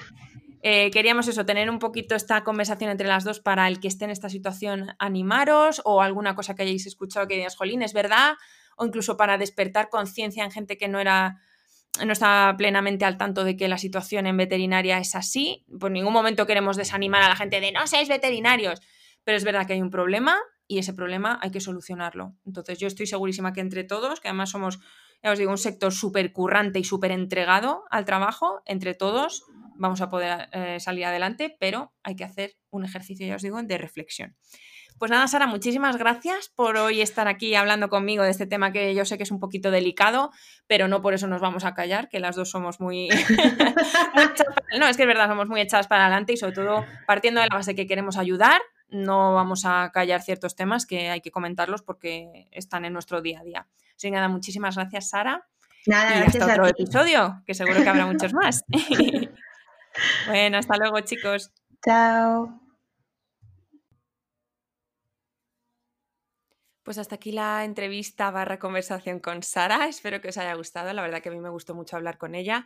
Eh, 0.62 0.90
queríamos 0.90 1.28
eso, 1.28 1.46
tener 1.46 1.70
un 1.70 1.78
poquito 1.78 2.14
esta 2.14 2.42
conversación 2.42 2.90
entre 2.90 3.06
las 3.06 3.24
dos 3.24 3.40
para 3.40 3.68
el 3.68 3.80
que 3.80 3.88
esté 3.88 4.04
en 4.04 4.10
esta 4.10 4.28
situación, 4.28 4.88
animaros 4.98 5.80
o 5.84 6.02
alguna 6.02 6.34
cosa 6.34 6.54
que 6.54 6.62
hayáis 6.62 6.86
escuchado 6.86 7.28
que 7.28 7.36
digas, 7.36 7.56
jolín, 7.56 7.82
es 7.82 7.92
verdad, 7.92 8.34
o 8.76 8.84
incluso 8.84 9.16
para 9.16 9.38
despertar 9.38 9.88
conciencia 9.88 10.44
en 10.44 10.50
gente 10.50 10.76
que 10.76 10.88
no 10.88 10.98
era 10.98 11.40
no 12.04 12.12
está 12.12 12.54
plenamente 12.56 13.04
al 13.04 13.16
tanto 13.16 13.44
de 13.44 13.56
que 13.56 13.66
la 13.66 13.78
situación 13.78 14.26
en 14.26 14.36
veterinaria 14.36 14.98
es 14.98 15.14
así. 15.14 15.64
Por 15.80 15.90
ningún 15.90 16.12
momento 16.12 16.46
queremos 16.46 16.76
desanimar 16.76 17.22
a 17.22 17.28
la 17.28 17.36
gente 17.36 17.60
de 17.60 17.72
no 17.72 17.86
seáis 17.86 18.08
veterinarios, 18.08 18.80
pero 19.24 19.36
es 19.36 19.44
verdad 19.44 19.66
que 19.66 19.72
hay 19.72 19.82
un 19.82 19.90
problema 19.90 20.38
y 20.66 20.78
ese 20.78 20.92
problema 20.92 21.38
hay 21.42 21.50
que 21.50 21.60
solucionarlo. 21.60 22.34
Entonces 22.46 22.78
yo 22.78 22.86
estoy 22.86 23.06
segurísima 23.06 23.52
que 23.52 23.60
entre 23.60 23.84
todos, 23.84 24.20
que 24.20 24.28
además 24.28 24.50
somos, 24.50 24.78
ya 25.22 25.32
os 25.32 25.38
digo, 25.38 25.50
un 25.50 25.58
sector 25.58 25.92
súper 25.92 26.32
currante 26.32 26.78
y 26.78 26.84
súper 26.84 27.10
entregado 27.10 27.84
al 27.90 28.04
trabajo, 28.04 28.62
entre 28.66 28.94
todos 28.94 29.44
vamos 29.78 30.00
a 30.00 30.10
poder 30.10 30.48
eh, 30.52 30.78
salir 30.80 31.06
adelante, 31.06 31.56
pero 31.58 31.92
hay 32.02 32.16
que 32.16 32.24
hacer 32.24 32.56
un 32.70 32.84
ejercicio, 32.84 33.26
ya 33.26 33.36
os 33.36 33.42
digo, 33.42 33.62
de 33.62 33.78
reflexión. 33.78 34.36
Pues 34.98 35.12
nada, 35.12 35.28
Sara, 35.28 35.46
muchísimas 35.46 35.96
gracias 35.96 36.48
por 36.48 36.76
hoy 36.76 37.00
estar 37.00 37.28
aquí 37.28 37.54
hablando 37.54 37.88
conmigo 37.88 38.24
de 38.24 38.30
este 38.30 38.46
tema 38.46 38.72
que 38.72 38.96
yo 38.96 39.04
sé 39.04 39.16
que 39.16 39.22
es 39.22 39.30
un 39.30 39.38
poquito 39.38 39.70
delicado, 39.70 40.32
pero 40.66 40.88
no 40.88 41.00
por 41.00 41.14
eso 41.14 41.28
nos 41.28 41.40
vamos 41.40 41.64
a 41.64 41.74
callar, 41.74 42.08
que 42.08 42.18
las 42.18 42.34
dos 42.34 42.50
somos 42.50 42.80
muy... 42.80 43.08
no, 44.78 44.88
es 44.88 44.96
que 44.96 45.04
es 45.04 45.08
verdad, 45.08 45.28
somos 45.28 45.48
muy 45.48 45.60
echadas 45.60 45.86
para 45.86 46.06
adelante 46.06 46.32
y 46.32 46.36
sobre 46.36 46.52
todo 46.52 46.84
partiendo 47.06 47.40
de 47.40 47.46
la 47.46 47.54
base 47.54 47.76
que 47.76 47.86
queremos 47.86 48.16
ayudar, 48.16 48.60
no 48.88 49.34
vamos 49.34 49.64
a 49.64 49.90
callar 49.92 50.20
ciertos 50.20 50.56
temas 50.56 50.84
que 50.84 51.10
hay 51.10 51.20
que 51.20 51.30
comentarlos 51.30 51.82
porque 51.82 52.48
están 52.50 52.84
en 52.84 52.92
nuestro 52.92 53.22
día 53.22 53.40
a 53.40 53.44
día. 53.44 53.68
Así 53.96 54.08
que 54.08 54.12
nada, 54.12 54.28
muchísimas 54.28 54.74
gracias, 54.74 55.10
Sara. 55.10 55.46
Nada, 55.86 56.18
y 56.18 56.22
hasta 56.22 56.44
otro 56.44 56.66
episodio, 56.66 57.42
que 57.46 57.54
seguro 57.54 57.82
que 57.82 57.88
habrá 57.88 58.06
muchos 58.06 58.32
más. 58.34 58.64
bueno, 60.26 60.58
hasta 60.58 60.76
luego, 60.76 61.00
chicos. 61.00 61.50
Chao. 61.84 62.60
Pues 66.82 66.96
hasta 66.96 67.16
aquí 67.16 67.32
la 67.32 67.64
entrevista 67.64 68.30
barra 68.30 68.58
conversación 68.58 69.20
con 69.20 69.42
Sara. 69.42 69.88
Espero 69.88 70.22
que 70.22 70.28
os 70.28 70.38
haya 70.38 70.54
gustado. 70.54 70.92
La 70.94 71.02
verdad 71.02 71.20
que 71.20 71.28
a 71.28 71.32
mí 71.32 71.38
me 71.38 71.50
gustó 71.50 71.74
mucho 71.74 71.96
hablar 71.96 72.16
con 72.16 72.34
ella. 72.34 72.64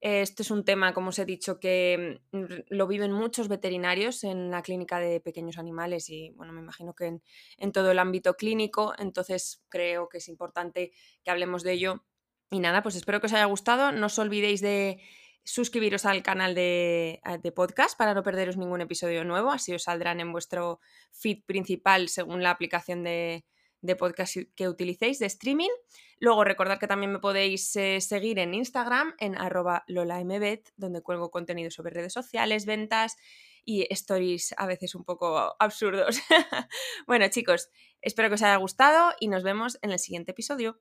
Esto 0.00 0.42
es 0.42 0.50
un 0.50 0.64
tema, 0.64 0.92
como 0.92 1.10
os 1.10 1.18
he 1.20 1.24
dicho, 1.24 1.60
que 1.60 2.22
mm, 2.32 2.44
lo 2.70 2.88
viven 2.88 3.12
muchos 3.12 3.46
veterinarios 3.46 4.24
en 4.24 4.50
la 4.50 4.60
clínica 4.60 4.98
de 4.98 5.20
pequeños 5.20 5.58
animales 5.58 6.10
y, 6.10 6.30
bueno, 6.30 6.52
me 6.52 6.60
imagino 6.60 6.92
que 6.92 7.20
en, 7.58 7.72
todo 7.72 7.92
el 7.92 8.00
ámbito 8.00 8.34
clínico. 8.34 8.94
Entonces 8.98 9.62
creo 9.68 10.08
que 10.08 10.18
es 10.18 10.28
importante 10.28 10.90
que 11.22 11.30
hablemos 11.30 11.62
de 11.62 11.72
ello. 11.74 12.04
Y 12.50 12.58
nada, 12.58 12.82
pues 12.82 12.96
espero 12.96 13.20
que 13.20 13.26
os 13.26 13.32
haya 13.32 13.44
gustado. 13.44 13.92
No 13.92 14.06
os 14.06 14.18
olvidéis 14.18 14.60
de 14.60 15.00
suscribiros 15.44 16.04
al 16.04 16.22
canal 16.22 16.54
de, 16.54 17.20
de, 17.42 17.52
podcast 17.52 17.98
para 17.98 18.14
no 18.14 18.22
perderos 18.22 18.56
ningún 18.56 18.80
episodio 18.80 19.24
nuevo, 19.24 19.50
así 19.50 19.72
os 19.72 19.84
saldrán 19.84 20.20
en 20.20 20.32
vuestro 20.32 20.80
feed 21.10 21.44
principal 21.44 22.08
según 22.08 22.42
la 22.42 22.50
aplicación 22.50 23.02
de, 23.02 23.44
de 23.82 23.96
podcast 23.96 24.36
que 24.54 24.68
utilicéis 24.68 25.18
de 25.18 25.26
streaming. 25.26 25.70
Luego 26.18 26.44
recordad 26.44 26.78
que 26.78 26.86
también 26.86 27.12
me 27.12 27.18
podéis 27.18 27.74
eh, 27.76 28.00
seguir 28.00 28.38
en 28.38 28.54
Instagram 28.54 29.14
en 29.18 29.36
arroba 29.36 29.84
lolambet, 29.88 30.72
donde 30.76 31.02
cuelgo 31.02 31.30
contenido 31.30 31.70
sobre 31.70 31.92
redes 31.92 32.12
sociales, 32.12 32.64
ventas 32.64 33.16
y 33.64 33.86
stories 33.90 34.54
a 34.56 34.66
veces 34.66 34.94
un 34.94 35.04
poco 35.04 35.56
absurdos. 35.58 36.20
bueno 37.06 37.28
chicos, 37.28 37.70
espero 38.00 38.28
que 38.28 38.36
os 38.36 38.42
haya 38.42 38.56
gustado 38.56 39.14
y 39.20 39.28
nos 39.28 39.42
vemos 39.42 39.78
en 39.82 39.90
el 39.90 39.98
siguiente 39.98 40.30
episodio. 40.30 40.80